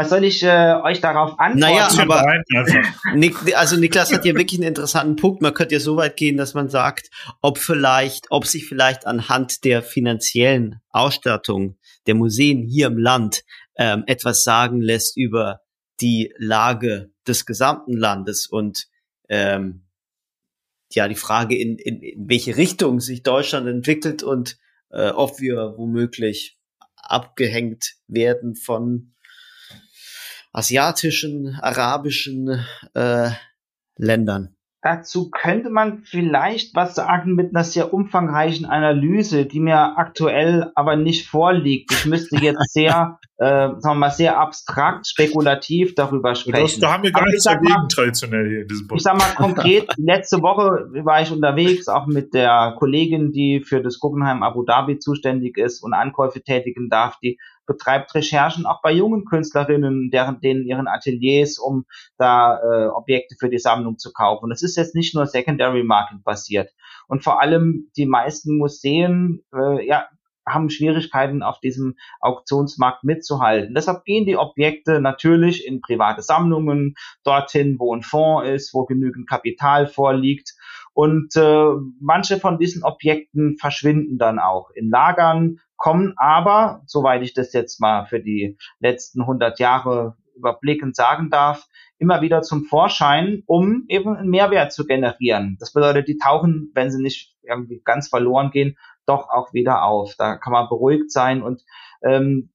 Was 0.00 0.08
soll 0.08 0.24
ich 0.24 0.42
äh, 0.42 0.76
euch 0.82 1.02
darauf 1.02 1.38
antworten? 1.38 1.58
Naja, 1.58 1.90
aber 1.98 2.24
Nik 3.14 3.36
also 3.54 3.76
Niklas 3.76 4.10
hat 4.10 4.22
hier 4.22 4.34
wirklich 4.34 4.58
einen 4.58 4.68
interessanten 4.68 5.16
Punkt. 5.16 5.42
Man 5.42 5.52
könnte 5.52 5.74
ja 5.74 5.80
so 5.80 5.98
weit 5.98 6.16
gehen, 6.16 6.38
dass 6.38 6.54
man 6.54 6.70
sagt, 6.70 7.10
ob 7.42 7.58
vielleicht, 7.58 8.28
ob 8.30 8.46
sich 8.46 8.66
vielleicht 8.66 9.06
anhand 9.06 9.62
der 9.62 9.82
finanziellen 9.82 10.80
Ausstattung 10.88 11.76
der 12.06 12.14
Museen 12.14 12.62
hier 12.62 12.86
im 12.86 12.96
Land 12.96 13.44
ähm, 13.76 14.04
etwas 14.06 14.42
sagen 14.42 14.80
lässt 14.80 15.18
über 15.18 15.60
die 16.00 16.32
Lage 16.38 17.10
des 17.28 17.44
gesamten 17.44 17.94
Landes 17.94 18.46
und 18.46 18.86
ähm, 19.28 19.82
ja 20.92 21.08
die 21.08 21.14
Frage, 21.14 21.58
in, 21.58 21.76
in, 21.76 22.00
in 22.00 22.26
welche 22.26 22.56
Richtung 22.56 23.00
sich 23.00 23.22
Deutschland 23.22 23.68
entwickelt 23.68 24.22
und 24.22 24.56
äh, 24.88 25.10
ob 25.10 25.40
wir 25.40 25.74
womöglich 25.76 26.58
abgehängt 26.96 27.96
werden 28.08 28.56
von 28.56 29.12
asiatischen, 30.52 31.58
arabischen 31.60 32.64
äh, 32.94 33.30
Ländern. 33.96 34.56
Dazu 34.82 35.30
könnte 35.30 35.68
man 35.68 36.04
vielleicht 36.04 36.74
was 36.74 36.94
sagen 36.94 37.34
mit 37.34 37.54
einer 37.54 37.64
sehr 37.64 37.92
umfangreichen 37.92 38.64
Analyse, 38.64 39.44
die 39.44 39.60
mir 39.60 39.98
aktuell 39.98 40.72
aber 40.74 40.96
nicht 40.96 41.28
vorliegt. 41.28 41.92
Ich 41.92 42.06
müsste 42.06 42.36
jetzt 42.36 42.62
sehr, 42.72 43.18
äh, 43.40 43.68
sagen 43.78 43.80
wir 43.82 43.94
mal, 43.94 44.10
sehr 44.10 44.38
abstrakt, 44.38 45.06
spekulativ 45.06 45.94
darüber 45.94 46.34
sprechen. 46.34 46.62
Das, 46.62 46.78
da 46.78 46.92
haben 46.92 47.04
wir 47.04 47.10
gar 47.10 47.24
nichts 47.24 47.44
dagegen 47.44 47.88
traditionell 47.88 48.46
hier 48.46 48.60
in 48.60 48.68
diesem 48.68 48.86
Punkt. 48.86 49.00
Ich 49.00 49.04
sag 49.04 49.16
mal 49.16 49.34
konkret, 49.34 49.88
letzte 49.96 50.42
Woche 50.42 50.90
war 51.06 51.22
ich 51.22 51.32
unterwegs, 51.32 51.88
auch 51.88 52.06
mit 52.06 52.34
der 52.34 52.74
Kollegin, 52.78 53.32
die 53.32 53.62
für 53.66 53.82
das 53.82 53.98
Guggenheim 53.98 54.42
Abu 54.42 54.62
Dhabi 54.62 54.98
zuständig 54.98 55.56
ist 55.56 55.82
und 55.82 55.94
Ankäufe 55.94 56.42
tätigen 56.42 56.90
darf, 56.90 57.18
die 57.22 57.38
betreibt 57.64 58.14
Recherchen 58.14 58.66
auch 58.66 58.82
bei 58.82 58.92
jungen 58.92 59.24
Künstlerinnen, 59.24 60.10
deren 60.10 60.40
denen 60.42 60.66
ihren 60.66 60.86
Ateliers, 60.86 61.56
um 61.56 61.86
da 62.18 62.58
äh, 62.58 62.88
Objekte 62.88 63.36
für 63.38 63.48
die 63.48 63.58
Sammlung 63.58 63.96
zu 63.96 64.12
kaufen. 64.12 64.46
Und 64.46 64.52
es 64.52 64.62
ist 64.62 64.76
jetzt 64.76 64.94
nicht 64.94 65.14
nur 65.14 65.24
Secondary 65.24 65.82
Market 65.82 66.22
basiert. 66.24 66.68
Und 67.08 67.24
vor 67.24 67.40
allem 67.40 67.90
die 67.96 68.06
meisten 68.06 68.58
Museen, 68.58 69.44
äh, 69.54 69.86
ja, 69.86 70.08
haben 70.52 70.70
Schwierigkeiten 70.70 71.42
auf 71.42 71.60
diesem 71.60 71.96
Auktionsmarkt 72.20 73.04
mitzuhalten. 73.04 73.74
Deshalb 73.74 74.04
gehen 74.04 74.26
die 74.26 74.36
Objekte 74.36 75.00
natürlich 75.00 75.66
in 75.66 75.80
private 75.80 76.22
Sammlungen 76.22 76.94
dorthin, 77.24 77.78
wo 77.78 77.94
ein 77.94 78.02
Fonds 78.02 78.48
ist, 78.48 78.74
wo 78.74 78.84
genügend 78.84 79.28
Kapital 79.28 79.86
vorliegt. 79.86 80.54
Und 80.92 81.36
äh, 81.36 81.66
manche 82.00 82.38
von 82.38 82.58
diesen 82.58 82.82
Objekten 82.82 83.56
verschwinden 83.58 84.18
dann 84.18 84.38
auch 84.38 84.70
in 84.70 84.90
Lagern, 84.90 85.60
kommen 85.76 86.12
aber, 86.16 86.82
soweit 86.86 87.22
ich 87.22 87.32
das 87.32 87.52
jetzt 87.52 87.80
mal 87.80 88.04
für 88.04 88.20
die 88.20 88.58
letzten 88.80 89.22
100 89.22 89.58
Jahre 89.58 90.16
überblickend 90.36 90.96
sagen 90.96 91.30
darf, 91.30 91.68
immer 91.98 92.22
wieder 92.22 92.42
zum 92.42 92.64
Vorschein, 92.64 93.42
um 93.46 93.84
eben 93.88 94.16
einen 94.16 94.30
Mehrwert 94.30 94.72
zu 94.72 94.86
generieren. 94.86 95.56
Das 95.60 95.72
bedeutet, 95.72 96.08
die 96.08 96.18
tauchen, 96.18 96.70
wenn 96.74 96.90
sie 96.90 97.02
nicht 97.02 97.34
irgendwie 97.42 97.80
ganz 97.84 98.08
verloren 98.08 98.50
gehen, 98.50 98.76
doch 99.10 99.28
auch 99.28 99.52
wieder 99.52 99.82
auf. 99.82 100.14
Da 100.16 100.36
kann 100.36 100.52
man 100.52 100.68
beruhigt 100.68 101.10
sein 101.10 101.42
und 101.42 101.62
ähm, 102.02 102.50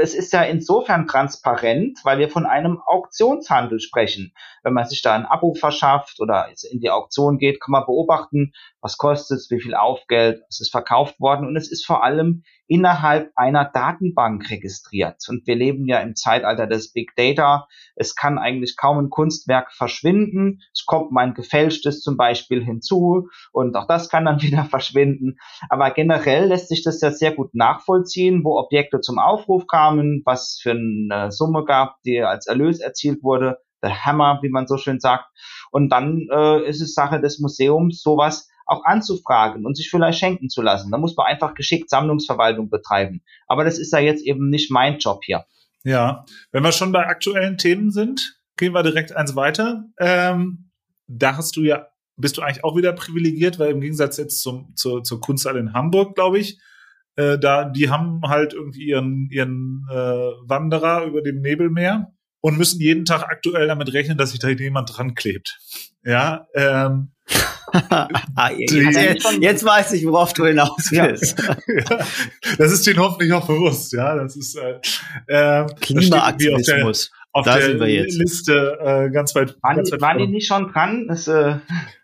es 0.00 0.14
ist 0.14 0.32
ja 0.32 0.42
insofern 0.42 1.08
transparent, 1.08 1.98
weil 2.04 2.18
wir 2.18 2.28
von 2.28 2.46
einem 2.46 2.80
Auktionshandel 2.86 3.80
sprechen. 3.80 4.32
Wenn 4.62 4.72
man 4.72 4.86
sich 4.86 5.02
da 5.02 5.14
ein 5.14 5.26
Abo 5.26 5.54
verschafft 5.54 6.20
oder 6.20 6.48
in 6.70 6.80
die 6.80 6.90
Auktion 6.90 7.38
geht, 7.38 7.60
kann 7.60 7.72
man 7.72 7.84
beobachten, 7.84 8.52
was 8.80 8.96
kostet 8.96 9.38
es, 9.38 9.50
wie 9.50 9.60
viel 9.60 9.74
Aufgeld, 9.74 10.42
es 10.48 10.60
ist 10.60 10.70
verkauft 10.70 11.18
worden 11.20 11.46
und 11.48 11.56
es 11.56 11.70
ist 11.70 11.84
vor 11.84 12.04
allem 12.04 12.44
innerhalb 12.68 13.32
einer 13.34 13.64
Datenbank 13.64 14.50
registriert. 14.50 15.16
Und 15.28 15.46
wir 15.46 15.56
leben 15.56 15.86
ja 15.86 15.98
im 16.00 16.14
Zeitalter 16.14 16.66
des 16.66 16.92
Big 16.92 17.16
Data. 17.16 17.66
Es 17.96 18.14
kann 18.14 18.38
eigentlich 18.38 18.76
kaum 18.76 18.98
ein 18.98 19.10
Kunstwerk 19.10 19.72
verschwinden. 19.72 20.60
Es 20.72 20.84
kommt 20.84 21.10
mal 21.10 21.22
ein 21.22 21.34
gefälschtes 21.34 22.02
zum 22.02 22.16
Beispiel 22.16 22.62
hinzu 22.62 23.28
und 23.52 23.74
auch 23.74 23.86
das 23.86 24.10
kann 24.10 24.26
dann 24.26 24.42
wieder 24.42 24.64
verschwinden. 24.64 25.38
Aber 25.70 25.90
generell 25.90 26.46
lässt 26.48 26.68
sich 26.68 26.84
das 26.84 27.00
ja 27.00 27.10
sehr 27.10 27.32
gut 27.32 27.54
nachvollziehen, 27.54 28.44
wo 28.44 28.58
Objekte 28.58 29.00
zum 29.00 29.18
Aufruf 29.18 29.66
kamen, 29.66 30.22
was 30.24 30.60
für 30.62 30.72
eine 30.72 31.32
Summe 31.32 31.64
gab, 31.64 31.96
die 32.04 32.20
als 32.20 32.46
Erlös 32.46 32.80
erzielt 32.80 33.22
wurde. 33.22 33.58
Der 33.82 34.04
Hammer, 34.04 34.40
wie 34.42 34.48
man 34.50 34.66
so 34.66 34.76
schön 34.76 34.98
sagt. 34.98 35.26
Und 35.70 35.90
dann 35.90 36.26
äh, 36.32 36.68
ist 36.68 36.80
es 36.80 36.94
Sache 36.94 37.20
des 37.20 37.38
Museums, 37.38 38.02
sowas 38.02 38.48
auch 38.68 38.84
anzufragen 38.84 39.66
und 39.66 39.76
sich 39.76 39.90
vielleicht 39.90 40.18
schenken 40.18 40.48
zu 40.48 40.62
lassen. 40.62 40.90
Da 40.90 40.98
muss 40.98 41.16
man 41.16 41.26
einfach 41.26 41.54
geschickt 41.54 41.90
Sammlungsverwaltung 41.90 42.70
betreiben. 42.70 43.22
Aber 43.46 43.64
das 43.64 43.78
ist 43.78 43.92
ja 43.92 43.98
jetzt 43.98 44.24
eben 44.24 44.50
nicht 44.50 44.70
mein 44.70 44.98
Job 44.98 45.22
hier. 45.24 45.44
Ja, 45.84 46.24
wenn 46.52 46.62
wir 46.62 46.72
schon 46.72 46.92
bei 46.92 47.06
aktuellen 47.06 47.56
Themen 47.56 47.90
sind, 47.90 48.38
gehen 48.56 48.74
wir 48.74 48.82
direkt 48.82 49.12
eins 49.16 49.36
weiter. 49.36 49.84
Ähm, 49.98 50.70
da 51.06 51.36
hast 51.36 51.56
du 51.56 51.62
ja, 51.62 51.86
bist 52.16 52.36
du 52.36 52.42
eigentlich 52.42 52.64
auch 52.64 52.76
wieder 52.76 52.92
privilegiert, 52.92 53.58
weil 53.58 53.70
im 53.70 53.80
Gegensatz 53.80 54.18
jetzt 54.18 54.42
zum, 54.42 54.74
zur, 54.76 55.02
zur 55.02 55.20
Kunsthalle 55.20 55.60
in 55.60 55.72
Hamburg, 55.72 56.14
glaube 56.14 56.38
ich, 56.38 56.60
äh, 57.16 57.38
da, 57.38 57.64
die 57.64 57.88
haben 57.88 58.20
halt 58.26 58.52
irgendwie 58.52 58.88
ihren, 58.88 59.28
ihren 59.30 59.86
äh, 59.90 59.94
Wanderer 59.94 61.04
über 61.04 61.22
dem 61.22 61.40
Nebelmeer 61.40 62.12
und 62.40 62.58
müssen 62.58 62.80
jeden 62.80 63.06
Tag 63.06 63.22
aktuell 63.22 63.66
damit 63.66 63.92
rechnen, 63.94 64.18
dass 64.18 64.30
sich 64.30 64.40
da 64.40 64.48
jemand 64.48 64.96
dran 64.96 65.14
klebt. 65.14 65.58
Ja, 66.04 66.46
ähm, 66.54 67.12
jetzt, 68.56 69.40
jetzt, 69.40 69.64
weiß 69.64 69.92
ich, 69.92 70.06
worauf 70.06 70.32
du 70.32 70.46
hinaus 70.46 70.90
willst. 70.90 71.38
Ja, 71.68 71.98
das 72.56 72.72
ist 72.72 72.86
denen 72.86 72.98
hoffentlich 72.98 73.32
auch 73.32 73.46
bewusst, 73.46 73.92
ja. 73.92 74.14
Das 74.16 74.36
ist 74.36 74.56
äh, 74.56 74.80
äh, 75.26 75.66
Klimaaktivismus. 75.80 77.10
Auf 77.32 77.44
der, 77.44 77.54
auf 77.54 77.60
da 77.60 77.86
der 77.86 78.04
Liste 78.04 78.78
äh, 78.80 79.10
ganz 79.10 79.34
weit. 79.34 79.56
Waren, 79.62 79.76
ganz 79.76 79.92
weit 79.92 80.00
waren 80.00 80.18
die 80.18 80.26
nicht 80.26 80.46
schon 80.46 80.72
dran? 80.72 81.08
Es 81.10 81.28
äh, 81.28 81.56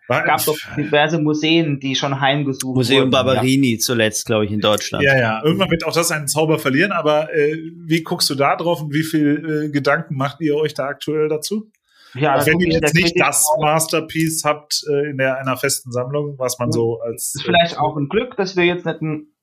gab 0.09 0.45
doch 0.45 0.57
diverse 0.77 1.19
Museen, 1.19 1.81
die 1.81 1.95
schon 1.95 2.21
heimgesucht 2.21 2.77
Museum 2.77 2.99
wurden. 2.99 3.11
Museum 3.11 3.27
Barberini 3.35 3.73
ja. 3.75 3.79
zuletzt, 3.79 4.27
glaube 4.27 4.45
ich, 4.45 4.53
in 4.53 4.61
Deutschland. 4.61 5.03
Ja, 5.03 5.17
ja. 5.19 5.43
Irgendwann 5.43 5.71
wird 5.71 5.85
auch 5.85 5.95
das 5.95 6.11
einen 6.11 6.29
Zauber 6.29 6.59
verlieren. 6.59 6.93
Aber 6.93 7.35
äh, 7.35 7.57
wie 7.87 8.03
guckst 8.03 8.29
du 8.31 8.35
da 8.35 8.57
drauf 8.57 8.83
und 8.83 8.93
wie 8.93 9.03
viel 9.03 9.67
äh, 9.67 9.71
Gedanken 9.71 10.17
macht 10.17 10.41
ihr 10.41 10.57
euch 10.57 10.75
da 10.75 10.87
aktuell 10.87 11.29
dazu? 11.29 11.71
Ja, 12.15 12.37
auch 12.37 12.47
wenn 12.47 12.61
ihr 12.61 12.73
jetzt 12.73 12.95
nicht 12.95 13.19
das 13.19 13.45
Masterpiece 13.61 14.45
habt 14.45 14.85
äh, 14.89 15.11
in 15.11 15.19
der, 15.19 15.39
einer 15.39 15.57
festen 15.57 15.93
Sammlung, 15.93 16.39
was 16.39 16.59
man 16.59 16.73
so 16.73 17.01
als. 17.01 17.35
Ist 17.35 17.45
vielleicht 17.45 17.79
auch 17.79 17.97
ein 17.97 18.09
Glück, 18.09 18.37
dass 18.37 18.57
wir 18.57 18.65
jetzt 18.65 18.87
nicht 18.87 19.03
ein 19.03 19.35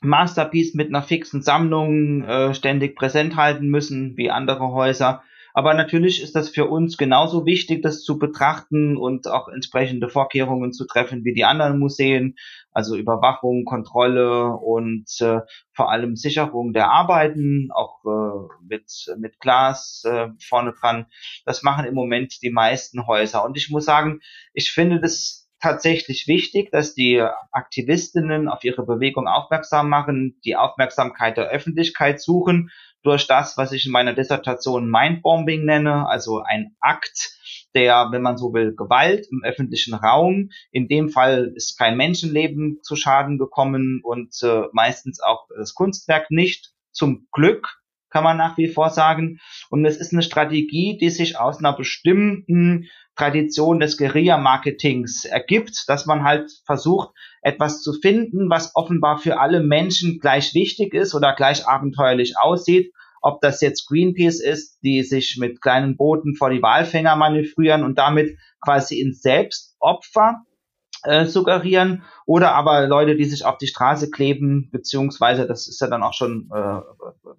Masterpiece 0.00 0.74
mit 0.74 0.88
einer 0.88 1.02
fixen 1.02 1.42
Sammlung 1.42 2.22
äh, 2.24 2.54
ständig 2.54 2.96
präsent 2.96 3.36
halten 3.36 3.68
müssen, 3.68 4.16
wie 4.16 4.30
andere 4.30 4.72
Häuser. 4.72 5.22
Aber 5.54 5.74
natürlich 5.74 6.22
ist 6.22 6.36
das 6.36 6.50
für 6.50 6.66
uns 6.66 6.96
genauso 6.96 7.44
wichtig, 7.44 7.82
das 7.82 8.02
zu 8.02 8.18
betrachten 8.18 8.96
und 8.96 9.26
auch 9.26 9.48
entsprechende 9.48 10.08
Vorkehrungen 10.08 10.72
zu 10.72 10.86
treffen 10.86 11.24
wie 11.24 11.34
die 11.34 11.44
anderen 11.44 11.78
Museen, 11.78 12.36
also 12.72 12.96
Überwachung, 12.96 13.64
Kontrolle 13.64 14.52
und 14.52 15.06
äh, 15.20 15.40
vor 15.72 15.90
allem 15.90 16.16
Sicherung 16.16 16.72
der 16.72 16.90
Arbeiten, 16.90 17.70
auch 17.72 18.04
äh, 18.04 18.64
mit, 18.66 18.90
mit 19.18 19.40
Glas 19.40 20.04
äh, 20.04 20.28
vorne 20.40 20.72
dran. 20.78 21.06
Das 21.44 21.62
machen 21.62 21.86
im 21.86 21.94
Moment 21.94 22.42
die 22.42 22.50
meisten 22.50 23.06
Häuser. 23.06 23.44
Und 23.44 23.56
ich 23.56 23.70
muss 23.70 23.84
sagen, 23.84 24.20
ich 24.52 24.70
finde 24.70 25.00
das 25.00 25.48
tatsächlich 25.60 26.28
wichtig, 26.28 26.70
dass 26.70 26.94
die 26.94 27.20
Aktivistinnen 27.50 28.48
auf 28.48 28.62
ihre 28.64 28.84
Bewegung 28.84 29.26
aufmerksam 29.26 29.88
machen, 29.88 30.38
die 30.44 30.56
Aufmerksamkeit 30.56 31.36
der 31.36 31.48
Öffentlichkeit 31.48 32.20
suchen 32.20 32.70
durch 33.02 33.26
das, 33.26 33.56
was 33.56 33.72
ich 33.72 33.86
in 33.86 33.92
meiner 33.92 34.14
Dissertation 34.14 34.88
Mindbombing 34.88 35.64
nenne, 35.64 36.08
also 36.08 36.42
ein 36.42 36.76
Akt, 36.80 37.37
der, 37.74 38.08
wenn 38.10 38.22
man 38.22 38.36
so 38.38 38.52
will, 38.52 38.74
Gewalt 38.74 39.26
im 39.30 39.42
öffentlichen 39.44 39.94
Raum. 39.94 40.50
In 40.70 40.88
dem 40.88 41.08
Fall 41.08 41.52
ist 41.54 41.78
kein 41.78 41.96
Menschenleben 41.96 42.78
zu 42.82 42.96
Schaden 42.96 43.38
gekommen 43.38 44.00
und 44.02 44.34
äh, 44.42 44.62
meistens 44.72 45.20
auch 45.20 45.46
das 45.56 45.74
Kunstwerk 45.74 46.30
nicht. 46.30 46.72
Zum 46.92 47.28
Glück 47.32 47.78
kann 48.10 48.24
man 48.24 48.36
nach 48.36 48.56
wie 48.56 48.68
vor 48.68 48.90
sagen. 48.90 49.38
Und 49.70 49.84
es 49.84 49.98
ist 49.98 50.12
eine 50.12 50.22
Strategie, 50.22 50.96
die 50.98 51.10
sich 51.10 51.38
aus 51.38 51.58
einer 51.58 51.76
bestimmten 51.76 52.88
Tradition 53.16 53.80
des 53.80 53.98
Guerilla-Marketings 53.98 55.24
ergibt, 55.24 55.84
dass 55.88 56.06
man 56.06 56.22
halt 56.22 56.50
versucht, 56.64 57.10
etwas 57.42 57.82
zu 57.82 57.92
finden, 57.92 58.48
was 58.48 58.74
offenbar 58.76 59.18
für 59.18 59.40
alle 59.40 59.60
Menschen 59.60 60.20
gleich 60.20 60.54
wichtig 60.54 60.94
ist 60.94 61.14
oder 61.14 61.34
gleich 61.34 61.66
abenteuerlich 61.66 62.38
aussieht, 62.40 62.92
ob 63.20 63.40
das 63.40 63.60
jetzt 63.60 63.86
Greenpeace 63.88 64.40
ist, 64.40 64.78
die 64.82 65.02
sich 65.02 65.36
mit 65.38 65.60
kleinen 65.60 65.96
Booten 65.96 66.34
vor 66.36 66.50
die 66.50 66.62
Walfänger 66.62 67.16
manövrieren 67.16 67.84
und 67.84 67.98
damit 67.98 68.36
quasi 68.60 69.00
ins 69.00 69.22
Selbstopfer 69.22 70.44
äh, 71.04 71.26
suggerieren 71.26 72.02
oder 72.26 72.54
aber 72.54 72.86
Leute, 72.86 73.16
die 73.16 73.24
sich 73.24 73.44
auf 73.44 73.58
die 73.58 73.68
Straße 73.68 74.10
kleben, 74.10 74.68
beziehungsweise 74.72 75.46
das 75.46 75.68
ist 75.68 75.80
ja 75.80 75.86
dann 75.86 76.02
auch 76.02 76.12
schon 76.12 76.50
äh, 76.52 76.80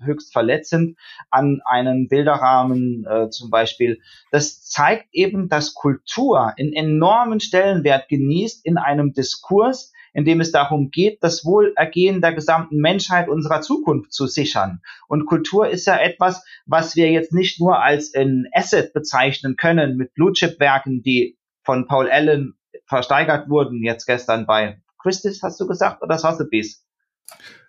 höchst 0.03 0.31
verletzend 0.31 0.97
an 1.29 1.61
einen 1.65 2.07
Bilderrahmen 2.07 3.05
äh, 3.05 3.29
zum 3.29 3.49
Beispiel. 3.49 3.99
Das 4.31 4.63
zeigt 4.63 5.07
eben, 5.11 5.49
dass 5.49 5.73
Kultur 5.73 6.53
einen 6.57 6.73
enormen 6.73 7.39
Stellenwert 7.39 8.07
genießt 8.07 8.65
in 8.65 8.77
einem 8.77 9.13
Diskurs, 9.13 9.91
in 10.13 10.25
dem 10.25 10.41
es 10.41 10.51
darum 10.51 10.89
geht, 10.91 11.23
das 11.23 11.45
Wohlergehen 11.45 12.21
der 12.21 12.33
gesamten 12.33 12.77
Menschheit 12.77 13.29
unserer 13.29 13.61
Zukunft 13.61 14.13
zu 14.13 14.27
sichern. 14.27 14.81
Und 15.07 15.25
Kultur 15.25 15.67
ist 15.69 15.85
ja 15.87 15.97
etwas, 15.97 16.43
was 16.65 16.95
wir 16.95 17.11
jetzt 17.11 17.33
nicht 17.33 17.59
nur 17.59 17.81
als 17.81 18.13
ein 18.15 18.45
Asset 18.53 18.93
bezeichnen 18.93 19.55
können 19.55 19.97
mit 19.97 20.13
Blue 20.13 20.33
Chip 20.33 20.59
Werken, 20.59 21.01
die 21.01 21.37
von 21.63 21.87
Paul 21.87 22.09
Allen 22.09 22.55
versteigert 22.85 23.49
wurden, 23.49 23.83
jetzt 23.83 24.05
gestern 24.05 24.45
bei 24.45 24.81
Christie's, 25.01 25.41
hast 25.43 25.59
du 25.59 25.67
gesagt, 25.67 26.01
oder 26.01 26.17
Sotheby's? 26.17 26.85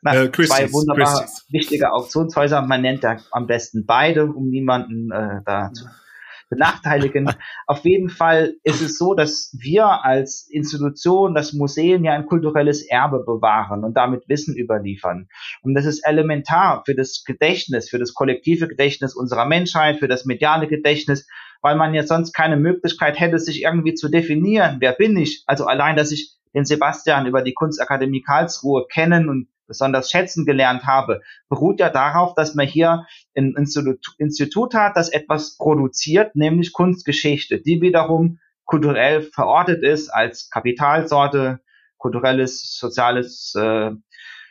Na, 0.02 0.14
äh, 0.14 0.32
zwei 0.32 0.72
wunderbar 0.72 1.20
Christie's. 1.20 1.46
wichtige 1.50 1.92
Auktionshäuser. 1.92 2.62
Man 2.62 2.80
nennt 2.80 3.02
ja 3.02 3.18
am 3.30 3.46
besten 3.46 3.84
beide, 3.84 4.26
um 4.26 4.48
niemanden 4.48 5.10
äh, 5.10 5.42
da 5.44 5.72
zu 5.72 5.84
benachteiligen. 6.50 7.32
Auf 7.66 7.84
jeden 7.84 8.10
Fall 8.10 8.54
ist 8.62 8.82
es 8.82 8.98
so, 8.98 9.14
dass 9.14 9.56
wir 9.58 10.04
als 10.04 10.46
Institution, 10.50 11.34
das 11.34 11.54
Museum 11.54 12.04
ja 12.04 12.12
ein 12.12 12.26
kulturelles 12.26 12.82
Erbe 12.82 13.24
bewahren 13.24 13.84
und 13.84 13.96
damit 13.96 14.28
Wissen 14.28 14.56
überliefern. 14.56 15.28
Und 15.62 15.74
das 15.74 15.86
ist 15.86 16.06
elementar 16.06 16.82
für 16.84 16.94
das 16.94 17.24
Gedächtnis, 17.24 17.88
für 17.88 17.98
das 17.98 18.12
kollektive 18.12 18.68
Gedächtnis 18.68 19.14
unserer 19.14 19.46
Menschheit, 19.46 19.98
für 19.98 20.08
das 20.08 20.26
mediale 20.26 20.66
Gedächtnis 20.68 21.26
weil 21.62 21.76
man 21.76 21.94
ja 21.94 22.04
sonst 22.04 22.32
keine 22.32 22.56
Möglichkeit 22.56 23.20
hätte, 23.20 23.38
sich 23.38 23.62
irgendwie 23.62 23.92
zu 23.92 24.08
definieren. 24.08 24.78
Wer 24.80 24.92
bin 24.92 25.16
ich? 25.16 25.44
Also 25.46 25.66
allein, 25.66 25.96
dass 25.96 26.10
ich 26.10 26.36
den 26.54 26.64
Sebastian 26.64 27.26
über 27.26 27.42
die 27.42 27.54
Kunstakademie 27.54 28.22
Karlsruhe 28.22 28.86
kennen 28.90 29.28
und 29.28 29.48
besonders 29.70 30.10
schätzen 30.10 30.44
gelernt 30.44 30.84
habe, 30.84 31.22
beruht 31.48 31.78
ja 31.78 31.90
darauf, 31.90 32.34
dass 32.34 32.56
man 32.56 32.66
hier 32.66 33.06
ein 33.36 33.54
Institut, 33.56 34.74
hat, 34.74 34.96
das 34.96 35.08
etwas 35.08 35.56
produziert, 35.56 36.34
nämlich 36.34 36.72
Kunstgeschichte, 36.72 37.60
die 37.60 37.80
wiederum 37.80 38.40
kulturell 38.64 39.22
verortet 39.22 39.82
ist 39.84 40.08
als 40.08 40.50
Kapitalsorte, 40.50 41.60
kulturelles, 41.98 42.76
soziales 42.76 43.54
äh, 43.56 43.92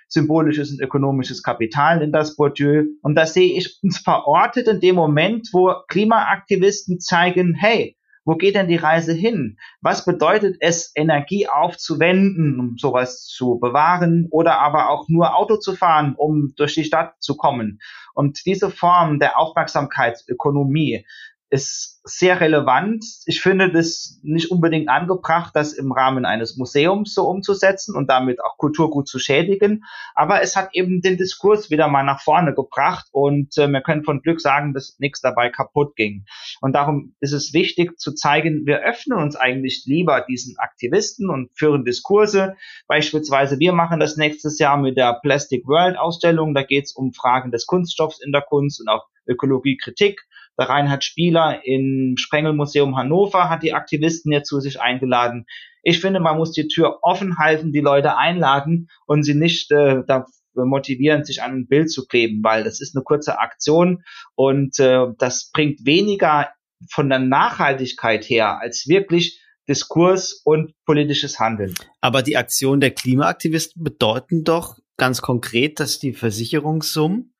symbolisches 0.07 0.71
und 0.71 0.81
ökonomisches 0.81 1.43
Kapital 1.43 2.01
in 2.01 2.11
das 2.11 2.35
Bourdieu. 2.35 2.85
Und 3.01 3.15
da 3.15 3.25
sehe 3.25 3.57
ich 3.57 3.77
uns 3.83 3.99
verortet 3.99 4.67
in 4.67 4.79
dem 4.79 4.95
Moment, 4.95 5.49
wo 5.51 5.73
Klimaaktivisten 5.87 6.99
zeigen, 6.99 7.53
hey, 7.53 7.98
wo 8.29 8.35
geht 8.35 8.53
denn 8.53 8.67
die 8.67 8.75
Reise 8.75 9.11
hin? 9.11 9.57
Was 9.81 10.05
bedeutet 10.05 10.57
es, 10.59 10.91
Energie 10.93 11.47
aufzuwenden, 11.47 12.59
um 12.59 12.77
sowas 12.77 13.25
zu 13.25 13.57
bewahren 13.57 14.27
oder 14.29 14.59
aber 14.59 14.91
auch 14.91 15.09
nur 15.09 15.35
Auto 15.35 15.57
zu 15.57 15.75
fahren, 15.75 16.13
um 16.15 16.53
durch 16.55 16.75
die 16.75 16.83
Stadt 16.83 17.15
zu 17.23 17.35
kommen? 17.35 17.79
Und 18.13 18.45
diese 18.45 18.69
Form 18.69 19.17
der 19.17 19.39
Aufmerksamkeitsökonomie 19.39 21.07
ist 21.49 21.98
sehr 22.09 22.41
relevant. 22.41 23.05
Ich 23.25 23.41
finde 23.41 23.71
das 23.71 24.19
nicht 24.23 24.51
unbedingt 24.51 24.89
angebracht, 24.89 25.55
das 25.55 25.73
im 25.73 25.91
Rahmen 25.91 26.25
eines 26.25 26.57
Museums 26.57 27.13
so 27.13 27.27
umzusetzen 27.27 27.95
und 27.95 28.09
damit 28.09 28.43
auch 28.43 28.57
Kulturgut 28.57 29.07
zu 29.07 29.19
schädigen. 29.19 29.85
Aber 30.15 30.41
es 30.41 30.55
hat 30.55 30.69
eben 30.73 31.01
den 31.01 31.17
Diskurs 31.17 31.69
wieder 31.69 31.87
mal 31.87 32.03
nach 32.03 32.21
vorne 32.21 32.53
gebracht 32.53 33.07
und 33.11 33.57
äh, 33.57 33.67
wir 33.67 33.81
können 33.81 34.03
von 34.03 34.21
Glück 34.21 34.41
sagen, 34.41 34.73
dass 34.73 34.97
nichts 34.99 35.21
dabei 35.21 35.49
kaputt 35.49 35.95
ging. 35.95 36.25
Und 36.61 36.73
darum 36.73 37.15
ist 37.19 37.33
es 37.33 37.53
wichtig 37.53 37.99
zu 37.99 38.13
zeigen, 38.13 38.65
wir 38.65 38.79
öffnen 38.79 39.19
uns 39.19 39.35
eigentlich 39.35 39.83
lieber 39.85 40.25
diesen 40.27 40.57
Aktivisten 40.57 41.29
und 41.29 41.51
führen 41.57 41.85
Diskurse. 41.85 42.55
Beispielsweise, 42.87 43.59
wir 43.59 43.73
machen 43.73 43.99
das 43.99 44.17
nächstes 44.17 44.59
Jahr 44.59 44.77
mit 44.77 44.97
der 44.97 45.19
Plastic 45.21 45.67
World 45.67 45.97
Ausstellung. 45.97 46.53
Da 46.53 46.63
geht 46.63 46.85
es 46.85 46.93
um 46.93 47.13
Fragen 47.13 47.51
des 47.51 47.65
Kunststoffs 47.65 48.19
in 48.21 48.31
der 48.31 48.41
Kunst 48.41 48.81
und 48.81 48.89
auch 48.89 49.05
Ökologiekritik. 49.27 50.25
Der 50.59 50.67
Reinhard 50.67 51.05
Spieler 51.05 51.61
im 51.63 52.15
Sprengelmuseum 52.17 52.97
Hannover 52.97 53.49
hat 53.49 53.63
die 53.63 53.73
Aktivisten 53.73 54.31
jetzt 54.33 54.49
zu 54.49 54.59
sich 54.59 54.81
eingeladen. 54.81 55.45
Ich 55.83 56.01
finde, 56.01 56.19
man 56.19 56.37
muss 56.37 56.51
die 56.51 56.67
Tür 56.67 56.99
offen 57.01 57.37
halten, 57.37 57.71
die 57.71 57.79
Leute 57.79 58.17
einladen 58.17 58.89
und 59.05 59.23
sie 59.23 59.35
nicht 59.35 59.71
äh, 59.71 60.03
da 60.05 60.25
motivieren, 60.53 61.23
sich 61.23 61.41
an 61.41 61.53
ein 61.53 61.67
Bild 61.67 61.89
zu 61.89 62.05
kleben, 62.05 62.43
weil 62.43 62.65
das 62.65 62.81
ist 62.81 62.93
eine 62.93 63.03
kurze 63.03 63.39
Aktion 63.39 64.03
und 64.35 64.77
äh, 64.79 65.05
das 65.17 65.49
bringt 65.53 65.85
weniger 65.85 66.49
von 66.91 67.07
der 67.07 67.19
Nachhaltigkeit 67.19 68.25
her 68.25 68.59
als 68.59 68.87
wirklich 68.87 69.41
Diskurs 69.69 70.41
und 70.43 70.73
politisches 70.85 71.39
Handeln. 71.39 71.75
Aber 72.01 72.23
die 72.23 72.35
Aktion 72.35 72.81
der 72.81 72.91
Klimaaktivisten 72.91 73.83
bedeuten 73.83 74.43
doch 74.43 74.77
ganz 74.97 75.21
konkret, 75.21 75.79
dass 75.79 75.99
die 75.99 76.13
Versicherungssummen 76.13 77.33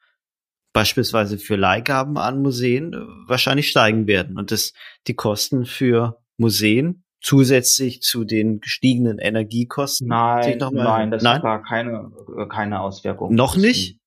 beispielsweise 0.79 1.37
für 1.37 1.57
Leihgaben 1.57 2.17
an 2.17 2.41
Museen 2.41 2.93
äh, 2.93 2.97
wahrscheinlich 3.27 3.69
steigen 3.69 4.07
werden 4.07 4.37
und 4.37 4.51
dass 4.51 4.71
die 5.07 5.13
Kosten 5.13 5.65
für 5.65 6.21
Museen 6.37 7.03
zusätzlich 7.19 8.01
zu 8.01 8.23
den 8.23 8.61
gestiegenen 8.61 9.19
Energiekosten 9.19 10.07
nein, 10.07 10.57
nein, 10.57 11.11
das 11.11 11.21
nein? 11.21 11.41
da 11.41 11.57
keine 11.57 12.11
äh, 12.37 12.47
keine 12.47 12.79
Auswirkungen. 12.79 13.35
Noch 13.35 13.57
nicht? 13.57 13.99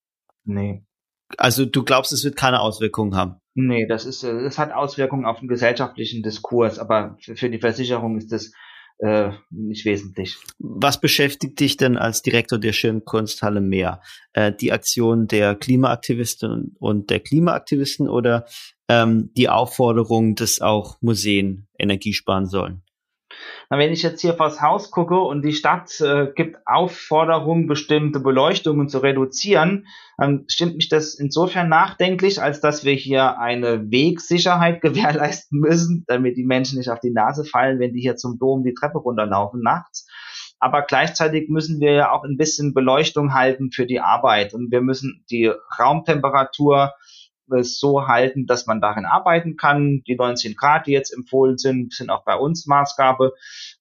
Nee. 0.44 0.82
Also 1.36 1.66
du 1.66 1.84
glaubst, 1.84 2.10
es 2.14 2.24
wird 2.24 2.36
keine 2.36 2.60
Auswirkungen 2.60 3.16
haben? 3.16 3.36
Nee, 3.54 3.86
das 3.86 4.06
ist, 4.06 4.24
es 4.24 4.58
hat 4.58 4.72
Auswirkungen 4.72 5.26
auf 5.26 5.40
den 5.40 5.48
gesellschaftlichen 5.48 6.22
Diskurs, 6.22 6.78
aber 6.78 7.18
für 7.20 7.50
die 7.50 7.58
Versicherung 7.58 8.16
ist 8.16 8.32
das 8.32 8.52
äh, 9.03 9.32
nicht 9.50 9.84
wesentlich. 9.84 10.36
Was 10.61 11.00
beschäftigt 11.00 11.59
dich 11.59 11.76
denn 11.76 11.96
als 11.96 12.22
Direktor 12.22 12.59
der 12.59 12.72
Schirn 12.72 13.05
Kunsthalle 13.05 13.61
mehr? 13.61 14.00
Äh, 14.32 14.53
die 14.53 14.70
Aktion 14.70 15.26
der 15.26 15.57
Klimaaktivisten 15.57 16.76
und 16.78 17.11
der 17.11 17.18
Klimaaktivisten 17.18 18.09
oder 18.09 18.46
ähm, 18.88 19.30
die 19.36 19.48
Aufforderung, 19.48 20.36
dass 20.36 20.61
auch 20.61 20.98
Museen 21.00 21.66
Energie 21.78 22.12
sparen 22.12 22.46
sollen? 22.46 22.82
Na, 23.70 23.78
wenn 23.78 23.92
ich 23.92 24.02
jetzt 24.02 24.20
hier 24.20 24.34
vors 24.34 24.60
Haus 24.60 24.90
gucke 24.90 25.18
und 25.18 25.42
die 25.42 25.52
Stadt 25.52 26.00
äh, 26.00 26.28
gibt 26.34 26.58
Aufforderungen, 26.66 27.66
bestimmte 27.66 28.20
Beleuchtungen 28.20 28.88
zu 28.88 28.98
reduzieren, 28.98 29.86
dann 30.18 30.44
stimmt 30.48 30.76
mich 30.76 30.88
das 30.88 31.14
insofern 31.14 31.68
nachdenklich, 31.68 32.40
als 32.42 32.60
dass 32.60 32.84
wir 32.84 32.94
hier 32.94 33.38
eine 33.38 33.90
Wegsicherheit 33.90 34.80
gewährleisten 34.82 35.58
müssen, 35.60 36.04
damit 36.06 36.36
die 36.36 36.44
Menschen 36.44 36.78
nicht 36.78 36.90
auf 36.90 37.00
die 37.00 37.12
Nase 37.12 37.44
fallen, 37.44 37.78
wenn 37.80 37.92
die 37.92 38.00
hier 38.00 38.16
zum 38.16 38.38
Dom 38.38 38.62
die 38.62 38.74
Treppe 38.74 38.98
runterlaufen 38.98 39.62
nachts. 39.62 40.06
Aber 40.60 40.82
gleichzeitig 40.82 41.48
müssen 41.48 41.80
wir 41.80 41.92
ja 41.92 42.12
auch 42.12 42.22
ein 42.22 42.36
bisschen 42.36 42.72
Beleuchtung 42.72 43.34
halten 43.34 43.72
für 43.72 43.84
die 43.84 43.98
Arbeit 43.98 44.54
und 44.54 44.70
wir 44.70 44.80
müssen 44.80 45.24
die 45.28 45.50
Raumtemperatur 45.76 46.92
so 47.49 48.07
halten, 48.07 48.47
dass 48.47 48.66
man 48.66 48.80
darin 48.80 49.05
arbeiten 49.05 49.57
kann. 49.57 50.03
Die 50.07 50.14
19 50.14 50.55
Grad, 50.55 50.86
die 50.86 50.93
jetzt 50.93 51.12
empfohlen 51.12 51.59
sind, 51.59 51.93
sind 51.93 52.11
auch 52.11 52.24
bei 52.24 52.36
uns 52.36 52.66
Maßgabe. 52.66 53.32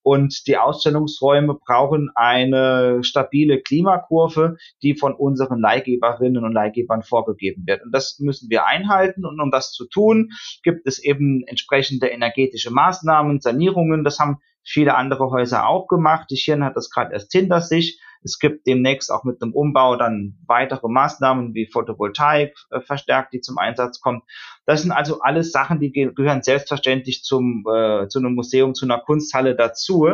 Und 0.03 0.47
die 0.47 0.57
Ausstellungsräume 0.57 1.55
brauchen 1.55 2.09
eine 2.15 3.03
stabile 3.03 3.61
Klimakurve, 3.61 4.57
die 4.81 4.95
von 4.95 5.13
unseren 5.13 5.59
Leihgeberinnen 5.59 6.43
und 6.43 6.53
Leihgebern 6.53 7.03
vorgegeben 7.03 7.63
wird. 7.67 7.83
Und 7.83 7.91
das 7.91 8.19
müssen 8.19 8.49
wir 8.49 8.65
einhalten. 8.65 9.25
Und 9.25 9.39
um 9.39 9.51
das 9.51 9.71
zu 9.71 9.87
tun, 9.87 10.31
gibt 10.63 10.87
es 10.87 10.99
eben 10.99 11.43
entsprechende 11.45 12.07
energetische 12.07 12.71
Maßnahmen, 12.71 13.41
Sanierungen. 13.41 14.03
Das 14.03 14.19
haben 14.19 14.39
viele 14.63 14.95
andere 14.95 15.29
Häuser 15.31 15.67
auch 15.67 15.87
gemacht. 15.87 16.27
Die 16.29 16.37
Schirn 16.37 16.63
hat 16.63 16.75
das 16.75 16.89
gerade 16.89 17.13
erst 17.13 17.31
hinter 17.31 17.61
sich. 17.61 18.01
Es 18.23 18.37
gibt 18.37 18.67
demnächst 18.67 19.11
auch 19.11 19.23
mit 19.23 19.41
dem 19.41 19.53
Umbau 19.53 19.95
dann 19.95 20.37
weitere 20.45 20.87
Maßnahmen 20.87 21.53
wie 21.55 21.67
Photovoltaik 21.67 22.55
äh, 22.69 22.81
verstärkt, 22.81 23.33
die 23.33 23.41
zum 23.41 23.57
Einsatz 23.57 23.99
kommt. 23.99 24.23
Das 24.65 24.83
sind 24.83 24.91
also 24.91 25.21
alles 25.21 25.51
Sachen, 25.51 25.79
die 25.79 25.91
ge 25.91 26.11
gehören 26.13 26.43
selbstverständlich 26.43 27.23
zum 27.23 27.65
äh, 27.67 28.07
zu 28.07 28.19
einem 28.19 28.35
Museum, 28.35 28.75
zu 28.75 28.85
einer 28.85 28.99
Kunsthalle 28.99 29.55
dazu. 29.55 30.07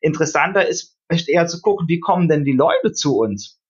Interessanter 0.00 0.66
ist 0.66 0.96
echt 1.08 1.28
eher 1.28 1.46
zu 1.46 1.60
gucken, 1.60 1.88
wie 1.88 2.00
kommen 2.00 2.28
denn 2.28 2.44
die 2.44 2.56
Leute 2.56 2.92
zu 2.92 3.18
uns? 3.18 3.60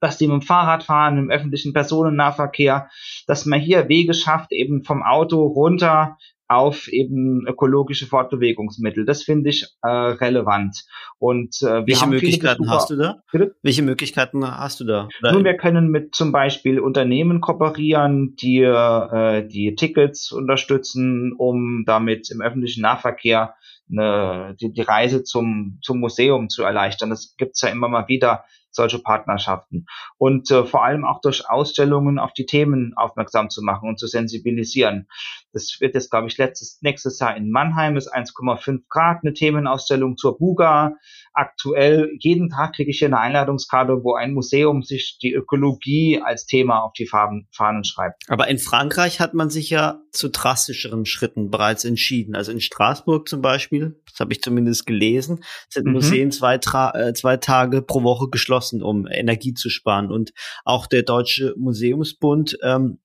dass 0.00 0.18
die 0.18 0.26
mit 0.26 0.42
dem 0.42 0.42
Fahrrad 0.42 0.82
fahren, 0.82 1.16
im 1.16 1.30
öffentlichen 1.30 1.72
Personennahverkehr, 1.72 2.90
dass 3.26 3.46
man 3.46 3.58
hier 3.58 3.88
Wege 3.88 4.12
schafft, 4.12 4.52
eben 4.52 4.84
vom 4.84 5.02
Auto 5.02 5.46
runter 5.46 6.18
auf 6.48 6.88
eben 6.88 7.46
ökologische 7.46 8.06
Fortbewegungsmittel. 8.06 9.04
Das 9.04 9.22
finde 9.22 9.50
ich 9.50 9.66
äh, 9.82 9.88
relevant. 9.88 10.84
Und 11.18 11.56
äh, 11.62 11.86
welche 11.86 12.06
Möglichkeiten 12.06 12.70
hast 12.70 12.90
du 12.90 12.96
da? 12.96 13.22
Bitte? 13.32 13.56
Welche 13.62 13.82
Möglichkeiten 13.82 14.44
hast 14.46 14.80
du 14.80 14.84
da? 14.84 15.08
Nun, 15.22 15.44
wir 15.44 15.56
können 15.56 15.88
mit 15.88 16.14
zum 16.14 16.32
Beispiel 16.32 16.78
Unternehmen 16.80 17.40
kooperieren, 17.40 18.36
die 18.36 18.60
äh, 18.60 19.46
die 19.46 19.74
Tickets 19.74 20.32
unterstützen, 20.32 21.32
um 21.36 21.84
damit 21.86 22.30
im 22.30 22.40
öffentlichen 22.40 22.82
Nahverkehr 22.82 23.54
eine, 23.90 24.56
die, 24.60 24.72
die 24.72 24.82
Reise 24.82 25.22
zum 25.22 25.78
zum 25.82 26.00
Museum 26.00 26.48
zu 26.48 26.62
erleichtern. 26.62 27.10
Das 27.10 27.34
gibt's 27.36 27.60
ja 27.60 27.68
immer 27.68 27.88
mal 27.88 28.08
wieder 28.08 28.44
solche 28.74 28.98
Partnerschaften. 28.98 29.86
Und 30.18 30.50
äh, 30.50 30.64
vor 30.64 30.84
allem 30.84 31.04
auch 31.04 31.20
durch 31.20 31.48
Ausstellungen 31.48 32.18
auf 32.18 32.32
die 32.32 32.46
Themen 32.46 32.92
aufmerksam 32.96 33.48
zu 33.48 33.62
machen 33.62 33.88
und 33.88 33.98
zu 33.98 34.06
sensibilisieren. 34.06 35.08
Das 35.52 35.76
wird 35.80 35.94
jetzt, 35.94 36.10
glaube 36.10 36.26
ich, 36.26 36.36
letztes, 36.36 36.80
nächstes 36.82 37.18
Jahr 37.20 37.36
in 37.36 37.50
Mannheim, 37.50 37.96
ist 37.96 38.12
1,5 38.12 38.82
Grad, 38.88 39.20
eine 39.22 39.32
Themenausstellung 39.32 40.16
zur 40.16 40.36
Buga. 40.36 40.96
Aktuell, 41.34 42.16
jeden 42.20 42.48
Tag 42.48 42.76
kriege 42.76 42.90
ich 42.90 42.98
hier 42.98 43.08
eine 43.08 43.18
Einladungskarte, 43.18 44.04
wo 44.04 44.14
ein 44.14 44.32
Museum 44.34 44.82
sich 44.82 45.18
die 45.20 45.32
Ökologie 45.32 46.20
als 46.24 46.46
Thema 46.46 46.78
auf 46.80 46.92
die 46.92 47.06
Farben, 47.06 47.48
Fahnen 47.50 47.84
schreibt. 47.84 48.22
Aber 48.28 48.48
in 48.48 48.58
Frankreich 48.58 49.18
hat 49.18 49.34
man 49.34 49.50
sich 49.50 49.68
ja 49.68 50.00
zu 50.12 50.28
drastischeren 50.28 51.06
Schritten 51.06 51.50
bereits 51.50 51.84
entschieden. 51.84 52.36
Also 52.36 52.52
in 52.52 52.60
Straßburg 52.60 53.28
zum 53.28 53.42
Beispiel, 53.42 54.00
das 54.08 54.20
habe 54.20 54.32
ich 54.32 54.42
zumindest 54.42 54.86
gelesen, 54.86 55.42
sind 55.68 55.86
mhm. 55.86 55.92
Museen 55.92 56.30
zwei, 56.30 56.54
äh, 56.54 57.12
zwei 57.14 57.36
Tage 57.36 57.82
pro 57.82 58.04
Woche 58.04 58.28
geschlossen, 58.30 58.82
um 58.82 59.06
Energie 59.06 59.54
zu 59.54 59.70
sparen. 59.70 60.12
Und 60.12 60.32
auch 60.64 60.86
der 60.86 61.02
Deutsche 61.02 61.54
Museumsbund 61.58 62.58
ähm, 62.62 63.00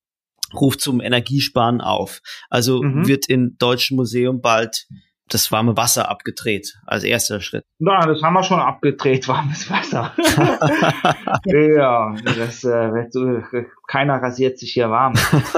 ruft 0.54 0.82
zum 0.82 1.02
Energiesparen 1.02 1.82
auf. 1.82 2.22
Also 2.50 2.82
mhm. 2.82 3.08
wird 3.08 3.28
in 3.28 3.56
Deutschen 3.58 3.98
Museum 3.98 4.42
bald 4.42 4.88
das 5.30 5.52
warme 5.52 5.78
Wasser 5.78 6.10
abgedreht 6.10 6.80
als 6.86 7.04
erster 7.04 7.42
Schritt. 7.42 7.66
Na, 7.80 8.06
das 8.06 8.22
haben 8.22 8.34
wir 8.34 8.44
schon 8.44 8.60
abgedreht, 8.60 9.28
warmes 9.28 9.70
Wasser. 9.70 10.14
ja, 11.46 12.16
das 12.24 12.64
äh, 12.64 13.66
keiner 13.88 14.22
rasiert 14.22 14.60
sich 14.60 14.74
hier 14.74 14.90
warm. 14.90 15.14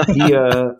Die, 0.08 0.32
äh, 0.32 0.72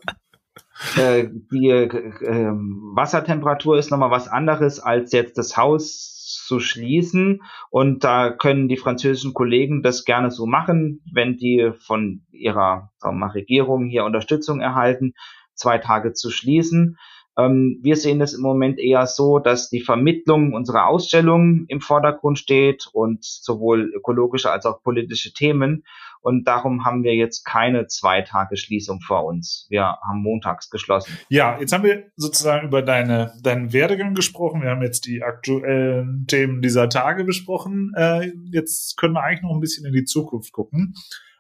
äh, 1.01 1.28
die 1.53 1.68
äh, 1.68 2.51
Wassertemperatur 2.95 3.78
ist 3.78 3.90
nochmal 3.90 4.11
was 4.11 4.28
anderes 4.28 4.80
als 4.80 5.12
jetzt 5.12 5.38
das 5.38 5.57
Haus 5.57 6.12
zu 6.47 6.61
schließen. 6.61 7.43
Und 7.70 8.05
da 8.05 8.30
können 8.30 8.68
die 8.68 8.76
französischen 8.76 9.34
Kollegen 9.34 9.82
das 9.82 10.05
gerne 10.05 10.30
so 10.30 10.47
machen, 10.47 11.03
wenn 11.12 11.36
die 11.36 11.72
von 11.86 12.22
ihrer 12.30 12.90
mal, 13.03 13.30
Regierung 13.30 13.86
hier 13.86 14.05
Unterstützung 14.05 14.61
erhalten, 14.61 15.14
zwei 15.55 15.78
Tage 15.78 16.12
zu 16.12 16.30
schließen. 16.30 16.99
Ähm, 17.39 17.78
wir 17.83 17.97
sehen 17.97 18.20
es 18.20 18.35
im 18.35 18.43
Moment 18.43 18.78
eher 18.78 19.07
so, 19.07 19.39
dass 19.39 19.70
die 19.70 19.80
Vermittlung 19.80 20.53
unserer 20.53 20.87
Ausstellung 20.87 21.64
im 21.68 21.80
Vordergrund 21.80 22.39
steht 22.39 22.89
und 22.93 23.24
sowohl 23.24 23.93
ökologische 23.95 24.51
als 24.51 24.66
auch 24.66 24.83
politische 24.83 25.33
Themen. 25.33 25.85
Und 26.20 26.47
darum 26.47 26.85
haben 26.85 27.03
wir 27.03 27.14
jetzt 27.14 27.45
keine 27.45 27.89
zwei 27.89 28.22
Tage 28.22 28.57
Schließung 28.57 29.01
vor 29.01 29.24
uns. 29.24 29.66
Wir 29.70 29.85
haben 29.85 30.22
montags 30.22 30.70
geschlossen. 30.70 31.18
Ja, 31.28 31.59
jetzt 31.59 31.72
haben 31.72 31.83
wir 31.83 32.05
sozusagen 32.16 32.68
über 32.68 32.80
deine, 32.80 33.33
deinen 33.43 33.72
Werdegang 33.72 34.14
gesprochen. 34.14 34.62
Wir 34.62 34.70
haben 34.70 34.83
jetzt 34.83 35.07
die 35.07 35.22
aktuellen 35.22 36.26
Themen 36.28 36.62
dieser 36.62 36.89
Tage 36.89 37.24
besprochen. 37.24 37.93
Äh, 37.97 38.33
jetzt 38.53 38.97
können 38.97 39.14
wir 39.14 39.22
eigentlich 39.24 39.43
noch 39.43 39.55
ein 39.55 39.61
bisschen 39.61 39.85
in 39.85 39.93
die 39.93 40.05
Zukunft 40.05 40.53
gucken. 40.53 40.95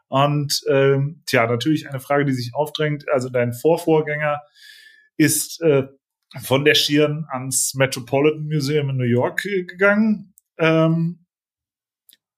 Und 0.08 0.62
ähm, 0.68 1.22
tja, 1.26 1.46
natürlich 1.46 1.88
eine 1.88 2.00
Frage, 2.00 2.24
die 2.24 2.32
sich 2.32 2.52
aufdrängt. 2.54 3.08
Also 3.08 3.28
dein 3.28 3.52
Vorvorgänger 3.52 4.40
ist 5.22 5.60
äh, 5.62 5.86
von 6.42 6.64
der 6.64 6.74
Schirn 6.74 7.26
ans 7.30 7.74
Metropolitan 7.74 8.46
Museum 8.46 8.90
in 8.90 8.96
New 8.96 9.04
York 9.04 9.42
gegangen. 9.42 10.34
Ähm, 10.58 11.26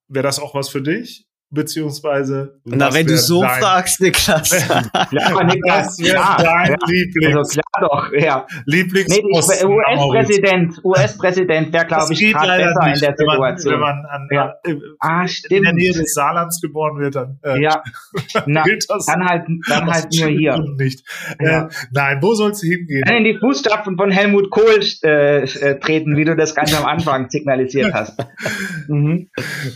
Wäre 0.08 0.24
das 0.24 0.38
auch 0.38 0.54
was 0.54 0.68
für 0.68 0.82
dich? 0.82 1.26
Beziehungsweise. 1.54 2.60
Na, 2.64 2.92
wenn 2.92 3.06
du 3.06 3.16
so 3.16 3.42
dein, 3.42 3.60
fragst, 3.60 4.00
Niklas. 4.00 4.50
ja, 4.50 5.44
Niklas, 5.44 5.98
wäre 5.98 6.16
ja, 6.16 6.36
dein 6.36 6.70
ja, 6.70 6.76
Lieblings. 6.86 7.36
Also 7.36 7.60
klar 7.60 7.88
doch, 7.88 8.12
ja. 8.12 8.46
Lieblings 8.66 9.08
nee, 9.08 9.22
US-Präsident, 9.24 10.80
US-Präsident 10.84 11.72
wäre, 11.72 11.86
glaube 11.86 12.12
ich, 12.12 12.20
gerade 12.20 12.64
besser 12.64 12.84
nicht, 12.84 12.94
in 12.96 13.00
der 13.00 13.16
Situation. 13.16 13.72
Wenn 13.74 13.80
man, 13.80 14.04
an, 14.06 14.28
ja. 14.30 14.54
an, 14.64 14.80
ah, 14.98 15.28
stimmt. 15.28 15.52
in 15.52 15.62
der 15.62 15.72
Nähe 15.72 15.92
des 15.92 16.14
Saarlands 16.14 16.60
geboren 16.60 16.98
wird, 16.98 17.14
dann, 17.14 17.38
äh, 17.44 17.62
ja. 17.62 17.82
Na, 18.46 18.64
das, 18.64 19.06
dann 19.06 19.24
halt, 19.24 19.46
dann 19.68 19.90
halt 19.90 20.08
nur 20.12 20.28
hier. 20.28 20.58
Nicht. 20.76 21.04
Ja. 21.40 21.66
Äh, 21.66 21.68
nein, 21.92 22.18
wo 22.20 22.34
sollst 22.34 22.62
du 22.62 22.66
hingehen? 22.66 23.04
In 23.08 23.24
die 23.24 23.38
Fußstapfen 23.38 23.96
von 23.96 24.10
Helmut 24.10 24.50
Kohl 24.50 24.80
äh, 25.02 25.42
äh, 25.42 25.78
treten, 25.78 26.16
wie 26.16 26.24
du 26.24 26.34
das 26.34 26.54
ganz 26.54 26.74
am 26.74 26.84
Anfang 26.84 27.30
signalisiert 27.30 27.92
hast. 27.92 28.18
mhm. 28.88 29.28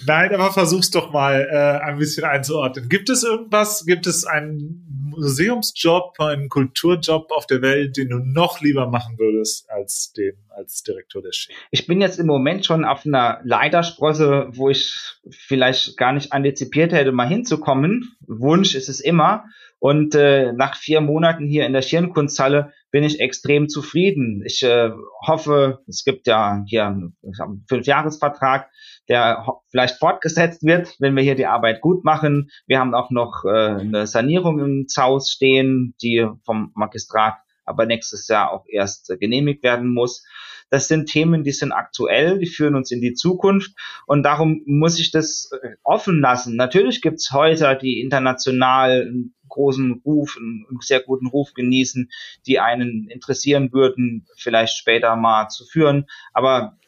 Nein, 0.07 0.35
aber 0.35 0.51
versuch's 0.53 0.91
doch 0.91 1.12
mal, 1.12 1.47
äh, 1.51 1.67
äh, 1.67 1.67
ein 1.76 1.98
bisschen 1.98 2.24
einzuordnen. 2.24 2.88
Gibt 2.88 3.10
es 3.10 3.22
irgendwas, 3.24 3.84
gibt 3.86 4.06
es 4.06 4.24
einen 4.24 4.84
Museumsjob, 5.10 6.18
einen 6.20 6.48
Kulturjob 6.48 7.30
auf 7.32 7.46
der 7.46 7.62
Welt, 7.62 7.96
den 7.96 8.08
du 8.10 8.18
noch 8.18 8.60
lieber 8.60 8.88
machen 8.88 9.18
würdest 9.18 9.68
als 9.70 10.12
den 10.12 10.34
als 10.48 10.82
Direktor 10.82 11.22
der 11.22 11.32
Ski? 11.32 11.52
Ich 11.70 11.86
bin 11.86 12.00
jetzt 12.00 12.18
im 12.18 12.26
Moment 12.26 12.66
schon 12.66 12.84
auf 12.84 13.06
einer 13.06 13.40
Leitersprosse, 13.44 14.48
wo 14.50 14.68
ich 14.68 14.94
vielleicht 15.30 15.96
gar 15.96 16.12
nicht 16.12 16.32
antizipiert 16.32 16.92
hätte, 16.92 17.12
mal 17.12 17.28
hinzukommen. 17.28 18.16
Wunsch 18.26 18.74
ist 18.74 18.88
es 18.88 19.00
immer. 19.00 19.44
Und 19.81 20.14
äh, 20.14 20.53
nach 20.53 20.76
vier 20.76 21.01
Monaten 21.01 21.47
hier 21.47 21.66
in 21.66 21.72
der 21.72 21.83
Schirnkunsthalle 21.83 22.72
bin 22.91 23.05
ich 23.05 23.20
extrem 23.20 23.68
zufrieden. 23.68 24.43
Ich 24.45 24.62
äh, 24.62 24.91
hoffe, 25.26 25.81
es 25.87 26.05
gibt 26.05 26.26
ja 26.26 26.64
hier 26.66 26.87
einen 26.87 27.16
Fünfjahresvertrag, 27.68 28.70
der 29.09 29.47
vielleicht 29.70 29.99
fortgesetzt 29.99 30.64
wird, 30.64 30.97
wenn 30.99 31.14
wir 31.14 31.22
hier 31.22 31.37
die 31.37 31.47
Arbeit 31.47 31.81
gut 31.81 32.05
machen. 32.05 32.51
Wir 32.66 32.81
haben 32.81 32.95
auch 32.95 33.11
noch 33.11 33.45
äh, 33.45 33.49
eine 33.49 34.07
Sanierung 34.07 34.59
ins 34.59 34.97
Haus 34.97 35.31
stehen, 35.31 35.95
die 36.03 36.26
vom 36.45 36.72
Magistrat 36.74 37.37
aber 37.68 37.86
nächstes 37.86 38.28
Jahr 38.28 38.52
auch 38.52 38.64
erst 38.68 39.10
äh, 39.10 39.16
genehmigt 39.16 39.62
werden 39.62 39.92
muss. 39.92 40.24
Das 40.70 40.88
sind 40.88 41.06
Themen, 41.06 41.44
die 41.44 41.52
sind 41.52 41.72
aktuell, 41.72 42.38
die 42.38 42.46
führen 42.46 42.74
uns 42.74 42.90
in 42.90 43.00
die 43.00 43.14
Zukunft 43.14 43.72
und 44.06 44.22
darum 44.22 44.62
muss 44.66 44.98
ich 44.98 45.10
das 45.10 45.50
äh, 45.62 45.76
offen 45.82 46.20
lassen. 46.20 46.56
Natürlich 46.56 47.00
gibt's 47.00 47.32
Häuser, 47.32 47.74
die 47.74 48.00
international 48.00 49.02
einen 49.02 49.34
großen 49.48 50.02
Ruf, 50.04 50.36
einen 50.38 50.66
sehr 50.80 51.00
guten 51.00 51.26
Ruf 51.26 51.54
genießen, 51.54 52.10
die 52.46 52.60
einen 52.60 53.08
interessieren 53.08 53.72
würden, 53.72 54.26
vielleicht 54.36 54.76
später 54.76 55.16
mal 55.16 55.48
zu 55.48 55.64
führen. 55.64 56.06
Aber 56.34 56.78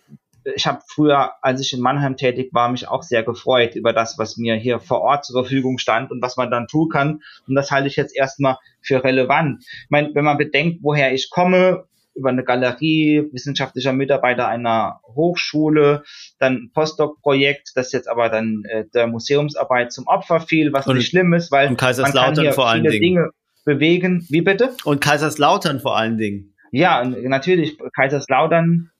ich 0.54 0.66
habe 0.66 0.80
früher, 0.86 1.32
als 1.42 1.60
ich 1.60 1.72
in 1.72 1.80
Mannheim 1.80 2.16
tätig 2.16 2.50
war, 2.52 2.70
mich 2.70 2.88
auch 2.88 3.02
sehr 3.02 3.22
gefreut 3.22 3.74
über 3.74 3.92
das, 3.92 4.18
was 4.18 4.36
mir 4.36 4.54
hier 4.54 4.80
vor 4.80 5.00
Ort 5.00 5.24
zur 5.24 5.42
Verfügung 5.42 5.78
stand 5.78 6.10
und 6.10 6.22
was 6.22 6.36
man 6.36 6.50
dann 6.50 6.66
tun 6.66 6.88
kann. 6.88 7.22
Und 7.46 7.54
das 7.54 7.70
halte 7.70 7.88
ich 7.88 7.96
jetzt 7.96 8.16
erstmal 8.16 8.58
für 8.80 9.02
relevant. 9.02 9.62
Ich 9.62 9.90
meine, 9.90 10.14
wenn 10.14 10.24
man 10.24 10.38
bedenkt, 10.38 10.80
woher 10.82 11.12
ich 11.12 11.30
komme, 11.30 11.84
über 12.14 12.30
eine 12.30 12.44
Galerie, 12.44 13.28
wissenschaftlicher 13.32 13.92
Mitarbeiter 13.92 14.48
einer 14.48 15.00
Hochschule, 15.04 16.02
dann 16.38 16.54
ein 16.54 16.70
Postdoc-Projekt, 16.72 17.72
das 17.74 17.92
jetzt 17.92 18.08
aber 18.08 18.28
dann 18.28 18.62
äh, 18.68 18.84
der 18.92 19.06
Museumsarbeit 19.06 19.92
zum 19.92 20.06
Opfer 20.06 20.40
fiel, 20.40 20.72
was 20.72 20.86
und, 20.86 20.96
nicht 20.96 21.08
schlimm 21.08 21.32
ist, 21.32 21.50
weil 21.50 21.68
man 21.68 21.76
kann 21.76 22.34
hier 22.34 22.52
vor 22.52 22.68
allen 22.68 22.84
Dingen. 22.84 23.00
Dinge 23.00 23.30
bewegen. 23.64 24.26
Wie 24.28 24.42
bitte? 24.42 24.74
Und 24.84 25.00
Kaiserslautern 25.00 25.80
vor 25.80 25.96
allen 25.96 26.18
Dingen. 26.18 26.54
Ja, 26.72 27.04
natürlich. 27.04 27.78
Kaiserslautern 27.94 28.90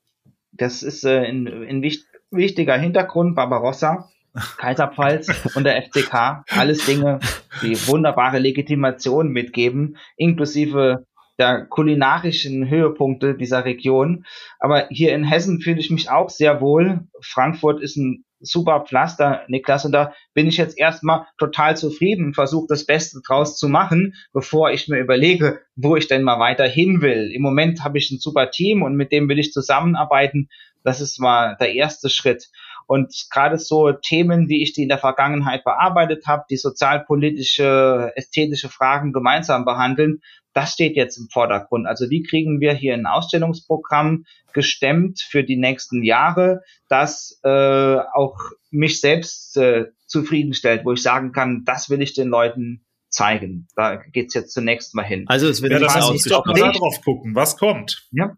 das 0.60 0.82
ist 0.82 1.04
äh, 1.04 1.24
ein, 1.24 1.82
wichtig, 1.82 2.06
wichtiger 2.30 2.76
Hintergrund, 2.76 3.34
Barbarossa, 3.34 4.10
Kaiserpfalz 4.58 5.28
und 5.56 5.64
der 5.64 5.82
FCK. 5.82 6.44
Alles 6.50 6.84
Dinge, 6.86 7.18
die 7.62 7.76
wunderbare 7.88 8.38
Legitimation 8.38 9.28
mitgeben, 9.28 9.96
inklusive 10.16 11.06
der 11.38 11.64
kulinarischen 11.64 12.68
Höhepunkte 12.68 13.34
dieser 13.34 13.64
Region. 13.64 14.26
Aber 14.58 14.86
hier 14.90 15.14
in 15.14 15.24
Hessen 15.24 15.60
fühle 15.60 15.80
ich 15.80 15.90
mich 15.90 16.10
auch 16.10 16.28
sehr 16.28 16.60
wohl. 16.60 17.08
Frankfurt 17.22 17.80
ist 17.80 17.96
ein 17.96 18.24
super 18.40 18.84
Pflaster, 18.86 19.42
Niklas, 19.48 19.84
und 19.84 19.92
da 19.92 20.12
bin 20.34 20.46
ich 20.46 20.56
jetzt 20.56 20.78
erstmal 20.78 21.26
total 21.38 21.76
zufrieden 21.76 22.26
und 22.26 22.34
versuche 22.34 22.66
das 22.68 22.86
Beste 22.86 23.20
draus 23.26 23.58
zu 23.58 23.68
machen, 23.68 24.14
bevor 24.32 24.70
ich 24.70 24.88
mir 24.88 24.98
überlege, 24.98 25.60
wo 25.76 25.96
ich 25.96 26.08
denn 26.08 26.22
mal 26.22 26.38
weiter 26.38 26.66
hin 26.66 27.02
will. 27.02 27.30
Im 27.32 27.42
Moment 27.42 27.84
habe 27.84 27.98
ich 27.98 28.10
ein 28.10 28.18
super 28.18 28.50
Team 28.50 28.82
und 28.82 28.96
mit 28.96 29.12
dem 29.12 29.28
will 29.28 29.38
ich 29.38 29.52
zusammenarbeiten. 29.52 30.48
Das 30.82 31.00
ist 31.00 31.20
mal 31.20 31.56
der 31.60 31.74
erste 31.74 32.08
Schritt. 32.08 32.48
Und 32.86 33.28
gerade 33.30 33.56
so 33.56 33.92
Themen, 33.92 34.48
wie 34.48 34.64
ich 34.64 34.72
die 34.72 34.82
in 34.82 34.88
der 34.88 34.98
Vergangenheit 34.98 35.62
bearbeitet 35.62 36.26
habe, 36.26 36.42
die 36.50 36.56
sozialpolitische, 36.56 38.10
ästhetische 38.16 38.68
Fragen 38.68 39.12
gemeinsam 39.12 39.64
behandeln, 39.64 40.22
das 40.52 40.72
steht 40.72 40.96
jetzt 40.96 41.16
im 41.16 41.28
Vordergrund. 41.28 41.86
Also 41.86 42.10
wie 42.10 42.22
kriegen 42.22 42.60
wir 42.60 42.72
hier 42.74 42.94
ein 42.94 43.06
Ausstellungsprogramm 43.06 44.24
gestemmt 44.52 45.20
für 45.20 45.44
die 45.44 45.56
nächsten 45.56 46.02
Jahre, 46.02 46.62
das 46.88 47.38
äh, 47.44 47.96
auch 48.14 48.36
mich 48.70 49.00
selbst 49.00 49.56
äh, 49.56 49.86
zufriedenstellt, 50.06 50.84
wo 50.84 50.92
ich 50.92 51.02
sagen 51.02 51.32
kann, 51.32 51.62
das 51.64 51.90
will 51.90 52.02
ich 52.02 52.14
den 52.14 52.28
Leuten 52.28 52.84
zeigen. 53.08 53.68
Da 53.76 53.96
geht's 53.96 54.34
jetzt 54.34 54.52
zunächst 54.52 54.94
mal 54.94 55.04
hin. 55.04 55.24
Also 55.28 55.48
es 55.48 55.62
wird 55.62 55.72
ja, 55.72 55.78
das 55.78 55.94
heißt, 55.94 56.30
doch 56.30 56.46
mal 56.46 56.72
drauf 56.72 57.00
gucken, 57.04 57.34
was 57.34 57.56
kommt. 57.56 58.08
Ja. 58.12 58.36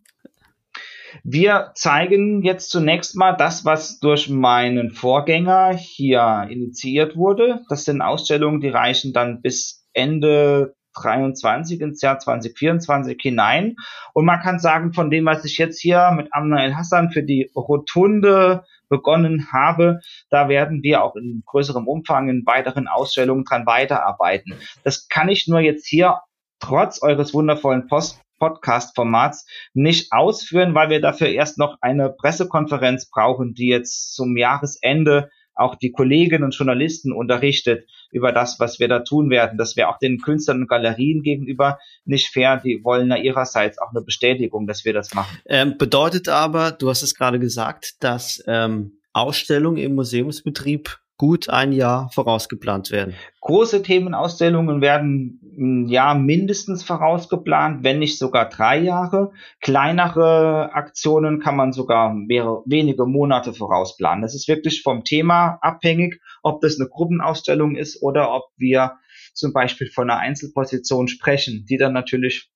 Wir 1.25 1.73
zeigen 1.75 2.43
jetzt 2.43 2.71
zunächst 2.71 3.17
mal 3.17 3.33
das, 3.33 3.65
was 3.67 4.01
durch 4.01 4.31
meinen 4.31 4.93
Vorgänger 4.93 5.75
hier 5.75 6.47
initiiert 6.51 7.17
wurde. 7.17 7.61
Das 7.69 7.85
sind 7.85 8.01
Ausstellungen, 8.01 8.61
die 8.61 8.71
reichen 8.71 9.13
dann 9.13 9.43
bis 9.43 9.87
Ende 9.93 10.75
23 10.95 11.81
ins 11.81 12.03
Jahr 12.03 12.19
2024 12.19 13.19
hinein. 13.21 13.77
Und 14.13 14.25
man 14.25 14.41
kann 14.41 14.59
sagen, 14.59 14.93
von 14.93 15.11
dem, 15.11 15.25
was 15.27 15.45
ich 15.45 15.59
jetzt 15.59 15.81
hier 15.81 16.13
mit 16.17 16.29
Amna 16.33 16.65
El 16.65 16.77
Hassan 16.77 17.11
für 17.11 17.23
die 17.23 17.51
Rotunde 17.55 18.65
begonnen 18.89 19.49
habe. 19.51 20.01
Da 20.29 20.51
werden 20.51 20.83
wir 20.83 21.03
auch 21.03 21.17
in 21.17 21.43
größerem 21.47 21.89
Umfang 21.89 22.29
in 22.29 22.45
weiteren 22.45 22.89
Ausstellungen 22.89 23.45
dran 23.45 23.65
weiterarbeiten. 23.65 24.55
Das 24.85 25.09
kann 25.09 25.31
ich 25.31 25.49
nur 25.49 25.61
jetzt 25.61 25.87
hier 25.87 26.21
trotz 26.61 27.03
eures 27.03 27.33
wundervollen 27.33 27.87
Post 27.87 28.21
Podcast-Formats 28.39 29.47
nicht 29.73 30.13
ausführen, 30.13 30.75
weil 30.75 30.91
wir 30.91 31.01
dafür 31.01 31.29
erst 31.29 31.59
noch 31.59 31.79
eine 31.81 32.11
Pressekonferenz 32.11 33.09
brauchen, 33.09 33.55
die 33.55 33.69
jetzt 33.69 34.17
zum 34.17 34.37
Jahresende 34.37 35.31
auch 35.55 35.75
die 35.75 35.93
Kolleginnen 35.93 36.45
und 36.45 36.55
Journalisten 36.55 37.13
unterrichtet 37.13 37.89
über 38.11 38.33
das, 38.33 38.59
was 38.59 38.81
wir 38.81 38.89
da 38.89 39.01
tun 39.01 39.31
werden. 39.31 39.59
Das 39.59 39.77
wäre 39.77 39.89
auch 39.89 39.99
den 39.99 40.19
Künstlern 40.19 40.63
und 40.63 40.69
Galerien 40.69 41.23
gegenüber 41.23 41.79
nicht 42.05 42.29
fair. 42.29 42.61
Die 42.65 42.83
wollen 42.85 43.11
ja 43.11 43.17
ihrerseits 43.17 43.79
auch 43.79 43.91
eine 43.91 44.03
Bestätigung, 44.03 44.67
dass 44.67 44.85
wir 44.85 44.93
das 44.93 45.15
machen. 45.15 45.39
Ähm, 45.47 45.77
bedeutet 45.79 46.29
aber, 46.29 46.73
du 46.73 46.89
hast 46.89 47.03
es 47.03 47.15
gerade 47.15 47.39
gesagt, 47.39 47.97
dass 48.01 48.43
ähm, 48.47 48.99
Ausstellungen 49.13 49.79
im 49.79 49.95
Museumsbetrieb 49.95 50.99
gut 51.23 51.49
ein 51.49 51.71
Jahr 51.71 52.11
vorausgeplant 52.11 52.91
werden. 52.91 53.15
Große 53.43 53.85
Themenausstellungen 53.85 54.81
werden 54.81 55.41
ein 55.57 55.87
Jahr 55.87 56.17
mindestens 56.17 56.83
vorausgeplant, 56.83 57.85
wenn 57.85 58.01
nicht 58.01 58.19
sogar 58.19 58.49
drei 58.49 58.81
Jahre. 58.81 59.31
Kleinere 59.61 60.73
Aktionen 60.73 61.39
kann 61.39 61.55
man 61.55 61.73
sogar 61.73 62.13
mehrere, 62.13 62.65
wenige 62.67 63.07
Monate 63.07 63.55
vorausplanen. 63.55 64.23
Das 64.23 64.35
ist 64.35 64.49
wirklich 64.49 64.83
vom 64.83 65.05
Thema 65.05 65.59
abhängig, 65.61 66.21
ob 66.43 66.61
das 66.61 66.81
eine 66.81 66.89
Gruppenausstellung 66.89 67.77
ist 67.77 68.03
oder 68.03 68.35
ob 68.35 68.47
wir 68.57 68.95
zum 69.33 69.53
Beispiel 69.53 69.89
von 69.89 70.11
einer 70.11 70.19
Einzelposition 70.19 71.07
sprechen, 71.07 71.67
die 71.71 71.77
dann 71.77 71.93
natürlich 71.93 72.51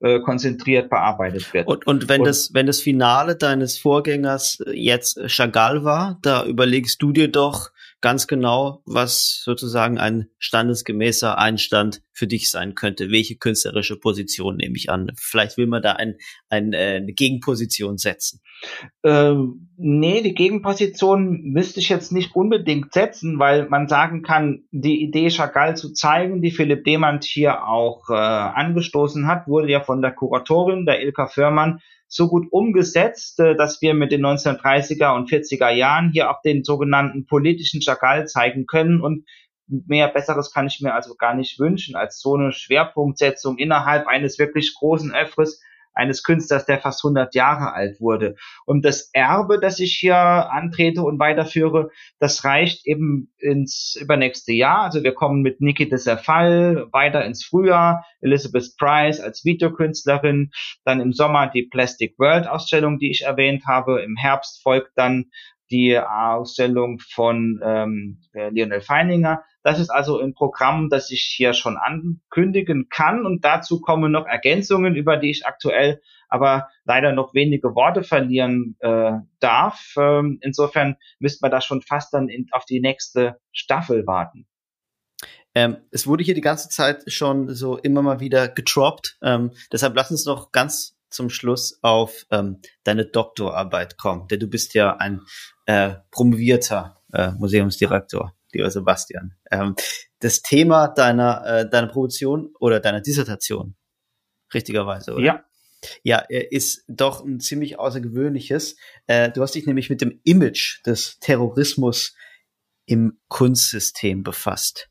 äh, 0.00 0.20
konzentriert 0.20 0.90
bearbeitet 0.90 1.54
wird. 1.54 1.66
Und, 1.66 1.86
und 1.86 2.10
wenn 2.10 2.20
und, 2.20 2.26
das, 2.26 2.52
wenn 2.52 2.66
das 2.66 2.82
Finale 2.82 3.36
deines 3.36 3.78
Vorgängers 3.78 4.62
jetzt 4.70 5.18
Chagall 5.28 5.82
war, 5.84 6.18
da 6.20 6.44
überlegst 6.44 7.00
du 7.00 7.12
dir 7.12 7.28
doch, 7.28 7.70
ganz 8.00 8.26
genau, 8.26 8.82
was 8.84 9.42
sozusagen 9.44 9.98
ein 9.98 10.28
standesgemäßer 10.38 11.38
Einstand 11.38 12.02
für 12.12 12.26
dich 12.26 12.50
sein 12.50 12.74
könnte. 12.74 13.10
Welche 13.10 13.36
künstlerische 13.36 13.98
Position 13.98 14.56
nehme 14.56 14.76
ich 14.76 14.90
an? 14.90 15.12
Vielleicht 15.16 15.56
will 15.56 15.66
man 15.66 15.82
da 15.82 15.92
ein, 15.92 16.16
ein, 16.48 16.72
äh, 16.72 16.96
eine 16.96 17.12
Gegenposition 17.12 17.98
setzen. 17.98 18.40
Ähm, 19.02 19.70
nee, 19.76 20.22
die 20.22 20.34
Gegenposition 20.34 21.42
müsste 21.42 21.80
ich 21.80 21.88
jetzt 21.88 22.12
nicht 22.12 22.34
unbedingt 22.34 22.92
setzen, 22.92 23.38
weil 23.38 23.68
man 23.68 23.88
sagen 23.88 24.22
kann, 24.22 24.64
die 24.70 25.02
Idee 25.02 25.30
Chagall 25.30 25.76
zu 25.76 25.92
zeigen, 25.92 26.42
die 26.42 26.50
Philipp 26.50 26.84
Demand 26.84 27.24
hier 27.24 27.66
auch 27.66 28.08
äh, 28.08 28.14
angestoßen 28.14 29.26
hat, 29.26 29.46
wurde 29.46 29.70
ja 29.70 29.80
von 29.80 30.00
der 30.00 30.12
Kuratorin, 30.12 30.86
der 30.86 31.02
Ilka 31.02 31.26
Förmann, 31.26 31.80
so 32.08 32.28
gut 32.28 32.46
umgesetzt, 32.50 33.40
äh, 33.40 33.56
dass 33.56 33.82
wir 33.82 33.94
mit 33.94 34.12
den 34.12 34.24
1930er 34.24 35.14
und 35.14 35.30
40er 35.30 35.70
Jahren 35.70 36.10
hier 36.12 36.30
auch 36.30 36.40
den 36.42 36.64
sogenannten 36.64 37.26
politischen 37.26 37.80
Chagall 37.80 38.26
zeigen 38.26 38.66
können. 38.66 39.00
Und 39.00 39.26
mehr 39.66 40.08
Besseres 40.08 40.52
kann 40.52 40.66
ich 40.66 40.80
mir 40.80 40.94
also 40.94 41.14
gar 41.16 41.34
nicht 41.34 41.58
wünschen 41.58 41.96
als 41.96 42.20
so 42.20 42.34
eine 42.34 42.52
Schwerpunktsetzung 42.52 43.58
innerhalb 43.58 44.06
eines 44.06 44.38
wirklich 44.38 44.74
großen 44.74 45.12
Öffres 45.12 45.60
eines 45.96 46.22
Künstlers, 46.22 46.66
der 46.66 46.78
fast 46.78 47.04
100 47.04 47.34
Jahre 47.34 47.72
alt 47.72 48.00
wurde. 48.00 48.36
Und 48.64 48.84
das 48.84 49.10
Erbe, 49.12 49.58
das 49.58 49.80
ich 49.80 49.96
hier 49.96 50.16
antrete 50.16 51.02
und 51.02 51.18
weiterführe, 51.18 51.90
das 52.18 52.44
reicht 52.44 52.86
eben 52.86 53.32
ins 53.38 53.96
übernächste 54.00 54.52
Jahr. 54.52 54.82
Also 54.82 55.02
wir 55.02 55.14
kommen 55.14 55.42
mit 55.42 55.60
Niki 55.60 55.88
de 55.88 55.98
Serfall 55.98 56.86
weiter 56.92 57.24
ins 57.24 57.44
Frühjahr, 57.44 58.04
Elizabeth 58.20 58.76
Price 58.78 59.20
als 59.20 59.44
Videokünstlerin, 59.44 60.50
dann 60.84 61.00
im 61.00 61.12
Sommer 61.12 61.48
die 61.48 61.64
Plastic 61.64 62.18
World 62.18 62.46
Ausstellung, 62.46 62.98
die 62.98 63.10
ich 63.10 63.22
erwähnt 63.22 63.64
habe. 63.66 64.02
Im 64.02 64.16
Herbst 64.16 64.62
folgt 64.62 64.92
dann 64.96 65.26
die 65.70 65.98
Ausstellung 65.98 67.00
von 67.00 67.60
ähm, 67.62 68.20
Lionel 68.32 68.80
Feininger. 68.80 69.42
Das 69.66 69.80
ist 69.80 69.90
also 69.90 70.20
ein 70.20 70.32
Programm, 70.32 70.90
das 70.90 71.10
ich 71.10 71.22
hier 71.22 71.52
schon 71.52 71.76
ankündigen 71.76 72.88
kann 72.88 73.26
und 73.26 73.44
dazu 73.44 73.80
kommen 73.80 74.12
noch 74.12 74.24
Ergänzungen, 74.24 74.94
über 74.94 75.16
die 75.16 75.30
ich 75.30 75.44
aktuell 75.44 76.00
aber 76.28 76.68
leider 76.84 77.12
noch 77.12 77.34
wenige 77.34 77.74
Worte 77.74 78.04
verlieren 78.04 78.76
äh, 78.78 79.10
darf. 79.40 79.94
Ähm, 79.98 80.38
insofern 80.40 80.96
müsste 81.18 81.38
man 81.42 81.50
da 81.50 81.60
schon 81.60 81.82
fast 81.82 82.14
dann 82.14 82.28
in, 82.28 82.46
auf 82.52 82.64
die 82.64 82.78
nächste 82.78 83.40
Staffel 83.50 84.06
warten. 84.06 84.46
Ähm, 85.56 85.78
es 85.90 86.06
wurde 86.06 86.22
hier 86.22 86.34
die 86.34 86.42
ganze 86.42 86.68
Zeit 86.68 87.02
schon 87.10 87.52
so 87.52 87.76
immer 87.76 88.02
mal 88.02 88.20
wieder 88.20 88.46
getroppt. 88.46 89.18
Ähm, 89.20 89.50
deshalb 89.72 89.96
lass 89.96 90.12
uns 90.12 90.26
noch 90.26 90.52
ganz 90.52 90.96
zum 91.10 91.28
Schluss 91.28 91.80
auf 91.82 92.24
ähm, 92.30 92.60
deine 92.84 93.04
Doktorarbeit 93.04 93.98
kommen, 93.98 94.28
denn 94.28 94.38
du 94.38 94.46
bist 94.46 94.74
ja 94.74 94.96
ein 94.96 95.22
äh, 95.64 95.94
promovierter 96.12 97.02
äh, 97.12 97.32
Museumsdirektor, 97.32 98.35
lieber 98.52 98.70
Sebastian. 98.70 99.34
Ähm, 99.50 99.74
das 100.20 100.42
Thema 100.42 100.88
deiner, 100.88 101.44
äh, 101.46 101.68
deiner 101.68 101.88
Promotion 101.88 102.54
oder 102.58 102.80
deiner 102.80 103.00
Dissertation, 103.00 103.76
richtigerweise, 104.52 105.14
oder? 105.14 105.24
Ja. 105.24 105.44
Ja, 106.02 106.18
ist 106.28 106.84
doch 106.88 107.22
ein 107.24 107.38
ziemlich 107.38 107.78
außergewöhnliches. 107.78 108.76
Äh, 109.06 109.30
du 109.30 109.42
hast 109.42 109.54
dich 109.54 109.66
nämlich 109.66 109.90
mit 109.90 110.00
dem 110.00 110.20
Image 110.24 110.84
des 110.84 111.18
Terrorismus 111.20 112.16
im 112.86 113.18
Kunstsystem 113.28 114.22
befasst. 114.22 114.88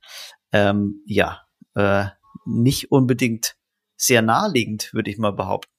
Ähm, 0.51 1.01
ja, 1.05 1.41
äh, 1.73 2.05
nicht 2.45 2.91
unbedingt 2.91 3.55
sehr 3.97 4.21
naheliegend, 4.21 4.93
würde 4.93 5.09
ich 5.09 5.17
mal 5.17 5.31
behaupten. 5.31 5.71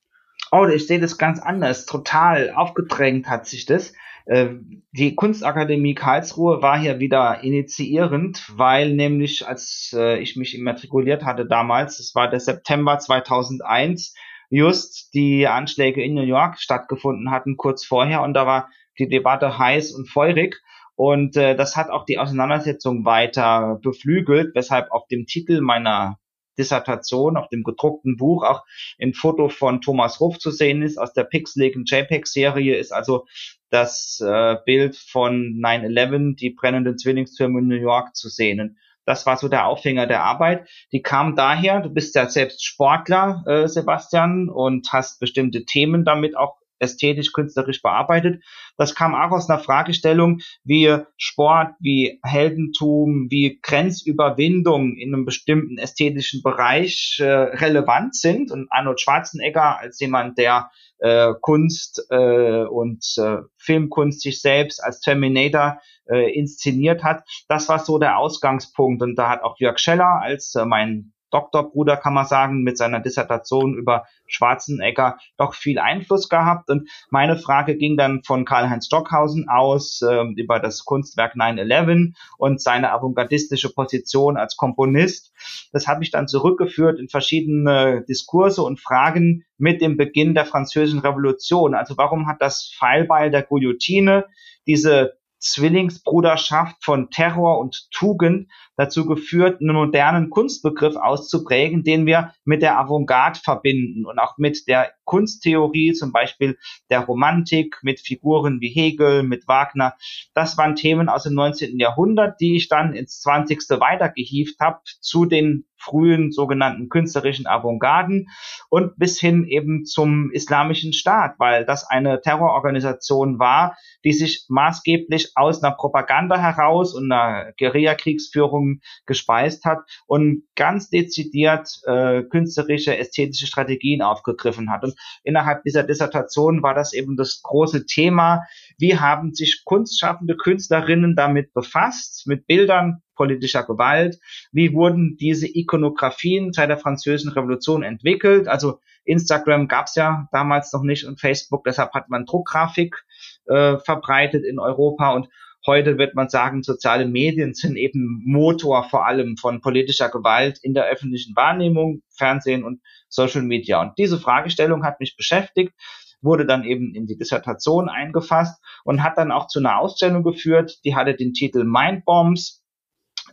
Oh, 0.53 0.67
ich 0.67 0.87
sehe 0.87 1.01
das 1.01 1.19
ganz 1.19 1.41
anders. 1.41 1.87
Total 1.87 2.51
aufgedrängt 2.51 3.29
hat 3.29 3.47
sich 3.47 3.67
das. 3.67 3.93
Äh, 4.27 4.49
die 4.91 5.15
Kunstakademie 5.15 5.95
Karlsruhe 5.95 6.61
war 6.61 6.79
hier 6.79 6.99
wieder 6.99 7.43
initiierend, 7.43 8.45
weil 8.53 8.93
nämlich, 8.93 9.47
als 9.47 9.95
äh, 9.97 10.19
ich 10.19 10.37
mich 10.37 10.57
immatrikuliert 10.59 11.25
hatte 11.25 11.47
damals, 11.47 12.01
es 12.01 12.15
war 12.15 12.29
der 12.29 12.41
September 12.41 12.99
2001, 12.99 14.15
just 14.51 15.15
die 15.15 15.47
Anschläge 15.47 16.03
in 16.03 16.15
New 16.15 16.23
York 16.23 16.59
stattgefunden 16.59 17.31
hatten, 17.31 17.57
kurz 17.57 17.85
vorher, 17.85 18.23
und 18.23 18.35
da 18.35 18.47
war 18.47 18.69
die 18.99 19.09
Debatte 19.09 19.59
heiß 19.59 19.93
und 19.93 20.09
feurig. 20.09 20.61
Und 20.97 21.37
äh, 21.37 21.55
das 21.55 21.77
hat 21.77 21.91
auch 21.91 22.05
die 22.05 22.19
Auseinandersetzung 22.19 23.05
weiter 23.05 23.79
beflügelt, 23.83 24.55
weshalb 24.55 24.91
auf 24.91 25.07
dem 25.09 25.27
Titel 25.27 25.61
meiner 25.61 26.19
Dissertation 26.59 27.37
auf 27.37 27.49
dem 27.49 27.63
gedruckten 27.63 28.17
Buch 28.17 28.43
auch 28.45 28.65
ein 29.01 29.15
Foto 29.15 29.49
von 29.49 29.81
Thomas 29.81 30.21
Ruff 30.21 30.39
zu 30.39 30.51
sehen 30.51 30.83
ist 30.83 30.99
aus 30.99 31.13
der 31.13 31.25
Pixelig 31.25 31.77
und 31.77 31.91
JPEG-Serie, 31.91 32.77
ist 32.77 32.93
also 32.93 33.27
das 33.71 34.23
äh, 34.25 34.57
Bild 34.65 34.97
von 34.97 35.61
9-11, 35.63 36.37
die 36.37 36.51
brennenden 36.51 36.99
Zwillingstürme 36.99 37.61
in 37.61 37.69
New 37.69 37.77
York 37.77 38.15
zu 38.15 38.29
sehen. 38.29 38.61
Und 38.61 38.77
das 39.05 39.25
war 39.25 39.37
so 39.37 39.49
der 39.49 39.67
Aufhänger 39.67 40.07
der 40.07 40.25
Arbeit. 40.25 40.69
Die 40.93 41.03
kam 41.03 41.37
daher, 41.37 41.81
du 41.81 41.91
bist 41.91 42.15
ja 42.15 42.29
selbst 42.29 42.65
Sportler, 42.65 43.45
äh, 43.47 43.69
Sebastian, 43.69 44.49
und 44.49 44.93
hast 44.93 45.21
bestimmte 45.21 45.65
Themen 45.65 46.05
damit 46.05 46.37
auch 46.37 46.57
ästhetisch, 46.79 47.33
künstlerisch 47.33 47.83
bearbeitet. 47.83 48.43
Das 48.77 48.95
kam 48.95 49.15
auch 49.15 49.31
aus 49.31 49.49
einer 49.49 49.59
Fragestellung, 49.59 50.39
wie 50.65 50.97
Sport, 51.17 51.75
wie 51.81 52.21
Heldentum, 52.23 53.27
wie 53.31 53.59
Grenzüberwindung 53.63 54.97
in 54.97 55.15
einem 55.15 55.25
bestimmten 55.25 55.79
ästhetischen 55.79 56.43
Bereich 56.43 57.19
äh, 57.21 57.25
relevant 57.25 58.15
sind. 58.15 58.51
Und 58.51 58.69
Arnold 58.71 59.01
Schwarzenegger 59.01 59.79
als 59.79 60.01
jemand, 60.01 60.39
der 60.39 60.71
äh, 60.99 61.33
Kunst 61.41 62.07
äh, 62.11 62.65
und 62.65 63.05
äh, 63.19 63.39
Filmkunst 63.59 64.23
sich 64.23 64.41
selbst 64.41 64.83
als 64.83 65.01
Terminator 65.01 65.79
äh, 66.09 66.33
inszeniert 66.33 67.03
hat, 67.03 67.25
das 67.49 67.69
war 67.69 67.79
so 67.79 67.99
der 67.99 68.19
Ausgangspunkt. 68.19 69.03
Und 69.03 69.17
da 69.17 69.29
hat 69.29 69.43
auch 69.43 69.59
Jörg 69.59 69.79
Scheller 69.79 70.21
als 70.23 70.55
äh, 70.55 70.65
mein 70.65 71.13
Doktorbruder, 71.31 71.97
kann 71.97 72.15
man 72.15 72.27
sagen, 72.27 72.63
mit 72.63 72.79
seiner 72.79 73.01
Dissertation 73.01 73.75
über 73.75 74.05
Schwarzenegger 74.27 75.19
doch 75.37 75.55
viel 75.55 75.79
Einfluss 75.79 76.29
gehabt. 76.29 76.71
Und 76.71 76.89
meine 77.11 77.37
Frage 77.37 77.77
ging 77.77 77.97
dann 77.97 78.23
von 78.23 78.45
Karl-Heinz 78.45 78.87
Stockhausen 78.87 79.49
aus 79.49 80.03
äh, 80.03 80.25
über 80.37 80.61
das 80.61 80.85
Kunstwerk 80.85 81.35
9-11 81.35 82.15
und 82.39 82.61
seine 82.61 82.93
avantgardistische 82.93 83.73
Position 83.73 84.37
als 84.37 84.57
Komponist. 84.57 85.33
Das 85.73 85.87
habe 85.87 86.03
ich 86.05 86.11
dann 86.11 86.29
zurückgeführt 86.29 86.99
in 86.99 87.09
verschiedene 87.09 88.05
Diskurse 88.09 88.63
und 88.63 88.81
Fragen 88.81 89.45
mit 89.59 89.81
dem 89.81 89.97
Beginn 89.97 90.35
der 90.35 90.45
Französischen 90.45 91.01
Revolution. 91.01 91.75
Also 91.75 91.97
warum 91.97 92.27
hat 92.27 92.41
das 92.41 92.73
Pfeilbeil 92.79 93.31
der 93.31 93.43
Guillotine 93.43 94.27
diese 94.67 95.16
Zwillingsbruderschaft 95.39 96.77
von 96.85 97.11
Terror 97.11 97.59
und 97.59 97.89
Tugend 97.91 98.49
dazu 98.77 99.07
geführt, 99.07 99.61
einen 99.61 99.75
modernen 99.75 100.31
Kunstbegriff 100.31 100.97
auszuprägen, 100.97 101.83
den 101.83 102.07
wir 102.07 102.33
mit 102.45 102.63
der 102.63 102.79
Avantgarde 102.79 103.41
verbinden 103.41 104.05
und 104.07 104.19
auch 104.19 104.37
mit 104.39 104.69
der 104.69 104.93
Kunsttheorie, 105.05 105.93
zum 105.93 106.13
Beispiel 106.13 106.59
der 106.91 107.01
Romantik, 107.01 107.79
mit 107.83 108.01
Figuren 108.01 108.61
wie 108.61 108.69
Hegel, 108.69 109.23
mit 109.23 109.49
Wagner. 109.49 109.95
Das 110.35 110.59
waren 110.59 110.77
Themen 110.77 111.09
aus 111.09 111.25
dem 111.25 111.35
19. 111.35 111.79
Jahrhundert, 111.79 112.41
die 112.41 112.57
ich 112.57 112.69
dann 112.69 112.93
ins 112.93 113.21
20. 113.21 113.59
weitergehieft 113.81 114.59
habe 114.61 114.81
zu 115.01 115.25
den 115.25 115.65
frühen 115.79 116.33
sogenannten 116.33 116.89
künstlerischen 116.89 117.47
Avantgarden 117.47 118.29
und 118.71 118.97
bis 118.97 119.21
hin 119.21 119.45
eben 119.45 119.85
zum 119.85 120.31
islamischen 120.33 120.93
Staat, 120.93 121.39
weil 121.39 121.65
das 121.65 121.89
eine 121.89 122.21
Terrororganisation 122.21 123.39
war, 123.39 123.77
die 124.05 124.13
sich 124.13 124.47
maßgeblich 124.49 125.26
aus 125.35 125.63
einer 125.63 125.75
Propaganda 125.75 126.39
heraus 126.39 126.95
und 126.95 127.11
einer 127.11 127.53
Guerillakriegsführung 127.59 128.81
gespeist 129.07 129.65
hat 129.65 129.79
und 130.07 130.45
ganz 130.55 130.91
dezidiert 130.91 131.69
äh, 131.87 132.23
künstlerische, 132.23 132.97
ästhetische 132.97 133.47
Strategien 133.47 134.03
aufgegriffen 134.03 134.71
hat. 134.71 134.85
Und 134.85 134.95
innerhalb 135.23 135.63
dieser 135.63 135.83
Dissertation 135.83 136.63
war 136.63 136.75
das 136.75 136.93
eben 136.93 137.17
das 137.17 137.41
große 137.43 137.87
Thema, 137.87 138.43
wie 138.79 138.99
haben 138.99 139.35
sich 139.35 139.63
kunstschaffende 139.65 140.37
Künstlerinnen 140.37 141.17
damit 141.17 141.53
befasst, 141.53 142.27
mit 142.27 142.47
Bildern 142.47 143.03
politischer 143.17 143.65
Gewalt, 143.65 144.21
wie 144.53 144.73
wurden 144.73 145.17
diese 145.19 145.49
Ikonografien 145.49 146.53
seit 146.53 146.69
der 146.69 146.79
Französischen 146.79 147.33
Revolution 147.33 147.83
entwickelt. 147.83 148.47
Also 148.47 148.81
Instagram 149.05 149.69
gab 149.69 149.87
es 149.87 149.95
ja 149.95 150.29
damals 150.33 150.73
noch 150.73 150.83
nicht 150.83 151.05
und 151.05 151.21
Facebook, 151.21 151.65
deshalb 151.65 151.93
hat 151.95 152.09
man 152.09 152.27
Druckgrafik 152.27 153.05
äh, 153.47 153.79
verbreitet 153.79 154.45
in 154.45 154.59
Europa 154.59 155.13
und 155.13 155.29
Heute 155.67 155.99
wird 155.99 156.15
man 156.15 156.29
sagen, 156.29 156.63
soziale 156.63 157.07
Medien 157.09 157.53
sind 157.53 157.77
eben 157.77 158.23
Motor 158.25 158.85
vor 158.89 159.05
allem 159.05 159.37
von 159.37 159.61
politischer 159.61 160.09
Gewalt 160.09 160.61
in 160.63 160.75
der 160.75 160.85
öffentlichen 160.85 161.35
Wahrnehmung, 161.35 162.03
Fernsehen 162.17 162.63
und 162.63 162.81
Social 163.09 163.43
Media. 163.43 163.83
Und 163.83 163.99
diese 163.99 164.21
Fragestellung 164.21 164.85
hat 164.85 165.01
mich 165.01 165.17
beschäftigt, 165.17 165.73
wurde 166.21 166.47
dann 166.47 166.63
eben 166.63 166.95
in 166.95 167.07
die 167.07 167.17
Dissertation 167.17 167.89
eingefasst 167.89 168.63
und 168.85 169.03
hat 169.03 169.19
dann 169.19 169.33
auch 169.33 169.49
zu 169.49 169.59
einer 169.59 169.81
Ausstellung 169.81 170.23
geführt, 170.23 170.79
die 170.85 170.95
hatte 170.95 171.17
den 171.17 171.33
Titel 171.33 171.65
Mind 171.65 172.05
Bombs, 172.05 172.63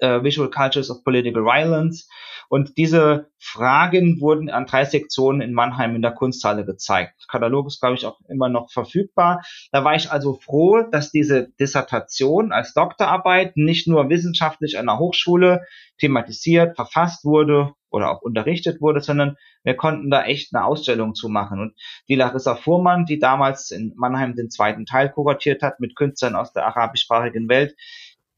äh, 0.03 0.21
Visual 0.23 0.49
Cultures 0.49 0.91
of 0.91 1.03
Political 1.03 1.43
Violence. 1.45 2.09
Und 2.49 2.77
diese 2.77 3.31
Fragen 3.39 4.19
wurden 4.19 4.49
an 4.49 4.65
drei 4.65 4.85
Sektionen 4.85 5.41
in 5.41 5.53
Mannheim 5.53 5.95
in 5.95 6.01
der 6.01 6.11
Kunsthalle 6.11 6.65
gezeigt. 6.65 7.25
Katalog 7.29 7.67
ist, 7.67 7.79
glaube 7.79 7.95
ich, 7.95 8.05
auch 8.05 8.19
immer 8.27 8.49
noch 8.49 8.69
verfügbar. 8.69 9.41
Da 9.71 9.83
war 9.83 9.95
ich 9.95 10.11
also 10.11 10.33
froh, 10.33 10.83
dass 10.91 11.11
diese 11.11 11.49
Dissertation 11.59 12.51
als 12.51 12.73
Doktorarbeit 12.73 13.55
nicht 13.55 13.87
nur 13.87 14.09
wissenschaftlich 14.09 14.77
an 14.77 14.87
der 14.87 14.99
Hochschule 14.99 15.61
thematisiert, 15.97 16.75
verfasst 16.75 17.23
wurde 17.23 17.71
oder 17.89 18.11
auch 18.11 18.21
unterrichtet 18.21 18.81
wurde, 18.81 19.01
sondern 19.01 19.37
wir 19.63 19.75
konnten 19.75 20.09
da 20.09 20.23
echt 20.23 20.53
eine 20.53 20.65
Ausstellung 20.65 21.15
zu 21.15 21.29
machen. 21.29 21.59
Und 21.59 21.73
die 22.09 22.15
Larissa 22.15 22.55
Fuhrmann, 22.55 23.05
die 23.05 23.19
damals 23.19 23.71
in 23.71 23.93
Mannheim 23.95 24.35
den 24.35 24.49
zweiten 24.49 24.85
Teil 24.85 25.09
kuratiert 25.09 25.61
hat 25.61 25.79
mit 25.79 25.95
Künstlern 25.95 26.35
aus 26.35 26.51
der 26.53 26.65
arabischsprachigen 26.65 27.47
Welt, 27.47 27.75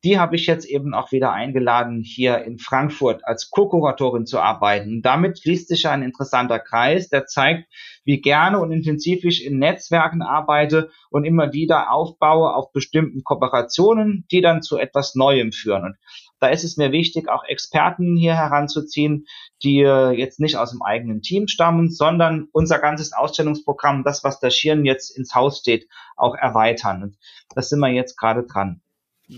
die 0.05 0.19
habe 0.19 0.35
ich 0.35 0.45
jetzt 0.45 0.65
eben 0.65 0.93
auch 0.93 1.11
wieder 1.11 1.31
eingeladen, 1.31 2.03
hier 2.03 2.43
in 2.43 2.59
Frankfurt 2.59 3.25
als 3.25 3.49
Co-Kuratorin 3.49 4.27
zu 4.27 4.39
arbeiten. 4.39 5.01
damit 5.01 5.39
schließt 5.39 5.67
sich 5.67 5.87
ein 5.87 6.03
interessanter 6.03 6.59
Kreis, 6.59 7.09
der 7.09 7.25
zeigt, 7.25 7.67
wie 8.03 8.21
gerne 8.21 8.59
und 8.59 8.71
intensiv 8.71 9.23
ich 9.23 9.43
in 9.43 9.57
Netzwerken 9.57 10.21
arbeite 10.21 10.91
und 11.09 11.25
immer 11.25 11.53
wieder 11.53 11.91
aufbaue 11.91 12.53
auf 12.53 12.71
bestimmten 12.71 13.23
Kooperationen, 13.23 14.27
die 14.29 14.41
dann 14.41 14.61
zu 14.61 14.77
etwas 14.77 15.15
Neuem 15.15 15.51
führen. 15.51 15.85
Und 15.85 15.95
da 16.39 16.49
ist 16.49 16.63
es 16.63 16.77
mir 16.77 16.91
wichtig, 16.91 17.27
auch 17.27 17.43
Experten 17.43 18.15
hier 18.15 18.35
heranzuziehen, 18.35 19.25
die 19.63 19.77
jetzt 19.77 20.39
nicht 20.39 20.57
aus 20.57 20.69
dem 20.69 20.83
eigenen 20.83 21.23
Team 21.23 21.47
stammen, 21.47 21.89
sondern 21.89 22.47
unser 22.51 22.77
ganzes 22.77 23.11
Ausstellungsprogramm, 23.11 24.03
das, 24.03 24.23
was 24.23 24.39
da 24.39 24.51
Schirn 24.51 24.85
jetzt 24.85 25.17
ins 25.17 25.33
Haus 25.33 25.57
steht, 25.57 25.87
auch 26.15 26.35
erweitern. 26.35 27.01
Und 27.01 27.17
das 27.55 27.69
sind 27.69 27.79
wir 27.79 27.89
jetzt 27.89 28.17
gerade 28.19 28.43
dran. 28.43 28.81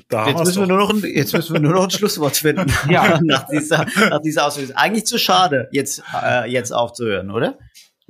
Da 0.10 0.28
jetzt, 0.28 0.44
müssen 0.44 0.62
wir 0.62 0.68
nur 0.68 0.78
noch 0.78 0.90
ein, 0.90 1.02
jetzt 1.06 1.34
müssen 1.34 1.54
wir 1.54 1.62
nur 1.62 1.74
noch 1.74 1.84
ein 1.86 1.90
Schlusswort 1.92 2.38
finden. 2.38 2.72
ja. 2.90 3.20
nach 3.24 3.48
dieser, 3.48 3.86
nach 4.10 4.22
dieser 4.22 4.46
Ausführung. 4.46 4.76
Eigentlich 4.76 5.06
zu 5.06 5.18
schade, 5.18 5.70
jetzt, 5.72 6.04
äh, 6.22 6.50
jetzt 6.50 6.72
aufzuhören, 6.72 7.32
oder? 7.32 7.58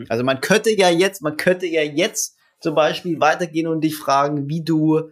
Also 0.10 0.24
man 0.24 0.42
könnte 0.42 0.72
ja 0.72 0.90
jetzt, 0.90 1.22
man 1.22 1.38
könnte 1.38 1.66
ja 1.66 1.82
jetzt 1.82 2.38
zum 2.60 2.74
Beispiel 2.74 3.20
weitergehen 3.20 3.68
und 3.68 3.82
dich 3.82 3.96
fragen, 3.96 4.50
wie 4.50 4.64
du 4.64 5.12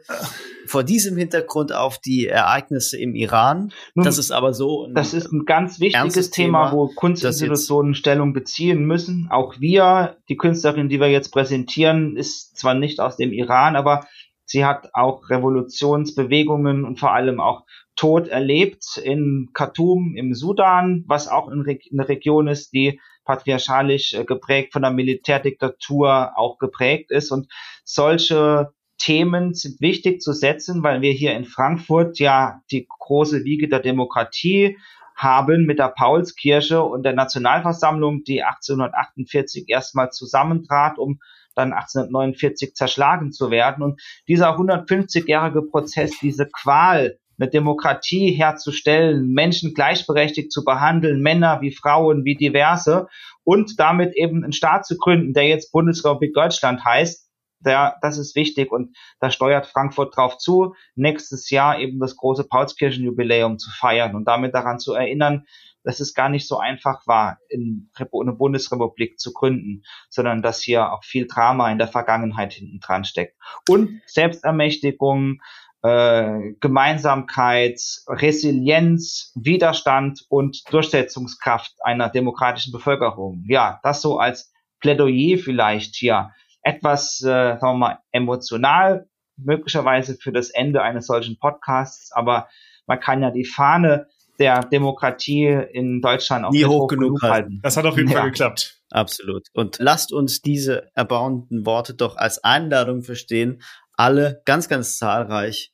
vor 0.66 0.84
diesem 0.84 1.16
Hintergrund 1.16 1.74
auf 1.74 2.00
die 2.00 2.26
Ereignisse 2.26 2.98
im 2.98 3.14
Iran, 3.14 3.72
Nun, 3.94 4.04
das 4.06 4.18
ist 4.18 4.32
aber 4.32 4.54
so. 4.54 4.90
das 4.94 5.14
ist 5.14 5.32
ein 5.32 5.46
ganz 5.46 5.80
wichtiges 5.80 6.32
Thema, 6.32 6.70
Thema, 6.70 6.72
wo 6.72 6.88
Kunstinstitutionen 6.88 7.94
Stellung 7.94 8.34
beziehen 8.34 8.86
müssen. 8.86 9.28
Auch 9.30 9.60
wir, 9.60 10.18
die 10.28 10.38
Künstlerin, 10.38 10.90
die 10.90 11.00
wir 11.00 11.10
jetzt 11.10 11.32
präsentieren, 11.32 12.18
ist 12.18 12.58
zwar 12.58 12.74
nicht 12.74 13.00
aus 13.00 13.16
dem 13.16 13.32
Iran, 13.32 13.76
aber 13.76 14.08
Sie 14.46 14.66
hat 14.66 14.90
auch 14.94 15.30
Revolutionsbewegungen 15.30 16.86
und 16.86 17.00
vor 17.00 17.14
allem 17.14 17.40
auch 17.40 17.64
Tod 17.96 18.28
erlebt 18.28 18.98
in 19.04 19.50
Khartoum 19.54 20.16
im 20.16 20.34
Sudan, 20.34 21.04
was 21.08 21.28
auch 21.28 21.48
eine 21.48 22.10
Region 22.10 22.48
ist, 22.48 22.74
die 22.74 23.00
patriarchalisch 23.26 24.14
äh, 24.14 24.24
geprägt 24.24 24.74
von 24.74 24.84
der 24.84 24.92
Militärdiktatur 24.92 26.38
auch 26.38 26.58
geprägt 26.58 27.12
ist. 27.12 27.32
Und 27.32 27.52
solche 27.84 28.72
Themen 28.98 29.54
sind 29.54 29.82
wichtig 29.82 30.22
zu 30.22 30.32
setzen, 30.32 30.84
weil 30.84 31.02
wir 31.02 31.12
hier 31.12 31.34
in 31.34 31.46
Frankfurt 31.46 32.20
ja 32.20 32.62
die 32.72 32.88
große 32.88 33.44
Wiege 33.44 33.68
der 33.68 33.80
Demokratie 33.80 34.78
haben 35.16 35.66
mit 35.66 35.80
der 35.80 35.90
Paulskirche 35.90 36.82
und 36.82 37.04
der 37.04 37.14
Nationalversammlung, 37.14 38.24
die 38.24 38.44
1848 38.44 39.66
erstmal 39.68 40.12
zusammentrat, 40.12 40.98
um 40.98 41.20
dann 41.56 41.72
1849 41.72 42.76
zerschlagen 42.76 43.32
zu 43.32 43.50
werden. 43.50 43.84
Und 43.84 44.02
dieser 44.28 44.58
150-jährige 44.58 45.62
Prozess, 45.64 46.12
diese 46.22 46.48
Qual, 46.48 47.18
eine 47.38 47.50
Demokratie 47.50 48.32
herzustellen, 48.32 49.32
Menschen 49.32 49.74
gleichberechtigt 49.74 50.52
zu 50.52 50.64
behandeln, 50.64 51.22
Männer 51.22 51.60
wie 51.62 51.72
Frauen, 51.72 52.24
wie 52.24 52.36
diverse 52.36 53.08
und 53.44 53.80
damit 53.80 54.16
eben 54.16 54.44
einen 54.44 54.54
Staat 54.54 54.86
zu 54.86 54.98
gründen, 54.98 55.34
der 55.34 55.48
jetzt 55.48 55.72
Bundesrepublik 55.72 56.34
Deutschland 56.34 56.86
heißt, 56.86 57.25
der, 57.66 57.98
das 58.02 58.18
ist 58.18 58.36
wichtig 58.36 58.72
und 58.72 58.96
da 59.20 59.30
steuert 59.32 59.66
Frankfurt 59.68 60.16
drauf 60.16 60.38
zu, 60.38 60.76
nächstes 60.96 61.50
Jahr 61.50 61.80
eben 61.80 62.00
das 62.00 62.16
große 62.16 62.46
Paulskirchenjubiläum 62.46 63.58
zu 63.58 63.70
feiern 63.72 64.16
und 64.16 64.26
damit 64.26 64.54
daran 64.54 64.80
zu 64.80 64.94
erinnern, 64.94 65.46
dass 65.86 66.00
es 66.00 66.14
gar 66.14 66.30
nicht 66.30 66.48
so 66.48 66.58
einfach 66.58 67.06
war, 67.06 67.38
in 67.48 67.92
eine 67.98 68.34
Bundesrepublik 68.34 69.20
zu 69.20 69.32
gründen, 69.34 69.84
sondern 70.10 70.42
dass 70.42 70.62
hier 70.62 70.92
auch 70.92 71.04
viel 71.04 71.28
Drama 71.28 71.72
in 71.72 71.78
der 71.78 71.88
Vergangenheit 71.88 72.54
hinten 72.54 72.80
dran 72.80 73.06
steckt. 73.06 73.38
Und 73.70 74.02
Selbstermächtigung, 74.08 75.42
äh, 75.84 76.54
Gemeinsamkeit, 76.60 77.80
Resilienz, 78.08 79.32
Widerstand 79.36 80.26
und 80.30 80.64
Durchsetzungskraft 80.74 81.74
einer 81.84 82.10
demokratischen 82.10 82.72
Bevölkerung. 82.72 83.44
Ja, 83.48 83.80
das 83.84 84.02
so 84.02 84.18
als 84.18 84.52
Plädoyer 84.80 85.38
vielleicht 85.38 85.96
hier. 85.96 86.32
Etwas, 86.66 87.22
äh, 87.22 87.26
sagen 87.26 87.62
wir 87.62 87.74
mal, 87.76 88.00
emotional, 88.12 89.08
möglicherweise 89.38 90.16
für 90.16 90.32
das 90.32 90.50
Ende 90.50 90.82
eines 90.82 91.06
solchen 91.06 91.38
Podcasts, 91.38 92.12
aber 92.12 92.50
man 92.88 93.00
kann 93.00 93.22
ja 93.22 93.30
die 93.30 93.46
Fahne 93.46 94.08
der 94.40 94.62
Demokratie 94.62 95.46
in 95.46 96.02
Deutschland 96.02 96.44
auch 96.44 96.52
Nie 96.52 96.66
hoch, 96.66 96.84
hoch 96.84 96.88
genug 96.88 97.22
halten. 97.22 97.60
Das 97.62 97.78
hat 97.78 97.86
auf 97.86 97.98
jeden 97.98 98.10
ja. 98.10 98.20
Fall 98.20 98.32
geklappt. 98.32 98.82
Absolut. 98.90 99.48
Und 99.54 99.78
lasst 99.80 100.12
uns 100.12 100.42
diese 100.42 100.90
erbauenden 100.96 101.68
Worte 101.68 101.94
doch 101.94 102.18
als 102.18 102.44
Einladung 102.44 103.04
verstehen, 103.04 103.62
alle 103.94 104.42
ganz, 104.46 104.68
ganz 104.68 104.98
zahlreich 104.98 105.72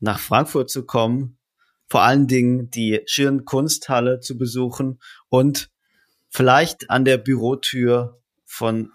nach 0.00 0.18
Frankfurt 0.18 0.70
zu 0.70 0.86
kommen, 0.86 1.38
vor 1.88 2.02
allen 2.02 2.26
Dingen 2.26 2.70
die 2.70 3.02
Schirn 3.04 3.44
Kunsthalle 3.44 4.20
zu 4.20 4.38
besuchen 4.38 4.98
und 5.28 5.70
vielleicht 6.30 6.88
an 6.90 7.04
der 7.04 7.18
Bürotür 7.18 8.18
von 8.46 8.92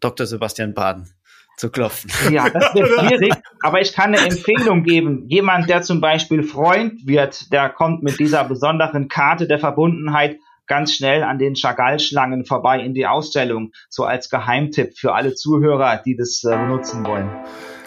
Dr. 0.00 0.26
Sebastian 0.26 0.74
Baden 0.74 1.08
zu 1.56 1.70
klopfen. 1.70 2.10
Ja, 2.32 2.48
das 2.48 2.74
wird 2.74 2.88
schwierig, 2.88 3.34
aber 3.62 3.80
ich 3.80 3.92
kann 3.92 4.14
eine 4.14 4.26
Empfehlung 4.26 4.82
geben. 4.82 5.26
Jemand, 5.28 5.68
der 5.68 5.82
zum 5.82 6.00
Beispiel 6.00 6.42
Freund 6.42 7.06
wird, 7.06 7.52
der 7.52 7.68
kommt 7.68 8.02
mit 8.02 8.18
dieser 8.18 8.44
besonderen 8.44 9.08
Karte 9.08 9.46
der 9.46 9.58
Verbundenheit 9.58 10.38
ganz 10.66 10.94
schnell 10.94 11.22
an 11.24 11.38
den 11.38 11.54
Chagall-Schlangen 11.54 12.44
vorbei 12.44 12.80
in 12.80 12.94
die 12.94 13.06
Ausstellung, 13.06 13.72
so 13.88 14.04
als 14.04 14.30
Geheimtipp 14.30 14.96
für 14.96 15.14
alle 15.14 15.34
Zuhörer, 15.34 16.00
die 16.04 16.16
das 16.16 16.44
äh, 16.44 16.56
benutzen 16.56 17.04
wollen. 17.04 17.28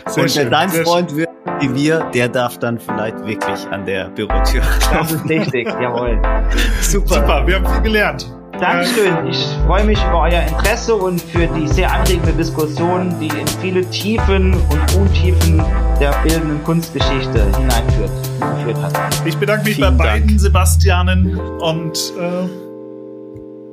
Sehr 0.05 0.23
Und 0.23 0.35
wer 0.35 0.49
dein 0.49 0.69
Freund 0.69 1.15
wird, 1.15 1.29
wie 1.61 1.73
wir, 1.73 2.11
der 2.13 2.27
darf 2.27 2.59
dann 2.59 2.79
vielleicht 2.79 3.25
wirklich 3.25 3.65
an 3.67 3.85
der 3.85 4.09
Bürotür. 4.09 4.63
Das 4.91 5.13
ist 5.13 5.29
richtig, 5.29 5.67
jawohl. 5.67 6.21
Super. 6.81 7.15
Super, 7.15 7.47
wir 7.47 7.55
haben 7.55 7.73
viel 7.73 7.83
gelernt. 7.83 8.42
Dankeschön. 8.59 9.27
Ich 9.27 9.45
freue 9.65 9.83
mich 9.83 9.97
über 10.03 10.21
euer 10.21 10.41
Interesse 10.41 10.95
und 10.95 11.21
für 11.21 11.47
die 11.47 11.67
sehr 11.67 11.91
anregende 11.91 12.33
Diskussion, 12.33 13.13
die 13.19 13.27
in 13.27 13.47
viele 13.61 13.87
Tiefen 13.89 14.53
und 14.53 14.95
Untiefen 14.95 15.63
der 15.99 16.13
bildenden 16.23 16.63
Kunstgeschichte 16.63 17.45
hineinführt, 17.57 18.11
geführt 18.39 18.81
hat. 18.81 19.21
Ich 19.25 19.37
bedanke 19.37 19.65
mich 19.65 19.75
Vielen 19.75 19.97
bei 19.97 20.05
beiden 20.05 20.27
Dank. 20.27 20.39
Sebastianen 20.39 21.37
und 21.59 22.13
äh, 22.19 22.47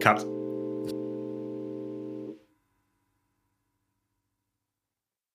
Cut. 0.01 0.26